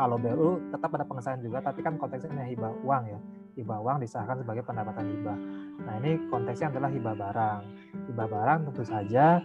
[0.00, 3.20] kalau BLU tetap ada pengesahan juga, tapi kan konteksnya hibah uang ya.
[3.60, 5.36] Hibah uang disahkan sebagai pendapatan hibah.
[5.84, 7.60] Nah ini konteksnya adalah hibah barang.
[8.08, 9.44] Hibah barang tentu saja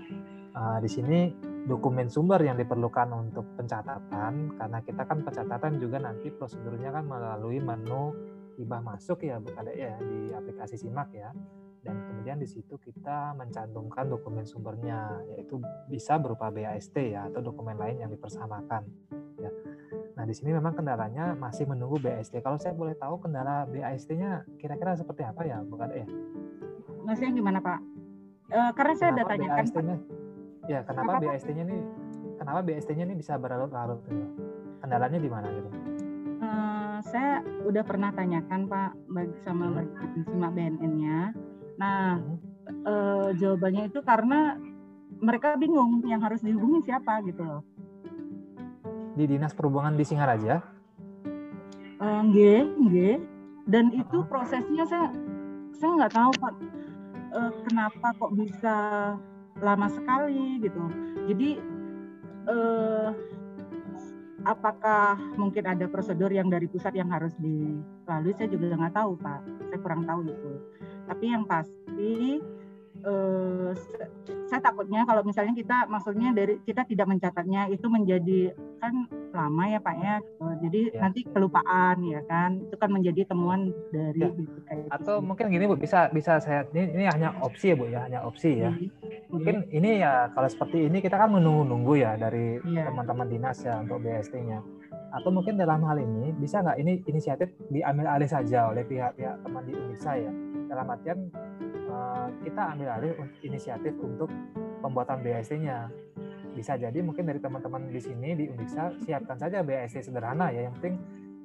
[0.55, 1.19] uh, di sini
[1.65, 7.57] dokumen sumber yang diperlukan untuk pencatatan, karena kita kan pencatatan juga nanti prosedurnya kan melalui
[7.57, 8.13] menu
[8.55, 11.29] hibah masuk ya, bukan ya di aplikasi SIMAK ya.
[11.85, 17.77] Dan kemudian di situ kita mencantumkan dokumen sumbernya, yaitu bisa berupa BAST ya atau dokumen
[17.77, 18.89] lain yang dipersamakan.
[19.37, 19.53] Ya.
[20.17, 22.41] Nah di sini memang kendalanya masih menunggu BAST.
[22.41, 26.07] Kalau saya boleh tahu kendala BAST-nya kira-kira seperti apa ya, Bu Kade ya?
[27.05, 27.79] Maksudnya gimana, Pak?
[28.49, 29.61] E, karena saya ada tanyakan.
[29.61, 29.97] BAST-nya,
[30.69, 31.77] ya, kenapa, BAST-nya ini
[32.37, 34.25] kenapa BAST-nya ini bisa berlarut-larut gitu?
[34.81, 35.69] Kendalanya di mana gitu?
[36.45, 38.91] Uh, saya udah pernah tanyakan Pak
[39.41, 40.25] sama hmm.
[40.29, 41.33] simak BNN-nya.
[41.79, 42.37] Nah, hmm.
[42.85, 44.59] uh, jawabannya itu karena
[45.21, 47.63] mereka bingung yang harus dihubungi siapa gitu loh
[49.15, 50.59] di dinas perhubungan di Singaraja?
[52.03, 53.17] Enggak, uh, enggak.
[53.65, 55.09] Dan itu prosesnya saya
[55.73, 56.53] saya nggak tahu pak
[57.33, 58.75] uh, kenapa kok bisa
[59.59, 60.83] lama sekali gitu.
[61.31, 61.49] Jadi
[62.49, 63.09] uh,
[64.45, 68.35] apakah mungkin ada prosedur yang dari pusat yang harus dilalui?
[68.37, 69.41] Saya juga nggak tahu pak.
[69.71, 70.51] Saya kurang tahu itu.
[71.05, 72.41] Tapi yang pasti
[73.05, 73.71] uh,
[74.45, 79.79] saya takutnya kalau misalnya kita maksudnya dari kita tidak mencatatnya itu menjadi kan lama ya
[79.81, 80.15] Pak ya.
[80.39, 80.99] Uh, jadi ya.
[81.01, 82.61] nanti kelupaan ya kan.
[82.61, 84.29] Itu kan menjadi temuan dari ya.
[84.31, 85.25] gitu, kayak Atau gitu.
[85.25, 88.61] mungkin gini Bu, bisa bisa saya ini, ini hanya opsi ya Bu ya, hanya opsi
[88.61, 88.71] ya.
[88.71, 88.89] Hmm.
[89.35, 89.77] Mungkin hmm.
[89.77, 92.87] ini ya kalau seperti ini kita kan menunggu-nunggu ya dari iya.
[92.87, 94.59] teman-teman dinas ya untuk BST-nya.
[95.15, 99.63] Atau mungkin dalam hal ini bisa nggak ini inisiatif diambil alih saja oleh pihak-pihak teman
[99.67, 100.31] di Unisa ya.
[100.65, 101.29] Dalam artian
[101.95, 103.11] Eh, kita ambil alih
[103.45, 104.27] inisiatif untuk
[104.83, 105.87] pembuatan BAST-nya.
[106.55, 110.67] Bisa jadi mungkin dari teman-teman di sini di Undiksa siapkan saja BAST sederhana ya.
[110.67, 110.95] Yang penting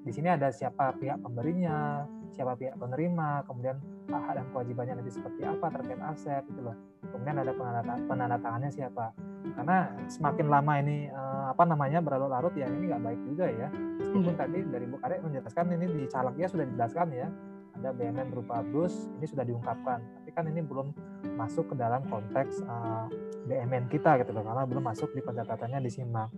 [0.01, 3.77] di sini ada siapa pihak pemberinya, siapa pihak penerima, kemudian
[4.09, 6.77] hak dan kewajibannya nanti seperti apa terkait aset gitu loh.
[7.11, 7.53] Kemudian ada
[8.09, 9.13] penandatangannya siapa.
[9.57, 13.69] Karena semakin lama ini eh, apa namanya berlarut-larut ya ini nggak baik juga ya.
[13.71, 14.41] Meskipun hmm.
[14.41, 17.29] tadi dari Bu Karek menjelaskan ini di calegnya sudah dijelaskan ya
[17.81, 19.99] ada BMN berupa bus ini sudah diungkapkan
[20.31, 20.95] tapi kan ini belum
[21.35, 23.11] masuk ke dalam konteks uh,
[23.51, 26.31] BMN kita gitu loh karena belum masuk di pencatatannya di SIMAK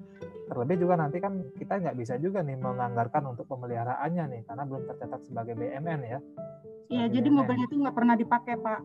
[0.49, 4.89] terlebih juga nanti kan kita nggak bisa juga nih menganggarkan untuk pemeliharaannya nih karena belum
[4.89, 6.19] tercatat sebagai BMN ya.
[6.89, 7.37] Iya jadi BMN.
[7.37, 8.81] mobilnya itu nggak pernah dipakai pak.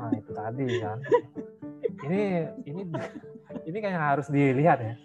[0.00, 0.98] Nah itu tadi kan.
[2.08, 2.22] Ini
[2.64, 2.82] ini
[3.68, 4.96] ini kayak harus dilihat ya.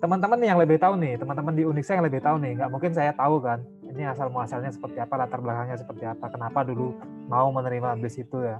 [0.00, 3.12] Teman-teman yang lebih tahu nih teman-teman di Uniksa yang lebih tahu nih nggak mungkin saya
[3.12, 3.60] tahu kan
[3.94, 6.98] ini asal muasalnya seperti apa latar belakangnya seperti apa kenapa dulu
[7.30, 8.58] mau menerima bis itu ya.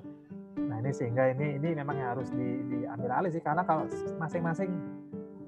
[0.54, 3.90] Nah ini sehingga ini ini memang yang harus di, diambil alih sih karena kalau
[4.22, 4.70] masing-masing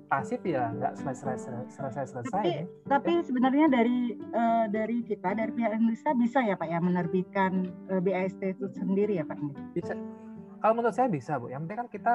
[0.07, 1.35] pasif ya nggak selesai
[1.67, 2.63] selesai selesai tapi, ya.
[2.87, 7.99] tapi sebenarnya dari uh, dari kita dari pihak Indonesia bisa ya pak ya menerbitkan uh,
[7.99, 9.39] eh, BAST itu sendiri ya pak
[9.75, 9.95] bisa.
[10.63, 11.51] Kalau menurut saya bisa bu.
[11.53, 12.15] Yang penting kan kita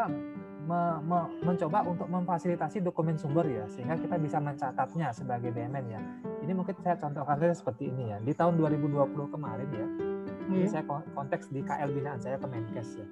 [0.66, 6.02] me, me, mencoba untuk memfasilitasi dokumen sumber ya sehingga kita bisa mencatatnya sebagai BMN ya.
[6.46, 8.18] Ini mungkin saya contohkan saja seperti ini ya.
[8.22, 10.54] Di tahun 2020 kemarin ya, hmm.
[10.54, 13.08] ini saya konteks di KL binaan saya Kemenkes ya.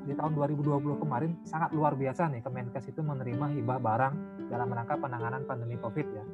[0.00, 4.14] Di tahun 2020 kemarin sangat luar biasa nih Kemenkes itu menerima hibah barang
[4.50, 6.24] dalam rangka penanganan pandemi Covid ya.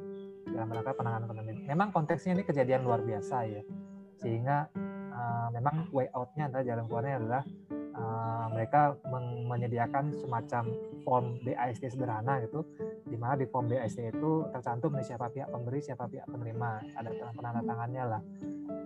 [0.47, 1.65] Dalam rangka penanganan pandemi.
[1.65, 3.61] Memang konteksnya ini kejadian luar biasa ya.
[4.17, 4.71] Sehingga
[5.17, 7.43] uh, memang way out-nya adalah jalan keluarnya adalah
[7.97, 8.81] uh, mereka
[9.49, 10.63] menyediakan semacam
[11.01, 12.61] form BAST sederhana gitu
[13.09, 17.09] di mana di form BAST itu tercantum nih siapa pihak pemberi siapa pihak penerima ada
[17.33, 18.21] penanda tangannya lah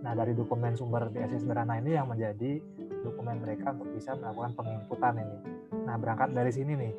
[0.01, 2.63] nah dari dokumen sumber BAST sederhana ini yang menjadi
[3.03, 5.37] dokumen mereka untuk bisa melakukan penginputan ini
[5.83, 6.93] nah berangkat dari sini nih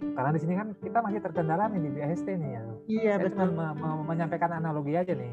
[0.00, 2.62] karena di sini kan kita masih terkendala nih di BAST nih ya.
[2.90, 3.46] Iya Saya betul.
[3.54, 3.72] Cuma
[4.04, 5.32] menyampaikan analogi aja nih.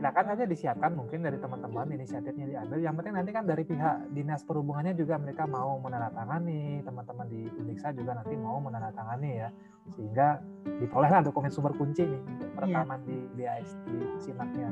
[0.00, 4.40] Silakan aja disiapkan mungkin dari teman-teman inisiatifnya diambil yang penting nanti kan dari pihak dinas
[4.48, 9.52] perhubungannya juga mereka mau menandatangani teman-teman di Uniksa juga nanti mau menandatangani ya
[9.92, 10.40] sehingga
[10.80, 12.48] diperolehlah dokumen sumber kunci nih iya.
[12.56, 13.08] perekaman yeah.
[13.12, 14.68] di BAS di sinaknya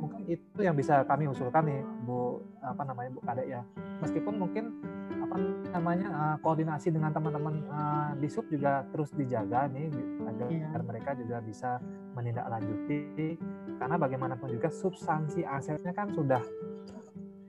[0.00, 3.60] mungkin itu yang bisa kami usulkan nih Bu apa namanya Bu Kadek ya
[4.00, 4.80] meskipun mungkin
[5.20, 5.36] apa
[5.76, 9.92] namanya uh, koordinasi dengan teman-teman uh, di sub juga terus dijaga nih
[10.24, 10.80] agar yeah.
[10.80, 11.76] mereka juga bisa
[12.16, 13.36] menindaklanjuti
[13.80, 16.44] karena bagaimanapun juga substansi asetnya kan sudah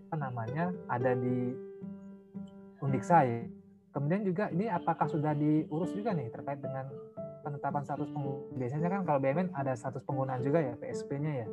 [0.07, 1.51] apa namanya ada di
[2.79, 3.43] Undiksa ya.
[3.91, 6.87] Kemudian juga ini apakah sudah diurus juga nih terkait dengan
[7.43, 8.47] penetapan status pengguna.
[8.55, 11.47] Biasanya kan kalau BMN ada status penggunaan juga ya PSP-nya ya.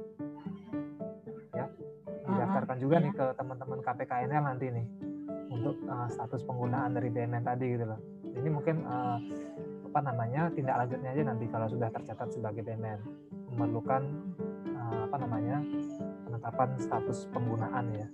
[1.59, 1.67] Ya.
[2.31, 4.87] Didaftarkan juga nih ke teman-teman KPKNL nanti nih
[5.51, 8.01] untuk uh, status penggunaan dari BMN tadi gitu loh.
[8.39, 9.19] Ini mungkin uh,
[9.91, 13.01] apa namanya tindak lanjutnya aja nanti kalau sudah tercatat sebagai BMN
[13.53, 14.28] memerlukan
[15.09, 15.63] apa namanya
[16.27, 18.07] penetapan status penggunaan ya.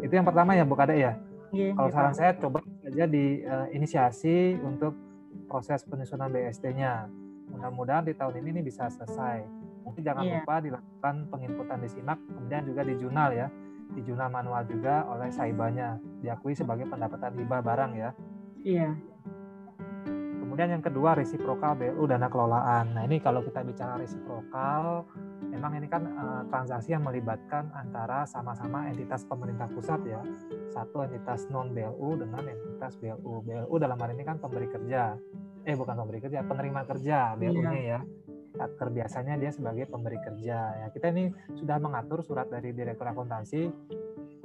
[0.00, 1.16] Itu yang pertama ya Bu Kade ya.
[1.54, 4.98] Yeah, kalau saran saya coba saja di uh, inisiasi untuk
[5.46, 7.06] proses penyusunan BST-nya.
[7.54, 9.46] Mudah-mudahan di tahun ini ini bisa selesai.
[9.86, 10.42] Nanti jangan yeah.
[10.42, 13.46] lupa dilakukan penginputan di SIMAK, kemudian juga di jurnal ya.
[13.94, 18.10] Di jurnal manual juga oleh saibanya diakui sebagai pendapatan hibah barang ya.
[18.64, 18.90] Iya
[20.54, 22.94] Kemudian yang kedua resiprokal BLU dana kelolaan.
[22.94, 25.02] Nah ini kalau kita bicara resiprokal,
[25.54, 30.20] memang ini kan uh, transaksi yang melibatkan antara sama-sama entitas pemerintah pusat ya,
[30.74, 33.46] satu entitas non BLU dengan entitas BLU.
[33.46, 35.14] BLU dalam hal ini kan pemberi kerja,
[35.62, 37.98] eh bukan pemberi kerja, penerima kerja BLU-nya iya.
[37.98, 38.00] ya.
[38.54, 40.58] Satker biasanya dia sebagai pemberi kerja.
[40.78, 43.66] Ya kita ini sudah mengatur surat dari Direktur Akuntansi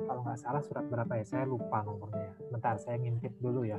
[0.02, 3.78] kalau nggak salah surat berapa ya saya lupa nomornya bentar saya ngintip dulu ya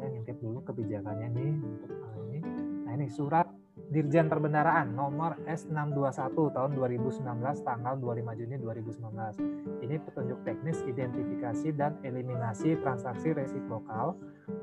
[0.00, 2.40] saya ngintip dulu kebijakannya nih untuk hal ini.
[2.88, 3.46] Nah ini surat
[3.90, 7.26] Dirjen Perbendaraan nomor S621 tahun 2019
[7.66, 9.82] tanggal 25 Juni 2019.
[9.82, 14.14] Ini petunjuk teknis identifikasi dan eliminasi transaksi resiprokal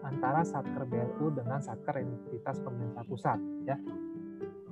[0.07, 3.35] antara Satker BLU dengan Satker entitas pemerintah pusat
[3.67, 3.75] ya.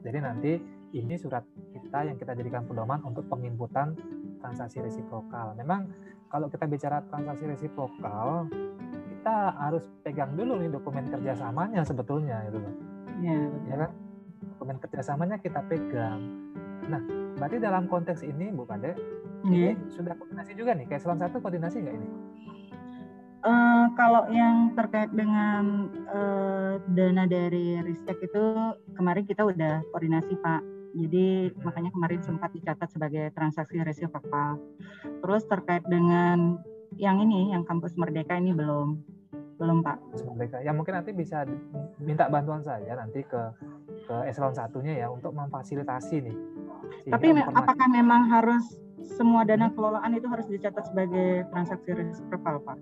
[0.07, 0.55] Jadi nanti
[0.95, 1.43] ini surat
[1.75, 3.91] kita yang kita jadikan pedoman untuk penginputan
[4.39, 5.51] transaksi resiprokal.
[5.59, 5.91] Memang
[6.31, 8.47] kalau kita bicara transaksi resiprokal
[9.19, 12.63] kita harus pegang dulu nih dokumen kerjasamanya sebetulnya itu
[13.19, 13.35] ya,
[13.67, 14.04] ya kan
[14.65, 16.25] dokumen kerjasamanya kita pegang
[16.89, 16.97] nah
[17.37, 18.97] berarti dalam konteks ini Bu Kade
[19.45, 19.77] ya.
[19.77, 22.09] ini sudah koordinasi juga nih kayak selon satu koordinasi nggak ini
[23.45, 30.65] Uh, kalau yang terkait dengan uh, dana dari Ristek itu kemarin kita udah koordinasi Pak.
[30.97, 31.61] Jadi hmm.
[31.61, 34.57] makanya kemarin sempat dicatat sebagai transaksi resiprokal.
[35.21, 36.57] Terus terkait dengan
[36.97, 39.05] yang ini, yang kampus Merdeka ini belum
[39.55, 39.97] belum Pak.
[40.35, 41.47] Mereka ya mungkin nanti bisa
[42.03, 43.41] minta bantuan saya nanti ke
[44.05, 46.37] ke eselon satunya ya untuk memfasilitasi nih.
[47.09, 47.57] Tapi informasi...
[47.57, 48.63] apakah memang harus
[49.15, 52.77] semua dana kelolaan itu harus dicatat sebagai transaksi resiprokal Pak?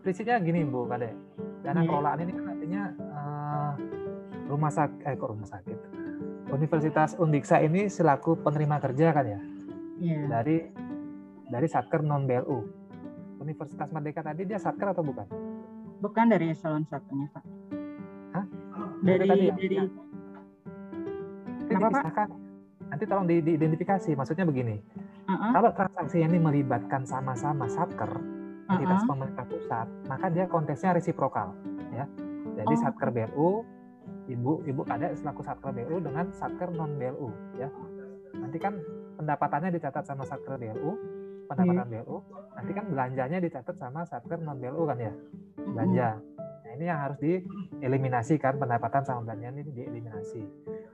[0.00, 1.12] Prinsipnya gini Bu Kade,
[1.60, 1.88] dana yeah.
[1.88, 2.82] kelolaan ini kan artinya
[3.12, 3.72] uh,
[4.48, 5.78] rumah sakit, eh kok rumah sakit,
[6.50, 9.40] Universitas Undiksa ini selaku penerima kerja kan ya,
[10.00, 10.24] yeah.
[10.26, 10.56] dari
[11.52, 12.80] dari satker non BLU.
[13.40, 15.24] Universitas Merdeka tadi dia satker atau bukan?
[16.00, 17.44] Bukan dari eselon satunya, Pak.
[18.32, 18.44] Hah?
[19.04, 19.54] Dari dari, ya?
[19.54, 19.76] dari
[21.68, 22.28] Kenapa, Pak?
[22.90, 24.10] Nanti tolong di, diidentifikasi.
[24.16, 24.80] Maksudnya begini.
[25.30, 25.52] Uh-uh.
[25.54, 28.10] Kalau transaksi ini melibatkan sama-sama satker,
[28.66, 29.10] entitas uh-uh.
[29.14, 31.54] pemerintah pusat, maka dia konteksnya resiprokal,
[31.94, 32.08] ya.
[32.58, 32.80] Jadi oh.
[32.82, 33.48] satker BLU,
[34.26, 37.30] ibu ibu ada selaku satker BLU dengan satker non BLU,
[37.62, 37.70] ya.
[38.34, 38.74] Nanti kan
[39.22, 40.98] pendapatannya dicatat sama satker BLU,
[41.50, 42.06] pendapatan yeah.
[42.06, 42.16] BLU,
[42.54, 45.12] nanti kan belanjanya dicatat sama satker non BLU kan ya
[45.58, 46.22] belanja.
[46.70, 50.42] Nah, ini yang harus dieliminasi kan pendapatan sama belanja ini dieliminasi.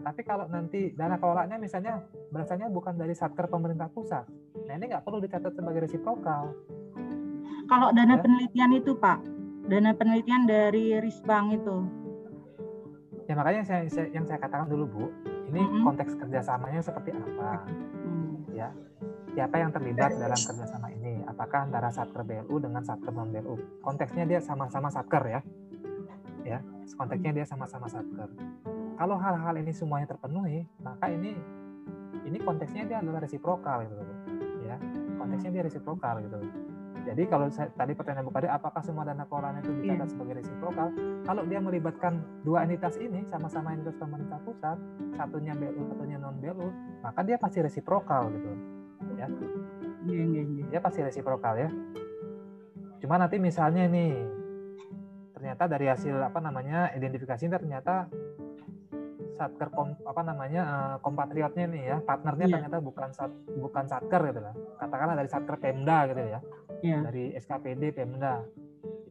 [0.00, 2.00] Tapi kalau nanti dana kelolaannya misalnya
[2.32, 4.24] berasalnya bukan dari satker pemerintah pusat,
[4.64, 6.56] nah ini nggak perlu dicatat sebagai resiprokal.
[7.68, 8.22] Kalau dana ya.
[8.24, 9.18] penelitian itu Pak,
[9.68, 11.76] dana penelitian dari Risbang itu.
[13.26, 15.04] Ya makanya saya, saya, yang saya katakan dulu Bu,
[15.50, 15.82] ini mm -hmm.
[15.82, 17.66] konteks kerjasamanya seperti apa,
[18.06, 18.54] mm.
[18.54, 18.70] ya
[19.36, 24.24] siapa yang terlibat dalam kerjasama ini apakah antara satker BLU dengan satker non BLU konteksnya
[24.24, 25.40] dia sama-sama satker ya
[26.40, 26.58] ya
[26.96, 28.32] konteksnya dia sama-sama satker
[28.96, 31.36] kalau hal-hal ini semuanya terpenuhi maka ini
[32.24, 34.04] ini konteksnya dia adalah resiprokal gitu
[34.64, 34.80] ya
[35.20, 36.40] konteksnya dia resiprokal gitu
[37.06, 40.10] jadi kalau saya, tadi pertanyaan Bukade, apakah semua dana kelolaan itu dicatat yeah.
[40.10, 40.90] sebagai resiprokal?
[41.22, 44.74] Kalau dia melibatkan dua entitas ini, sama-sama entitas pemerintah pusat,
[45.14, 46.66] satunya BLU, satunya non BLU,
[47.06, 48.75] maka dia pasti resiprokal gitu.
[49.16, 49.26] Ya.
[50.06, 50.64] Iya, iya, iya.
[50.70, 51.68] Dia pasti resiprokal ya.
[53.02, 54.12] Cuma nanti misalnya nih
[55.36, 58.08] ternyata dari hasil apa namanya identifikasi ternyata
[59.36, 62.54] satker kom, apa namanya uh, kompatriotnya nih ya partnernya yeah.
[62.56, 63.28] ternyata bukan sat,
[63.60, 66.40] bukan satker gitu lah katakanlah dari satker Pemda gitu ya
[66.80, 67.00] yeah.
[67.04, 68.40] dari SKPD Pemda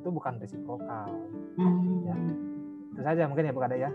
[0.02, 1.14] itu bukan resiprokal
[1.62, 2.10] mm.
[2.10, 2.16] ya
[2.98, 3.92] itu saja mungkin ya bukan ada ya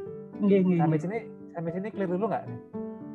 [0.46, 1.18] yeah, yeah, sampai sini
[1.50, 2.60] sampai sini clear dulu nggak nih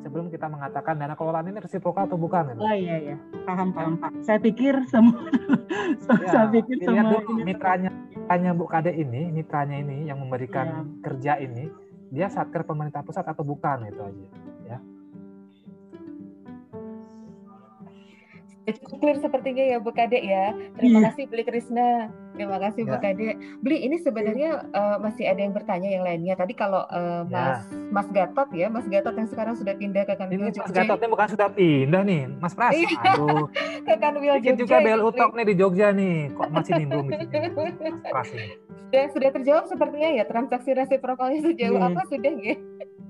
[0.06, 2.54] sebelum kita mengatakan dana kelolaan ini resiprokal atau bukan.
[2.54, 2.62] Gitu.
[2.62, 3.18] Oh iya iya,
[3.50, 4.22] paham paham Pak.
[4.22, 5.18] Saya pikir semua,
[5.98, 10.80] ya, saya pikir semua dulu mitranya, mitranya Bu Kade ini, mitranya ini yang memberikan ya.
[11.10, 11.74] kerja ini,
[12.14, 14.26] dia satker pemerintah pusat atau bukan itu aja.
[14.70, 14.78] Ya.
[18.78, 20.54] Cukup clear sepertinya ya Bu Kade ya.
[20.78, 21.10] Terima iya.
[21.10, 22.14] kasih Beli Krisna.
[22.36, 22.92] Terima kasih ya.
[22.92, 23.28] Bu Kade.
[23.64, 26.36] Beli ini sebenarnya uh, masih ada yang bertanya yang lainnya.
[26.36, 27.80] Tadi kalau uh, Mas ya.
[27.90, 30.68] Mas Gatot ya, Mas Gatot yang sekarang sudah pindah ke Kanwil Jogja.
[30.68, 32.74] Mas Gatotnya bukan sudah pindah nih, Mas Pras.
[32.76, 33.00] Iya.
[33.16, 33.48] Aduh.
[33.88, 34.60] ke Kanwil Jogja.
[34.60, 36.18] juga BLU Talk nih di Jogja nih.
[36.36, 37.48] Kok masih nimbrung di sini?
[37.56, 38.48] Mas Pras ini.
[38.86, 41.90] Sudah, sudah terjawab sepertinya ya transaksi resiprokalnya sejauh yeah.
[41.90, 42.56] apa sudah ya?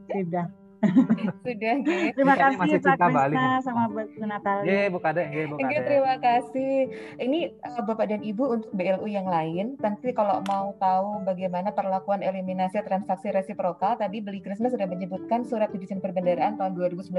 [0.09, 0.64] Sudah.
[1.45, 2.13] Sudah, gitu.
[2.15, 4.65] Terima kasih masih Pak Krisna sama Bu Natalia.
[4.65, 5.81] Iya, Bu Kade, iya, Bu Kade.
[5.85, 6.73] terima kasih.
[7.21, 12.21] Ini uh, Bapak dan Ibu untuk BLU yang lain, nanti kalau mau tahu bagaimana perlakuan
[12.21, 17.11] eliminasi transaksi resiprokal, tadi Beli Krisna sudah menyebutkan surat izin perbendaraan tahun 2019.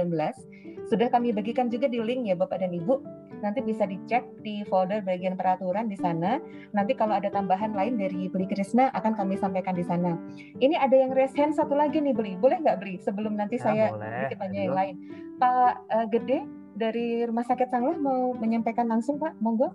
[0.87, 5.05] Sudah kami bagikan juga di link ya Bapak dan Ibu nanti bisa dicek di folder
[5.05, 6.41] bagian peraturan di sana.
[6.73, 10.17] Nanti kalau ada tambahan lain dari Beli Krisna akan kami sampaikan di sana.
[10.57, 12.95] Ini ada yang raise hand satu lagi nih Beli, boleh nggak Beli?
[13.03, 14.95] Sebelum nanti ya, saya sedikit tanya yang lain.
[15.37, 16.39] Pak uh, Gede
[16.77, 19.73] dari Rumah Sakit Sanglah mau menyampaikan langsung Pak, monggo.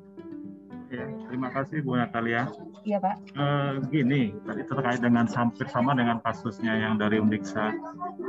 [0.91, 2.51] Ya, terima kasih Bu Natalia.
[2.83, 3.15] Iya Pak.
[3.31, 7.71] Uh, gini, tadi terkait dengan hampir sama dengan kasusnya yang dari Undiksa,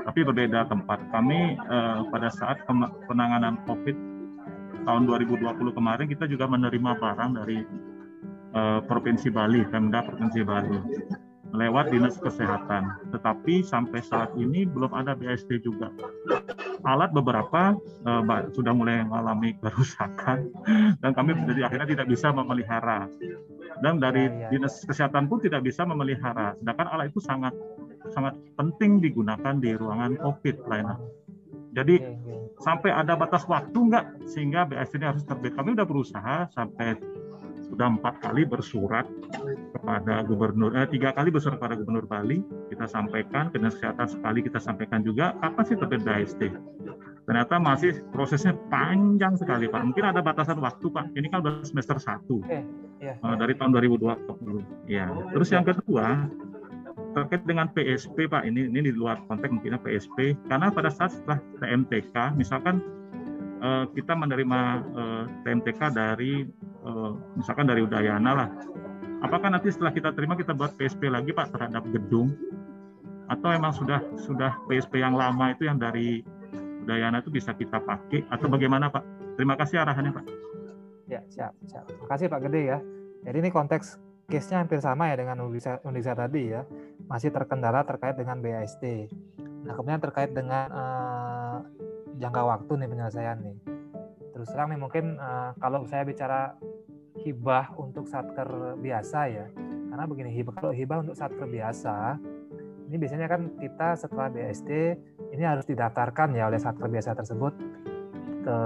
[0.06, 1.02] tapi berbeda tempat.
[1.10, 2.62] Kami uh, pada saat
[3.10, 3.96] penanganan COVID
[4.86, 7.66] tahun 2020 kemarin kita juga menerima barang dari
[8.54, 10.78] uh, Provinsi Bali, Pemda Provinsi Bali
[11.52, 13.12] lewat dinas kesehatan.
[13.12, 15.92] Tetapi sampai saat ini belum ada BSD juga.
[16.82, 17.76] Alat beberapa
[18.08, 20.50] uh, sudah mulai mengalami kerusakan
[21.04, 23.06] dan kami jadi akhirnya tidak bisa memelihara.
[23.82, 24.48] Dan dari ya, ya.
[24.50, 26.58] dinas kesehatan pun tidak bisa memelihara.
[26.58, 27.54] Sedangkan alat itu sangat
[28.10, 30.98] sangat penting digunakan di ruangan COVID lainnya.
[31.72, 31.96] Jadi
[32.60, 35.56] sampai ada batas waktu enggak sehingga BSD ini harus terbit.
[35.56, 37.00] Kami sudah berusaha sampai
[37.72, 39.08] sudah empat kali bersurat
[39.72, 44.44] kepada gubernur, eh, tiga kali bersurat kepada gubernur Bali, kita sampaikan, ke dinas kesehatan sekali
[44.44, 46.52] kita sampaikan juga, kapan sih terbit BST?
[47.22, 49.80] Ternyata masih prosesnya panjang sekali Pak.
[49.88, 51.14] Mungkin ada batasan waktu Pak.
[51.14, 52.66] Ini kan sudah semester satu okay.
[52.98, 53.14] yeah.
[53.22, 54.90] uh, dari tahun 2020.
[54.90, 55.06] Ya.
[55.30, 56.26] Terus yang kedua
[57.14, 58.42] terkait dengan PSP Pak.
[58.42, 60.34] Ini ini di luar konteks mungkinnya PSP.
[60.50, 62.82] Karena pada saat setelah TMTK, misalkan
[63.62, 64.60] uh, kita menerima
[64.92, 66.44] uh, TMTK dari
[66.84, 68.48] uh, misalkan dari Udayana lah.
[69.22, 72.34] Apakah nanti setelah kita terima kita buat PSP lagi Pak terhadap gedung
[73.30, 76.26] atau emang sudah sudah PSP yang lama itu yang dari
[76.82, 79.38] Udayana itu bisa kita pakai atau bagaimana Pak?
[79.38, 80.26] Terima kasih arahannya Pak.
[81.06, 81.86] Ya siap siap.
[81.86, 82.78] Terima kasih Pak Gede ya.
[83.22, 85.38] Jadi ini konteks case-nya hampir sama ya dengan
[85.86, 86.66] Undisa tadi ya.
[87.06, 88.82] Masih terkendala terkait dengan BAST.
[89.62, 91.56] Nah kemudian terkait dengan uh,
[92.20, 93.56] jangka waktu nih penyelesaian nih.
[94.32, 96.56] Terus terang nih mungkin uh, kalau saya bicara
[97.22, 99.46] hibah untuk satker biasa ya,
[99.92, 102.16] karena begini hibah kalau hibah untuk satker biasa
[102.92, 104.70] ini biasanya kan kita setelah BSD
[105.32, 107.56] ini harus didaftarkan ya oleh satker biasa tersebut
[108.42, 108.56] ke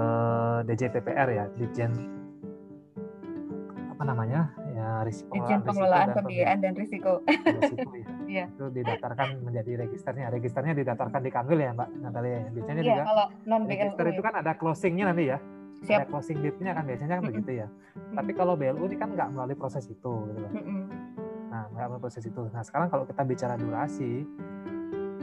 [0.67, 1.95] DJPPR ya, Dijen
[3.93, 7.23] apa namanya ya risiko Dijen pengelolaan pembiayaan dan risiko.
[7.27, 8.16] risiko ya.
[8.27, 8.45] Iya.
[8.51, 10.27] Itu didaftarkan menjadi registernya.
[10.29, 12.39] Registernya didaftarkan di Kanwil ya, Mbak Natalia.
[12.51, 15.39] Biasanya iya, juga kalau non register itu kan ada closingnya nanti ya.
[15.77, 15.97] Siap.
[16.03, 17.37] Ada closing date-nya kan biasanya kan mm -hmm.
[17.39, 17.67] begitu ya.
[18.13, 20.51] Tapi kalau BLU ini kan nggak melalui proses itu gitu loh.
[20.51, 20.81] Mm -hmm.
[21.47, 22.41] Nah, nggak melalui proses itu.
[22.51, 24.25] Nah, sekarang kalau kita bicara durasi,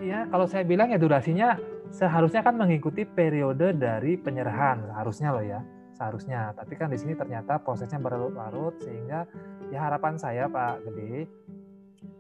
[0.05, 1.57] ya kalau saya bilang ya durasinya
[1.89, 5.61] seharusnya kan mengikuti periode dari penyerahan harusnya loh ya
[5.95, 9.25] seharusnya tapi kan di sini ternyata prosesnya berlarut-larut sehingga
[9.71, 11.31] ya harapan saya Pak Gede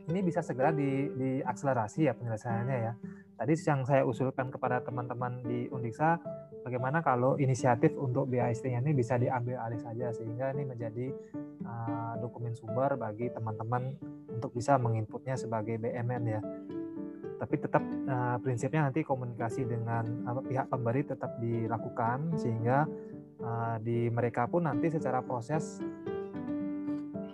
[0.08, 2.92] ini bisa segera di, diakselerasi ya penyelesaiannya ya.
[3.34, 6.20] Tadi yang saya usulkan kepada teman-teman di Undiksa,
[6.62, 11.06] bagaimana kalau inisiatif untuk BAST-nya ini bisa diambil alih saja sehingga ini menjadi
[11.66, 13.96] uh, dokumen sumber bagi teman-teman
[14.30, 16.40] untuk bisa menginputnya sebagai BMN ya.
[17.34, 22.86] Tapi tetap uh, prinsipnya nanti komunikasi dengan uh, pihak pemberi tetap dilakukan sehingga
[23.42, 25.82] uh, di mereka pun nanti secara proses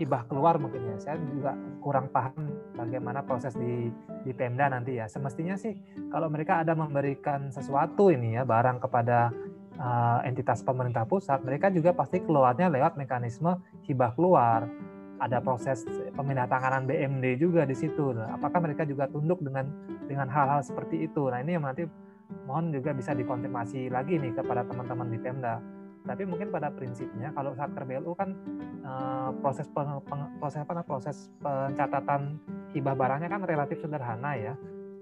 [0.00, 0.96] hibah keluar mungkin ya.
[0.96, 1.52] Saya juga
[1.84, 3.92] kurang paham bagaimana proses di
[4.24, 5.04] di Pemda nanti ya.
[5.04, 5.76] Semestinya sih
[6.08, 9.28] kalau mereka ada memberikan sesuatu ini ya barang kepada
[9.76, 14.64] uh, entitas pemerintah pusat, mereka juga pasti keluarnya lewat mekanisme hibah keluar.
[15.20, 15.84] Ada proses
[16.16, 18.16] pemindahan BMD juga di situ.
[18.16, 19.68] Nah, apakah mereka juga tunduk dengan
[20.08, 21.28] dengan hal-hal seperti itu?
[21.28, 21.84] Nah ini yang nanti
[22.48, 25.60] mohon juga bisa dikonfirmasi lagi nih kepada teman-teman di Pemda
[26.00, 28.32] tapi mungkin pada prinsipnya kalau saat BLU kan
[28.84, 32.40] uh, proses peng, peng, proses apa proses pencatatan
[32.72, 34.54] hibah barangnya kan relatif sederhana ya.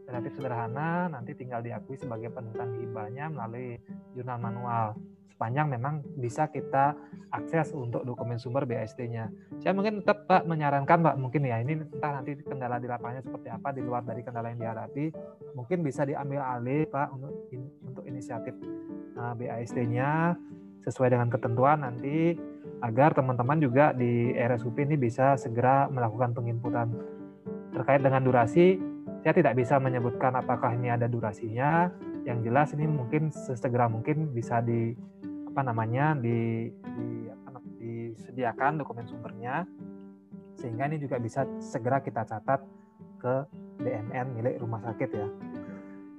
[0.09, 3.77] Relatif sederhana nanti tinggal diakui sebagai penentuan hibahnya melalui
[4.17, 4.87] jurnal manual.
[5.29, 6.99] Sepanjang memang bisa kita
[7.31, 9.31] akses untuk dokumen sumber BSD-nya.
[9.63, 13.47] Saya mungkin tetap Pak menyarankan Pak mungkin ya ini entah nanti kendala di lapangannya seperti
[13.53, 15.15] apa di luar dari kendala yang dihadapi
[15.55, 17.33] mungkin bisa diambil alih Pak untuk
[17.87, 18.57] untuk inisiatif
[19.15, 20.35] uh, BASD-nya
[20.89, 22.33] sesuai dengan ketentuan nanti
[22.81, 26.89] agar teman-teman juga di RSUP ini bisa segera melakukan penginputan.
[27.77, 28.81] Terkait dengan durasi
[29.21, 31.93] saya tidak bisa menyebutkan apakah ini ada durasinya.
[32.25, 34.97] Yang jelas ini mungkin sesegera mungkin bisa di
[35.53, 37.09] apa namanya di, di
[37.45, 39.69] apa, disediakan dokumen sumbernya.
[40.57, 42.65] Sehingga ini juga bisa segera kita catat
[43.21, 43.35] ke
[43.83, 45.29] BMN milik rumah sakit ya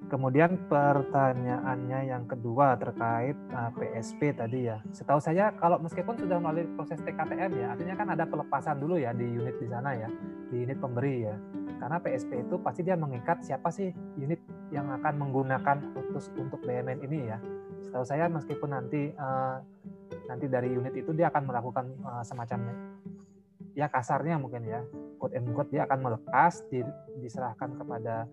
[0.10, 4.82] Kemudian pertanyaannya yang kedua terkait uh, PSP tadi ya.
[4.90, 9.14] Setahu saya kalau meskipun sudah melalui proses TKTM ya, artinya kan ada pelepasan dulu ya
[9.14, 10.10] di unit di sana ya,
[10.50, 11.38] di unit pemberi ya.
[11.78, 14.42] Karena PSP itu pasti dia mengikat siapa sih unit
[14.74, 17.38] yang akan menggunakan putus untuk BMN ini ya.
[17.86, 19.62] Setahu saya meskipun nanti uh,
[20.26, 22.74] nanti dari unit itu dia akan melakukan uh, semacam
[23.78, 24.82] ya kasarnya mungkin ya
[25.22, 26.82] quote and quote dia akan melepas di,
[27.22, 28.26] diserahkan kepada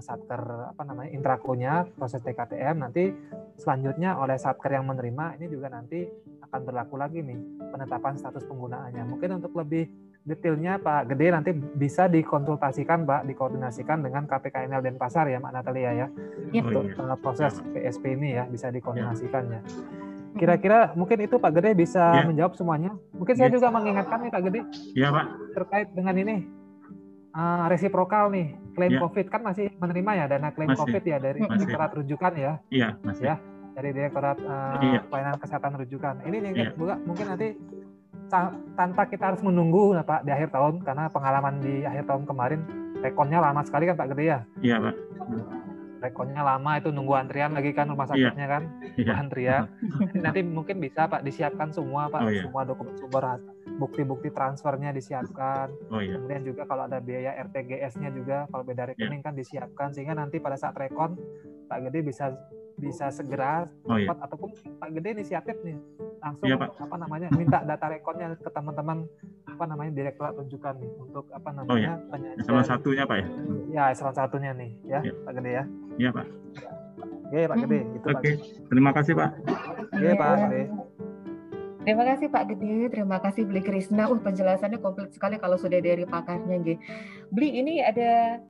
[0.00, 3.12] satker apa namanya intrakonya proses TKTM nanti
[3.58, 6.06] selanjutnya oleh satker yang menerima ini juga nanti
[6.42, 7.38] akan berlaku lagi nih
[7.70, 9.86] penetapan status penggunaannya mungkin untuk lebih
[10.24, 16.06] detailnya Pak Gede nanti bisa dikonsultasikan Pak dikoordinasikan dengan KPKNL Denpasar ya Mak Natalia ya
[16.54, 19.60] ya untuk uh, proses PSP ini ya bisa dikoordinasikan ya
[20.34, 22.26] Kira-kira mungkin itu Pak Gede bisa ya.
[22.26, 22.90] menjawab semuanya.
[23.14, 23.54] Mungkin saya ya.
[23.54, 24.60] juga mengingatkan nih Pak Gede.
[24.98, 25.26] Iya Pak.
[25.54, 26.36] Terkait dengan ini
[27.38, 29.00] uh, resiprokal nih klaim ya.
[29.00, 30.82] COVID kan masih menerima ya dana klaim masih.
[30.82, 31.64] COVID ya dari masih.
[31.64, 32.52] Direktorat Rujukan ya.
[32.68, 33.24] Iya masih.
[33.24, 33.36] Ya
[33.74, 35.00] dari Direktorat uh, ya.
[35.06, 36.14] Pelayanan Kesehatan Rujukan.
[36.26, 36.36] Ini
[36.74, 37.48] juga mungkin nanti
[38.74, 42.60] tanpa kita harus menunggu nah, Pak di akhir tahun karena pengalaman di akhir tahun kemarin
[42.98, 44.38] rekonnya lama sekali kan Pak Gede ya.
[44.60, 44.94] Iya Pak
[46.04, 48.28] rekonnya lama itu nunggu antrian lagi kan rumah iya.
[48.28, 48.62] sakitnya kan
[49.00, 49.16] yeah.
[49.16, 49.64] antrian
[50.24, 52.44] nanti mungkin bisa pak disiapkan semua pak oh, yeah.
[52.44, 53.40] semua dokumen sumber
[53.80, 56.20] bukti-bukti transfernya disiapkan oh, yeah.
[56.20, 59.26] kemudian juga kalau ada biaya RTGS-nya juga kalau beda rekening yeah.
[59.26, 61.16] kan disiapkan sehingga nanti pada saat rekon
[61.64, 62.28] Pak Gede bisa
[62.84, 64.12] bisa segera oh, iya.
[64.12, 65.76] ataupun Pak Gede inisiatif nih
[66.20, 66.76] langsung iya, Pak.
[66.76, 69.08] apa namanya minta data rekonnya ke teman-teman
[69.48, 71.92] apa namanya direktorat tunjukkan nih untuk apa namanya oh, iya.
[72.12, 73.26] penyajian salah satunya Pak ya
[73.72, 75.12] ya salah satunya nih ya iya.
[75.24, 75.64] Pak Gede ya
[75.96, 76.26] iya Pak
[77.24, 78.34] Oke Pak Gede gitu Oke Pak.
[78.68, 79.30] terima kasih Pak
[79.96, 80.62] Oke Pak Gede
[81.84, 84.08] Terima kasih Pak Gede, terima kasih Beli Krisna.
[84.08, 86.80] Uh penjelasannya komplit sekali kalau sudah dari pakarnya, G.
[87.28, 88.40] Beli ini ada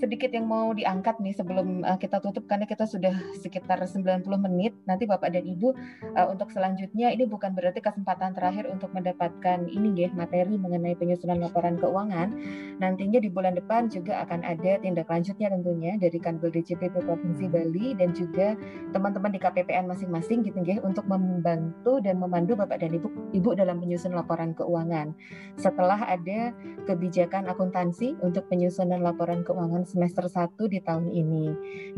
[0.00, 4.72] sedikit yang mau diangkat nih sebelum uh, kita tutup karena kita sudah sekitar 90 menit.
[4.88, 5.68] Nanti Bapak dan Ibu
[6.16, 11.40] uh, untuk selanjutnya ini bukan berarti kesempatan terakhir untuk mendapatkan ini ya materi mengenai penyusunan
[11.40, 12.32] laporan keuangan.
[12.80, 17.94] Nantinya di bulan depan juga akan ada tindak lanjutnya tentunya dari Kanwil DJPP Provinsi Bali
[17.94, 18.56] dan juga
[18.90, 23.80] teman-teman di KPPN masing-masing gitu ya untuk membantu dan memandu Bapak dan Ibu Ibu dalam
[23.80, 25.12] menyusun laporan keuangan.
[25.60, 26.54] Setelah ada
[26.88, 31.46] kebijakan akuntansi untuk penyusunan laporan keuangan semester 1 di tahun ini.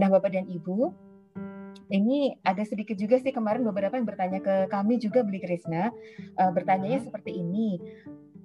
[0.01, 0.89] Nah, Bapak dan Ibu,
[1.93, 5.93] ini ada sedikit juga sih kemarin beberapa yang bertanya ke kami juga beli Krisna,
[6.40, 7.07] uh, bertanyanya hmm.
[7.12, 7.78] seperti ini.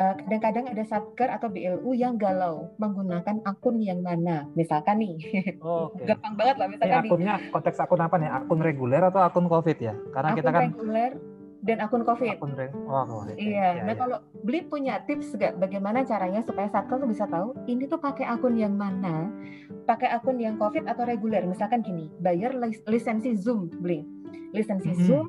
[0.02, 5.14] Uh, kadang-kadang ada satker atau BLU yang galau menggunakan akun yang mana, misalkan nih,
[5.62, 6.10] oh, okay.
[6.10, 6.90] gampang banget lah misalkan.
[6.90, 8.30] Ini akunnya nih, konteks akun apa nih?
[8.34, 9.94] Akun reguler atau akun COVID ya?
[10.10, 11.12] Karena akun kita kan reguler
[11.62, 12.42] dan akun COVID.
[12.42, 13.36] Akun oh, COVID.
[13.38, 13.82] Iya.
[13.82, 14.00] Ya, nah ya.
[14.02, 18.26] kalau beli punya tips gak bagaimana caranya supaya satker tuh bisa tahu ini tuh pakai
[18.26, 19.30] akun yang mana,
[19.86, 21.46] pakai akun yang COVID atau reguler.
[21.46, 22.58] Misalkan gini, bayar
[22.90, 24.02] lisensi Zoom beli,
[24.52, 25.08] lisensi mm -hmm.
[25.08, 25.28] Zoom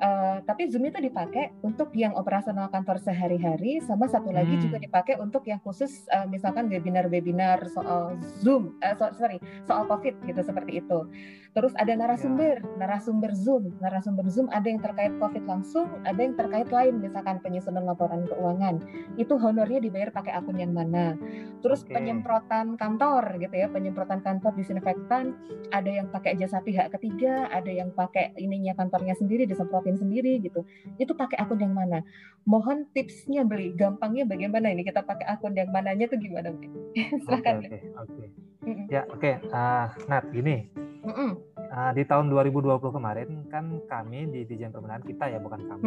[0.00, 4.64] Uh, tapi Zoom itu dipakai untuk yang operasional kantor sehari-hari, sama satu lagi hmm.
[4.64, 9.36] juga dipakai untuk yang khusus uh, misalkan webinar-webinar soal Zoom, uh, so, sorry,
[9.68, 11.04] soal COVID gitu seperti itu.
[11.50, 12.76] Terus ada narasumber, ya.
[12.78, 17.82] narasumber Zoom, narasumber Zoom ada yang terkait COVID langsung, ada yang terkait lain, misalkan penyusunan
[17.82, 18.78] laporan keuangan.
[19.18, 21.18] Itu honornya dibayar pakai akun yang mana.
[21.60, 21.98] Terus okay.
[21.98, 25.34] penyemprotan kantor gitu ya, penyemprotan kantor disinfektan,
[25.74, 30.64] ada yang pakai jasa pihak ketiga, ada yang pakai ininya kantornya sendiri disemprotin sendiri gitu
[30.96, 32.00] itu pakai akun yang mana
[32.48, 36.72] mohon tipsnya beli gampangnya bagaimana ini kita pakai akun yang mananya tuh gimana beli
[37.28, 37.66] silakan
[38.00, 39.20] oke oke ya oke.
[39.20, 39.34] Okay.
[39.50, 40.68] uh, Nat gini.
[41.00, 41.30] Mm -mm.
[41.70, 45.86] Uh, di tahun 2020 kemarin kan kami di Dijen Perbenaran kita ya bukan kamu.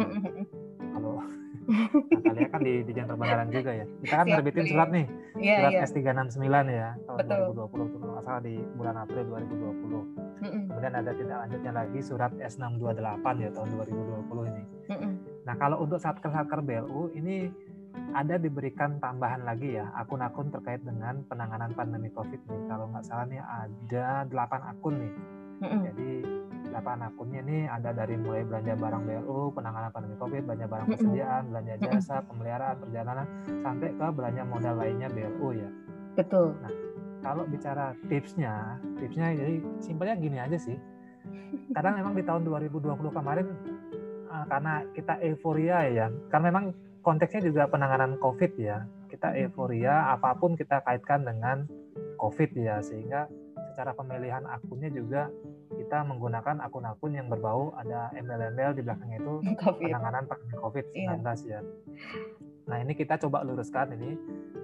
[0.96, 1.20] Kalau
[2.10, 3.86] Natalia kan di Dijen Perbenaran juga ya.
[4.02, 5.06] Kita kan terbitin surat nih.
[5.38, 5.86] Yeah, surat yeah.
[5.86, 7.40] S369 ya tahun Betul.
[7.52, 13.24] 2020 itu kalau salah di bulan April 2020 Kemudian ada tindak lanjutnya lagi surat S628
[13.40, 14.62] ya tahun 2020 ini.
[15.44, 17.48] Nah kalau untuk satker-satker BLU ini
[18.14, 22.60] ada diberikan tambahan lagi ya akun-akun terkait dengan penanganan pandemi COVID nih.
[22.70, 25.14] Kalau nggak salah nih ada 8 akun nih.
[25.62, 26.10] Jadi
[26.74, 31.42] 8 akunnya nih ada dari mulai belanja barang BLU, penanganan pandemi COVID, belanja barang persediaan,
[31.54, 33.26] belanja jasa, pemeliharaan, perjalanan,
[33.62, 35.70] sampai ke belanja modal lainnya BLU ya.
[36.18, 36.58] Betul.
[36.58, 36.72] Nah,
[37.22, 40.74] kalau bicara tipsnya, tipsnya jadi simpelnya gini aja sih.
[41.70, 43.46] Karena memang di tahun 2020 kemarin
[44.28, 46.64] uh, karena kita euforia ya, karena memang
[47.04, 48.88] konteksnya juga penanganan COVID ya.
[49.12, 49.40] Kita hmm.
[49.46, 51.68] euforia apa pun kita kaitkan dengan
[52.16, 53.28] COVID ya, sehingga
[53.70, 55.28] secara pemilihan akunnya juga
[55.74, 59.84] kita menggunakan akun-akun yang berbau ada embel-embel di belakangnya itu COVID.
[59.92, 61.60] penanganan pandemi COVID-19 iya.
[61.60, 61.60] ya.
[62.64, 64.16] Nah ini kita coba luruskan ini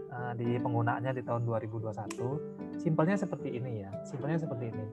[0.09, 2.81] uh, di penggunaannya di tahun 2021.
[2.81, 4.87] Simpelnya seperti ini ya, simpelnya seperti ini.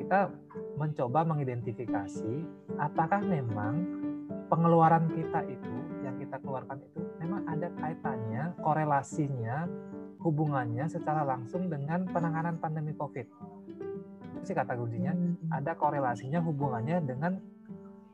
[0.00, 0.32] Kita
[0.78, 2.32] mencoba mengidentifikasi
[2.80, 3.74] apakah memang
[4.48, 5.77] pengeluaran kita itu
[6.28, 9.64] kita keluarkan itu memang ada kaitannya, korelasinya,
[10.20, 13.26] hubungannya secara langsung dengan penanganan pandemi COVID.
[14.36, 15.48] Itu sih kata kuncinya, hmm.
[15.48, 17.40] ada korelasinya, hubungannya dengan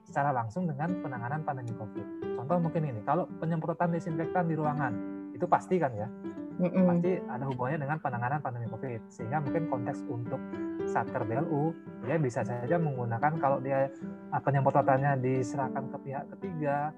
[0.07, 2.39] secara langsung dengan penanganan pandemi COVID.
[2.39, 4.95] Contoh mungkin ini, kalau penyemprotan desinfektan di ruangan
[5.35, 6.87] itu pasti kan ya, mm-hmm.
[6.87, 9.11] pasti ada hubungannya dengan penanganan pandemi COVID.
[9.11, 10.39] Sehingga mungkin konteks untuk
[10.87, 11.75] satker BLU
[12.07, 13.91] dia bisa saja menggunakan kalau dia
[14.31, 16.95] ah, penyemprotannya diserahkan ke pihak ketiga,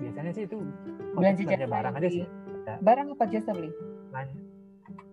[0.00, 0.56] biasanya sih itu
[1.14, 2.24] belanja, belanja barang aja sih.
[2.64, 2.76] Ya.
[2.80, 3.70] Barang apa jasa beli?
[4.10, 4.24] Nah,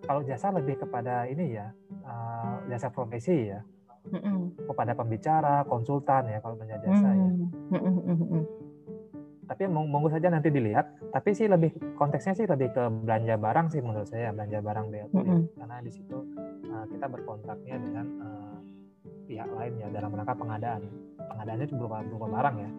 [0.08, 1.68] kalau jasa lebih kepada ini ya,
[2.08, 3.60] uh, jasa profesi ya
[4.08, 4.64] mm-hmm.
[4.68, 7.28] kepada pembicara, konsultan ya kalau menjadi jasa ya.
[7.76, 8.42] Mm-hmm.
[9.48, 10.92] Tapi monggo saja nanti dilihat.
[11.08, 15.08] Tapi sih lebih konteksnya sih lebih ke belanja barang sih menurut saya belanja barang BLU
[15.08, 15.40] mm-hmm.
[15.40, 15.56] ya.
[15.64, 16.18] karena di situ
[16.68, 18.56] uh, kita berkontraknya dengan uh,
[19.24, 20.82] pihak lain ya dalam rangka pengadaan.
[21.16, 22.70] Pengadaannya berupa berupa barang ya.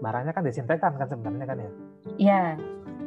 [0.00, 1.70] Barangnya kan desinfektan kan sebenarnya kan ya.
[2.16, 2.42] Iya.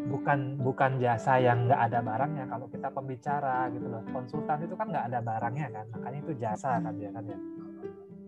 [0.10, 4.02] Bukan bukan jasa yang nggak ada barangnya kalau kita pembicara gitu loh.
[4.10, 5.86] Konsultan itu kan nggak ada barangnya kan?
[5.94, 7.38] Makanya itu jasa kan ya kan ya?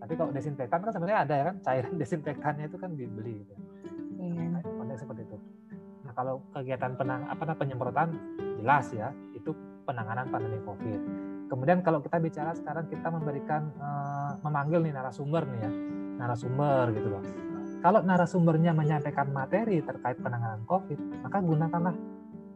[0.02, 1.56] Tapi kalau desinfektan kan sebenarnya ada ya kan?
[1.62, 3.54] Cairan desinfektannya itu kan dibeli gitu.
[4.22, 4.62] Hmm.
[4.62, 5.36] konteks seperti itu.
[6.06, 8.08] Nah kalau kegiatan penang apa namanya penyemprotan
[8.62, 9.50] jelas ya itu
[9.82, 11.02] penanganan pandemi covid.
[11.50, 15.70] Kemudian kalau kita bicara sekarang kita memberikan uh, memanggil nih narasumber nih ya.
[16.22, 17.51] Narasumber gitu loh
[17.82, 21.94] kalau narasumbernya menyampaikan materi terkait penanganan COVID, maka gunakanlah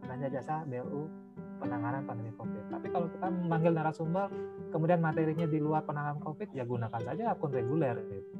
[0.06, 1.10] belanja jasa BLU
[1.58, 2.70] penanganan pandemi COVID.
[2.70, 4.30] Tapi kalau kita memanggil narasumber,
[4.70, 7.98] kemudian materinya di luar penanganan COVID, ya gunakan saja akun reguler.
[8.06, 8.30] Gitu.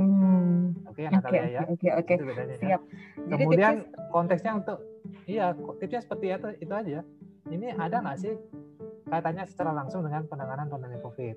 [0.00, 0.72] Hmm.
[0.88, 1.60] Oke, okay, Natalia okay, ya.
[1.68, 2.14] Oke, oke.
[2.56, 2.80] Siap.
[3.28, 4.08] Jadi Kemudian tipsnya...
[4.08, 4.78] konteksnya untuk,
[5.28, 7.00] iya, tipsnya seperti itu, itu aja.
[7.48, 8.32] Ini ada nggak sih
[9.08, 11.36] kaitannya secara langsung dengan penanganan pandemi COVID?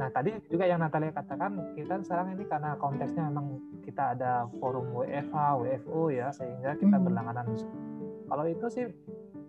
[0.00, 4.96] Nah tadi juga yang Natalia katakan kita sekarang ini karena konteksnya memang kita ada forum
[4.96, 7.04] WFH, WFO ya sehingga kita mm.
[7.04, 7.46] berlangganan.
[8.24, 8.88] Kalau itu sih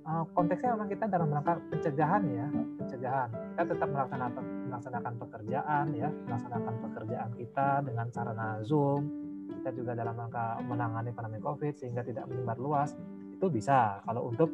[0.03, 2.47] eh, konteksnya memang kita dalam rangka pencegahan ya,
[2.83, 3.29] pencegahan.
[3.31, 9.07] Kita tetap melaksanakan melaksanakan pekerjaan ya, melaksanakan pekerjaan kita dengan sarana Zoom.
[9.55, 12.91] Kita juga dalam rangka menangani pandemi COVID sehingga tidak menyebar luas.
[13.31, 14.51] Itu bisa kalau untuk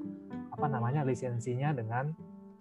[0.53, 2.13] apa namanya lisensinya dengan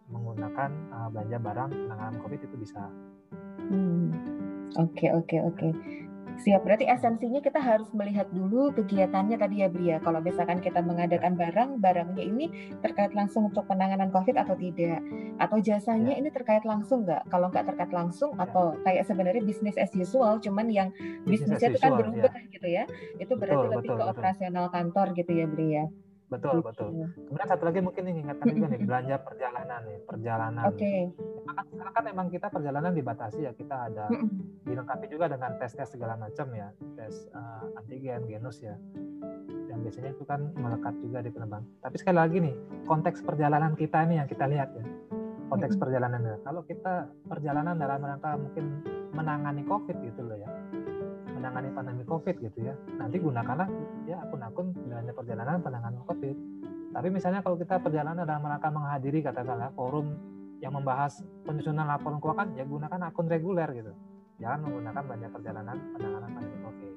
[0.09, 2.89] menggunakan uh, belanja barang penanganan COVID itu bisa.
[3.66, 4.15] Hmm.
[4.77, 5.69] Oke oke oke.
[6.36, 6.69] Siap.
[6.69, 9.97] Berarti esensinya kita harus melihat dulu kegiatannya tadi ya Bria.
[10.05, 15.01] Kalau misalkan kita mengadakan barang, barangnya ini terkait langsung untuk penanganan COVID atau tidak?
[15.40, 16.20] Atau jasanya ya.
[16.20, 17.32] ini terkait langsung nggak?
[17.32, 18.44] Kalau nggak terkait langsung ya.
[18.44, 20.89] atau kayak sebenarnya bisnis as usual, cuman yang
[21.24, 22.48] bisnisnya itu kan berubah ya.
[22.53, 22.85] gitu ya?
[23.16, 24.12] Itu berarti betul, lebih betul, ke betul.
[24.12, 25.85] operasional kantor gitu ya Bria.
[26.27, 26.90] Betul, betul.
[27.15, 30.65] Kemudian satu lagi mungkin ingatkan juga nih belanja perjalanan nih, perjalanan.
[30.66, 30.78] Oke.
[30.82, 31.01] Okay.
[31.70, 34.11] Sekarang kan memang kita perjalanan dibatasi ya, kita ada
[34.66, 38.74] dilengkapi juga dengan tes-tes segala macam ya, tes uh, antigen, genus ya.
[39.70, 41.62] Dan biasanya itu kan melekat juga di penerbang.
[41.78, 42.55] Tapi sekali lagi nih,
[42.90, 44.85] konteks perjalanan kita ini yang kita lihat ya.
[45.47, 46.43] Konteks perjalanannya.
[46.43, 48.82] Kalau kita perjalanan dalam rangka mungkin
[49.15, 50.51] menangani COVID gitu loh ya
[51.47, 52.74] menangani pandemi COVID gitu ya.
[52.98, 53.70] Nanti gunakanlah
[54.10, 56.36] ya akun-akun belanja perjalanan penanganan COVID.
[56.90, 60.18] Tapi misalnya kalau kita perjalanan dalam rangka menghadiri katakanlah forum
[60.59, 63.93] yang membahas penyusunan laporan keuangan, ya gunakan akun reguler gitu.
[64.43, 66.93] Jangan menggunakan belanja perjalanan penanganan pandemi COVID.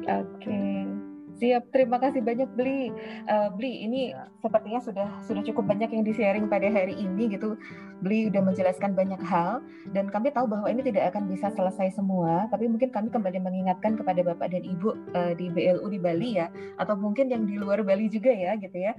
[0.00, 0.16] Oke.
[0.40, 1.11] Okay.
[1.42, 2.94] Siap, terima kasih banyak Beli.
[3.26, 4.30] Uh, Beli, ini ya.
[4.38, 7.58] sepertinya sudah sudah cukup banyak yang di-sharing pada hari ini gitu.
[7.98, 9.58] Beli udah menjelaskan banyak hal
[9.90, 13.98] dan kami tahu bahwa ini tidak akan bisa selesai semua, tapi mungkin kami kembali mengingatkan
[13.98, 16.46] kepada Bapak dan Ibu uh, di BLU di Bali ya,
[16.78, 18.94] atau mungkin yang di luar Bali juga ya gitu ya.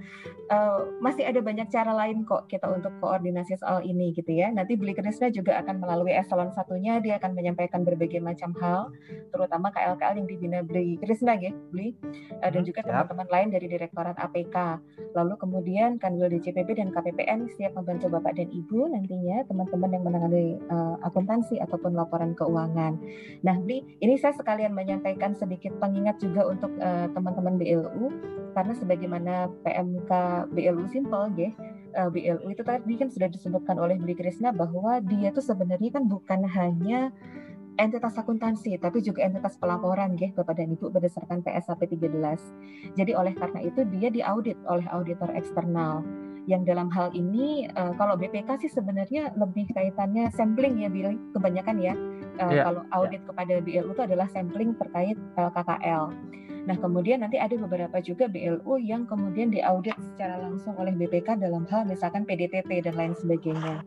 [0.52, 4.52] Uh, masih ada banyak cara lain kok kita untuk koordinasi soal ini gitu ya.
[4.52, 8.92] Nanti Beli Krisna juga akan melalui eselon satunya dia akan menyampaikan berbagai macam hal,
[9.32, 11.96] terutama KLKL yang dibina Beli Krisna ya, Beli
[12.40, 14.56] uh, dan hmm, juga teman-teman lain dari Direktorat APK.
[15.14, 20.58] Lalu kemudian Kanwil DCPB dan KPPN siap membantu Bapak dan Ibu nantinya teman-teman yang menangani
[20.72, 22.98] uh, akuntansi ataupun laporan keuangan.
[23.46, 28.10] Nah, Bli, ini saya sekalian menyampaikan sedikit pengingat juga untuk uh, teman-teman BLU
[28.54, 30.10] karena sebagaimana PMK
[30.54, 31.50] BLU Simple ya,
[31.98, 36.04] uh, BLU itu tadi kan sudah disebutkan oleh Bli Krisna bahwa dia itu sebenarnya kan
[36.06, 37.10] bukan hanya
[37.76, 42.94] entitas akuntansi, tapi juga entitas pelaporan ya Bapak dan Ibu berdasarkan PSAP 13.
[42.94, 46.06] Jadi oleh karena itu dia diaudit oleh auditor eksternal.
[46.44, 51.76] Yang dalam hal ini uh, kalau BPK sih sebenarnya lebih kaitannya sampling ya Billy, kebanyakan
[51.80, 51.94] ya.
[52.36, 52.64] Uh, yeah.
[52.68, 53.28] Kalau audit yeah.
[53.32, 56.12] kepada BLU itu adalah sampling terkait uh, KKL.
[56.64, 61.68] Nah, kemudian nanti ada beberapa juga BLU yang kemudian diaudit secara langsung oleh BPK dalam
[61.68, 63.84] hal misalkan PDTP dan lain sebagainya.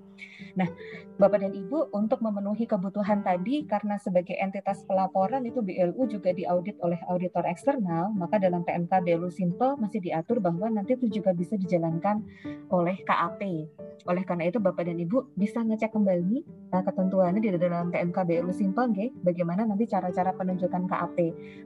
[0.58, 0.70] Nah,
[1.18, 6.78] Bapak dan Ibu untuk memenuhi kebutuhan tadi karena sebagai entitas pelaporan itu BLU juga diaudit
[6.82, 11.58] oleh auditor eksternal, maka dalam PMK BLU Simple masih diatur bahwa nanti itu juga bisa
[11.58, 12.22] dijalankan
[12.74, 13.42] oleh KAP.
[14.08, 16.38] Oleh karena itu Bapak dan Ibu bisa ngecek kembali
[16.74, 19.10] uh, ketentuannya di dalam PMK BLU Simple okay?
[19.22, 21.18] bagaimana nanti cara-cara penunjukan KAP.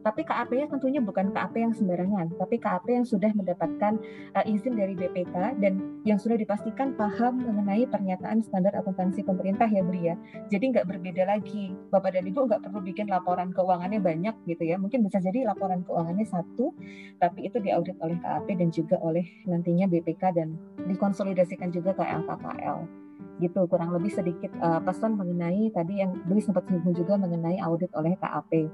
[0.03, 3.99] Tapi KAP-nya tentunya bukan KAP yang sembarangan, tapi KAP yang sudah mendapatkan
[4.36, 9.82] uh, izin dari BPK dan yang sudah dipastikan paham mengenai pernyataan standar akuntansi pemerintah ya
[9.82, 10.16] Bri ya.
[10.50, 11.74] Jadi nggak berbeda lagi.
[11.90, 14.76] Bapak dan Ibu nggak perlu bikin laporan keuangannya banyak gitu ya.
[14.82, 16.74] Mungkin bisa jadi laporan keuangannya satu,
[17.18, 20.56] tapi itu diaudit oleh KAP dan juga oleh nantinya BPK dan
[20.86, 23.02] dikonsolidasikan juga ke LKKL
[23.42, 27.90] gitu kurang lebih sedikit uh, pesan mengenai tadi yang Beli sempat singgung juga mengenai audit
[27.98, 28.70] oleh KAP.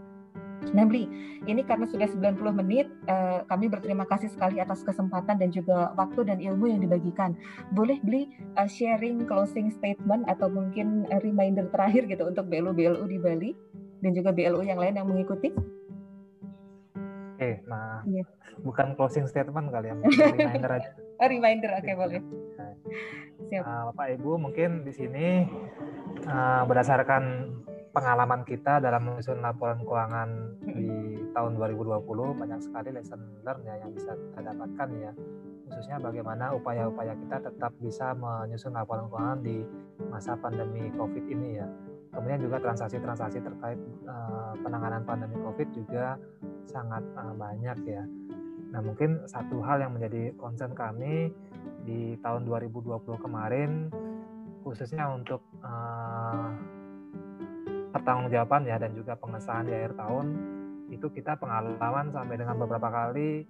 [0.71, 1.03] Bli,
[1.45, 6.27] ini karena sudah 90 menit, eh, kami berterima kasih sekali atas kesempatan dan juga waktu
[6.27, 7.35] dan ilmu yang dibagikan.
[7.75, 13.17] Boleh Bli uh, sharing closing statement atau mungkin uh, reminder terakhir gitu untuk BLU-BLU di
[13.19, 13.51] Bali
[13.99, 15.51] dan juga BLU yang lain yang mengikuti?
[17.37, 18.25] Oke, okay, nah yeah.
[18.65, 19.95] bukan closing statement kali ya,
[20.39, 20.89] reminder aja.
[21.17, 22.21] Oh, reminder, oke okay, boleh.
[22.57, 22.73] Nah,
[23.47, 23.63] Siap.
[23.63, 25.45] Uh, Bapak Ibu mungkin di sini
[26.25, 27.23] uh, berdasarkan
[27.97, 30.29] pengalaman kita dalam menyusun laporan keuangan
[30.69, 32.05] di tahun 2020
[32.37, 35.11] banyak sekali lesson learn ya yang bisa kita dapatkan ya
[35.65, 39.65] khususnya bagaimana upaya-upaya kita tetap bisa menyusun laporan keuangan di
[40.13, 41.67] masa pandemi COVID ini ya.
[42.13, 43.77] Kemudian juga transaksi-transaksi terkait
[44.09, 46.15] uh, penanganan pandemi COVID juga
[46.69, 48.05] sangat uh, banyak ya.
[48.73, 51.29] Nah mungkin satu hal yang menjadi concern kami
[51.83, 53.91] di tahun 2020 kemarin
[54.63, 56.57] khususnya untuk uh,
[57.91, 60.25] pertanggungjawaban ya dan juga pengesahan di akhir tahun
[60.87, 63.43] itu kita pengalaman sampai dengan beberapa kali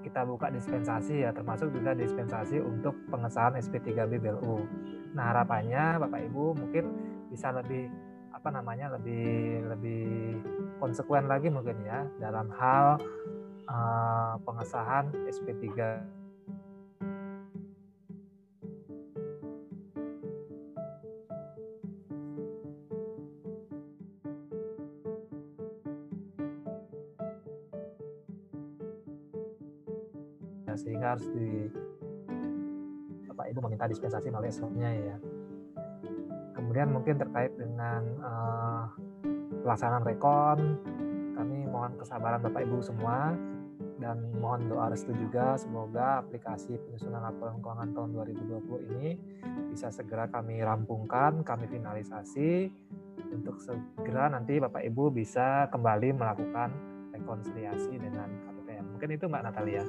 [0.00, 4.64] kita buka dispensasi ya termasuk juga dispensasi untuk pengesahan SP3B BLU.
[5.12, 6.84] Nah harapannya Bapak Ibu mungkin
[7.28, 7.88] bisa lebih
[8.32, 10.04] apa namanya lebih lebih
[10.80, 13.00] konsekuen lagi mungkin ya dalam hal
[13.68, 15.68] uh, pengesahan SP3
[30.78, 31.70] sehingga harus di
[33.30, 35.16] Bapak Ibu meminta dispensasi melalui SO-nya ya.
[36.54, 38.84] Kemudian mungkin terkait dengan uh,
[39.66, 40.58] pelaksanaan rekon,
[41.34, 43.34] kami mohon kesabaran Bapak Ibu semua
[43.98, 49.08] dan mohon doa restu juga semoga aplikasi penyusunan laporan keuangan tahun 2020 ini
[49.70, 52.70] bisa segera kami rampungkan, kami finalisasi
[53.34, 56.70] untuk segera nanti Bapak Ibu bisa kembali melakukan
[57.14, 58.84] rekonsiliasi dengan KPPM.
[58.94, 59.82] Mungkin itu Mbak Natalia.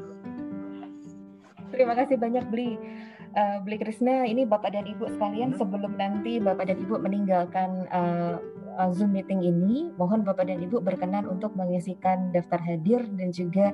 [1.74, 2.78] Terima kasih banyak Bli.
[3.36, 5.60] Uh, Bli Krisna, ini Bapak dan Ibu sekalian hmm.
[5.60, 8.40] sebelum nanti Bapak dan Ibu meninggalkan uh,
[8.76, 13.72] uh, Zoom meeting ini, mohon Bapak dan Ibu berkenan untuk mengisikan daftar hadir dan juga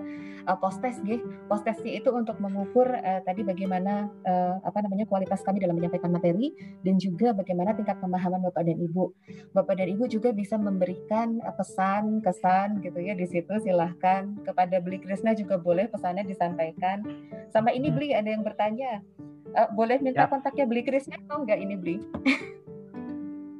[0.48, 1.22] uh, post test, gih.
[1.50, 6.10] Post testnya itu untuk mengukur uh, tadi bagaimana uh, apa namanya kualitas kami dalam menyampaikan
[6.10, 6.54] materi
[6.86, 9.04] dan juga bagaimana tingkat pemahaman Bapak dan Ibu.
[9.54, 13.52] Bapak dan Ibu juga bisa memberikan uh, pesan, kesan gitu ya di situ.
[13.62, 17.04] Silahkan kepada Beli Krisna juga boleh pesannya disampaikan.
[17.52, 19.04] Sama ini Beli ada yang bertanya.
[19.52, 20.32] Uh, boleh minta ya.
[20.32, 21.98] kontaknya Beli Krisna atau enggak ini Beli?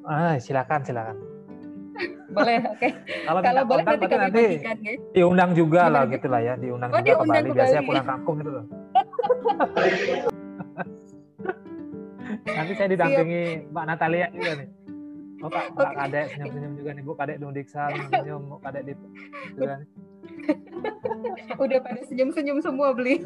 [0.02, 1.31] Ah, silakan, silakan
[2.32, 2.92] boleh oke okay.
[3.28, 4.94] kalau, kalau boleh nanti kami nanti bagikan, ya.
[5.12, 5.94] diundang juga Gimana?
[5.94, 8.66] lah gitu lah ya diundang oh, juga diundang ke Bali biasanya pulang kampung gitu loh
[12.58, 13.72] nanti saya didampingi Siap.
[13.76, 14.70] Mbak Natalia juga nih
[15.42, 15.98] Oh, Pak, Mbak okay.
[15.98, 17.18] Kadek senyum-senyum juga nih, Bu.
[17.18, 18.94] Kadek Dundiksa senyum, Kadek di.
[21.62, 23.24] Udah pada senyum-senyum semua beli.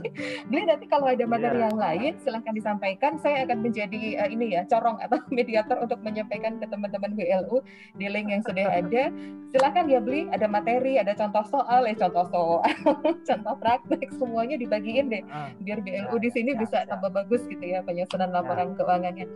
[0.50, 1.66] Beli nanti kalau ada materi yeah.
[1.70, 3.12] yang lain silahkan disampaikan.
[3.22, 7.62] Saya akan menjadi uh, ini ya corong atau mediator untuk menyampaikan ke teman-teman BLU
[7.96, 9.12] di link yang sudah ada.
[9.52, 10.28] Silahkan ya beli.
[10.32, 12.64] Ada materi, ada contoh soal, eh contoh soal,
[13.30, 15.24] contoh praktek semuanya dibagiin deh.
[15.32, 15.52] Ah.
[15.62, 19.28] Biar BLU di sini bisa tambah bagus gitu ya penyusunan laporan keuangannya.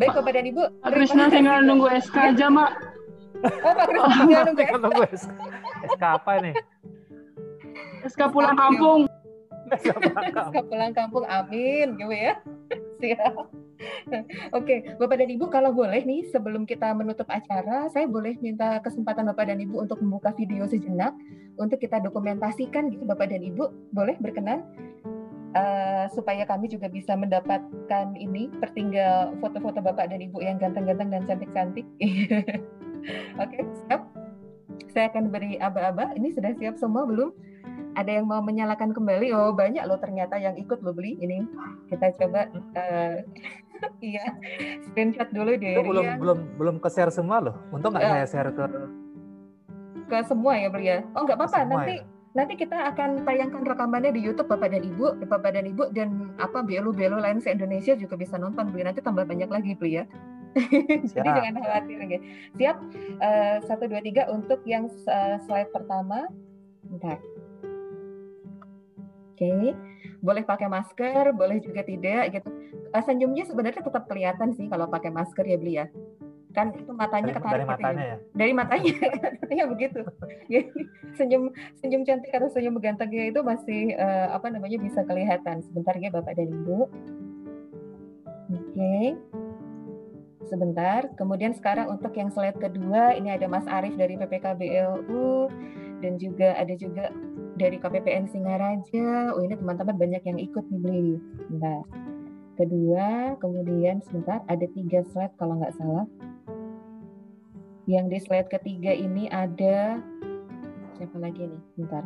[0.00, 0.62] Baik Bapak dan Ibu.
[0.88, 2.70] Krisna tinggal nunggu SK aja mak.
[3.44, 5.30] Oh Pak Krisna tinggal nunggu SK.
[5.94, 6.52] SK apa ini?
[8.06, 9.10] SK pulang kampung.
[9.74, 12.38] SK pulang kampung, amin, gitu ya.
[13.02, 13.34] Siap.
[14.50, 19.30] Oke, Bapak dan Ibu kalau boleh nih sebelum kita menutup acara, saya boleh minta kesempatan
[19.30, 21.14] Bapak dan Ibu untuk membuka video sejenak
[21.58, 24.66] untuk kita dokumentasikan gitu Bapak dan Ibu, boleh berkenan?
[25.56, 31.22] Uh, supaya kami juga bisa mendapatkan ini tertinggal foto-foto Bapak dan Ibu yang ganteng-ganteng dan
[31.26, 31.86] cantik-cantik.
[33.42, 34.02] Oke, okay, siap.
[34.90, 36.12] Saya akan beri aba-aba.
[36.18, 37.30] Ini sudah siap semua belum?
[37.96, 41.46] Ada yang mau menyalakan kembali oh banyak loh ternyata yang ikut lo beli ini
[41.88, 43.16] kita coba uh,
[44.02, 44.24] iya,
[44.90, 45.74] screenshot dulu deh.
[45.78, 47.56] Itu belum belum belum ke share semua loh.
[47.70, 48.64] Untung nggak uh, saya share ke
[50.08, 50.98] ke semua ya beli ya.
[51.14, 52.04] Oh nggak apa-apa nanti ya?
[52.36, 56.62] nanti kita akan tayangkan rekamannya di YouTube Bapak dan Ibu, Bapak dan Ibu dan apa
[56.62, 60.04] belu-belu lain se Indonesia juga bisa nonton beli nanti tambah banyak lagi beli ya.
[61.14, 62.20] Jadi jangan khawatir ya.
[62.56, 62.76] Siap
[63.20, 66.28] uh, satu dua tiga untuk yang uh, slide pertama.
[66.88, 67.20] Bentar.
[69.38, 69.70] Oke, okay.
[70.18, 72.50] boleh pakai masker, boleh juga tidak gitu.
[72.90, 75.86] Uh, senyumnya sebenarnya tetap kelihatan sih kalau pakai masker ya beli ya.
[76.50, 78.16] Kan itu matanya dari, ketarik dari matanya ya?
[78.34, 78.94] Dari matanya
[79.62, 80.02] ya begitu.
[81.14, 85.62] Senyum senyum cantik atau senyum gantengnya itu masih uh, apa namanya bisa kelihatan.
[85.62, 86.90] Sebentar ya bapak dan ibu.
[88.50, 88.74] Oke.
[88.74, 89.06] Okay.
[90.50, 91.06] sebentar.
[91.14, 95.46] Kemudian sekarang untuk yang slide kedua ini ada Mas Arief dari PPKBLU
[96.02, 97.12] dan juga ada juga
[97.58, 101.10] dari KPPN Singaraja oh ini teman-teman banyak yang ikut nih beli
[101.42, 101.82] sebentar
[102.54, 106.06] kedua kemudian sebentar ada tiga slide kalau nggak salah
[107.88, 109.96] yang di slide ketiga ini ada
[110.98, 111.62] siapa lagi nih?
[111.78, 112.04] Bentar.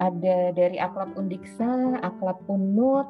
[0.00, 3.08] Ada dari Aklab Undiksa, Aklab Unut,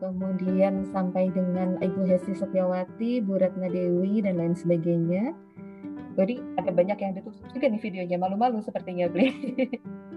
[0.00, 5.36] kemudian sampai dengan Ibu Hesi Setiawati, Bu Ratna Dewi, dan lain sebagainya.
[6.18, 9.30] Jadi ada banyak yang ditutup juga nih videonya, malu-malu sepertinya, Bli.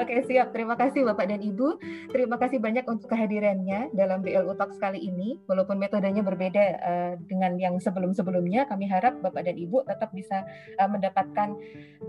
[0.00, 0.50] Oke, siap.
[0.54, 1.80] Terima kasih Bapak dan Ibu.
[2.10, 5.38] Terima kasih banyak untuk kehadirannya dalam BLU Talks kali ini.
[5.46, 10.42] Walaupun metodenya berbeda uh, dengan yang sebelum-sebelumnya, kami harap Bapak dan Ibu tetap bisa
[10.80, 11.54] uh, mendapatkan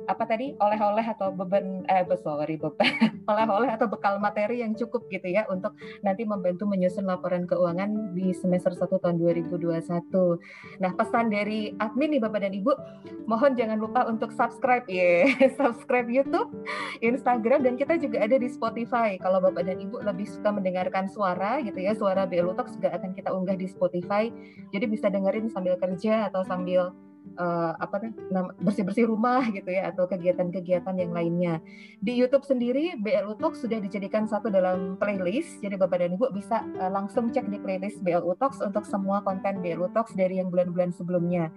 [0.08, 5.30] apa tadi oleh-oleh atau beban eh sorry beban oleh-oleh atau bekal materi yang cukup gitu
[5.30, 9.92] ya untuk nanti membantu menyusun laporan keuangan di semester 1 tahun 2021.
[10.82, 12.72] Nah, pesan dari admin nih Bapak dan Ibu,
[13.28, 15.52] mohon jangan lupa untuk subscribe ya, yeah.
[15.60, 16.50] subscribe YouTube,
[17.04, 19.20] Instagram Instagram dan kita juga ada di Spotify.
[19.20, 23.28] Kalau Bapak dan Ibu lebih suka mendengarkan suara gitu ya, suara BLU juga akan kita
[23.28, 24.32] unggah di Spotify.
[24.72, 26.96] Jadi bisa dengerin sambil kerja atau sambil
[27.38, 28.12] uh, apa
[28.60, 31.54] bersih-bersih rumah gitu ya atau kegiatan-kegiatan yang lainnya.
[32.02, 35.62] Di YouTube sendiri BLU Talks sudah dijadikan satu dalam playlist.
[35.62, 39.62] Jadi Bapak dan Ibu bisa uh, langsung cek di playlist BLU Talks untuk semua konten
[39.62, 41.50] BLU Talks dari yang bulan-bulan sebelumnya.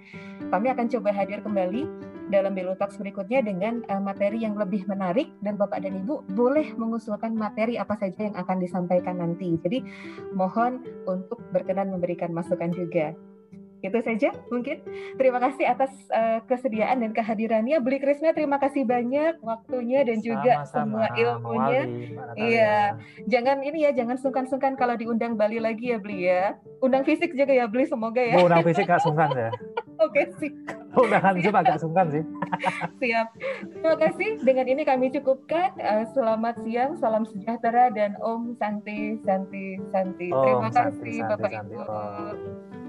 [0.52, 1.88] Kami akan coba hadir kembali
[2.32, 6.72] dalam BLU Talks berikutnya dengan uh, materi yang lebih menarik dan Bapak dan Ibu boleh
[6.78, 9.56] mengusulkan materi apa saja yang akan disampaikan nanti.
[9.60, 9.84] Jadi
[10.32, 13.12] mohon untuk berkenan memberikan masukan juga.
[13.84, 14.80] Itu saja mungkin.
[15.20, 17.76] Terima kasih atas uh, kesediaan dan kehadirannya.
[17.84, 21.04] Beli Krisna terima kasih banyak waktunya dan juga Sama-sama.
[21.04, 21.82] semua ilmunya.
[22.40, 22.76] Iya.
[23.28, 26.56] Jangan ini ya, jangan sungkan-sungkan kalau diundang Bali lagi ya Beli ya.
[26.80, 28.40] Undang fisik juga ya Beli semoga ya.
[28.40, 29.50] Oh, undang fisik gak sungkan ya.
[30.04, 30.50] Oke sih.
[30.96, 32.24] Undangan cuma gak sungkan sih.
[33.04, 33.28] Siap.
[33.68, 34.30] Terima kasih.
[34.40, 35.76] Dengan ini kami cukupkan.
[35.76, 40.32] Uh, selamat siang, salam sejahtera dan Om Santi Santi Santi.
[40.32, 42.83] Terima kasih Santi, Bapak Santi, Ibu.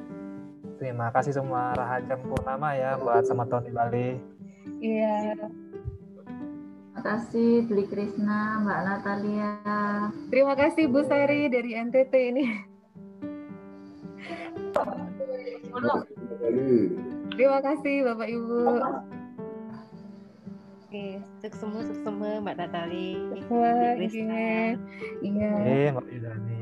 [0.75, 4.09] Terima kasih semua Rahajan Purnama ya buat sama tahun di Bali.
[4.83, 5.39] Iya.
[6.95, 9.51] Terima kasih Beli Krisna, Mbak Natalia.
[10.31, 12.45] Terima kasih Bu Sari dari NTT ini.
[17.35, 18.59] Terima kasih Bapak Ibu.
[20.87, 23.19] Oke, sukses semua, semua Mbak Natalia.
[23.43, 24.79] Sukses, iya.
[25.19, 26.54] Iya, Mbak Yudani.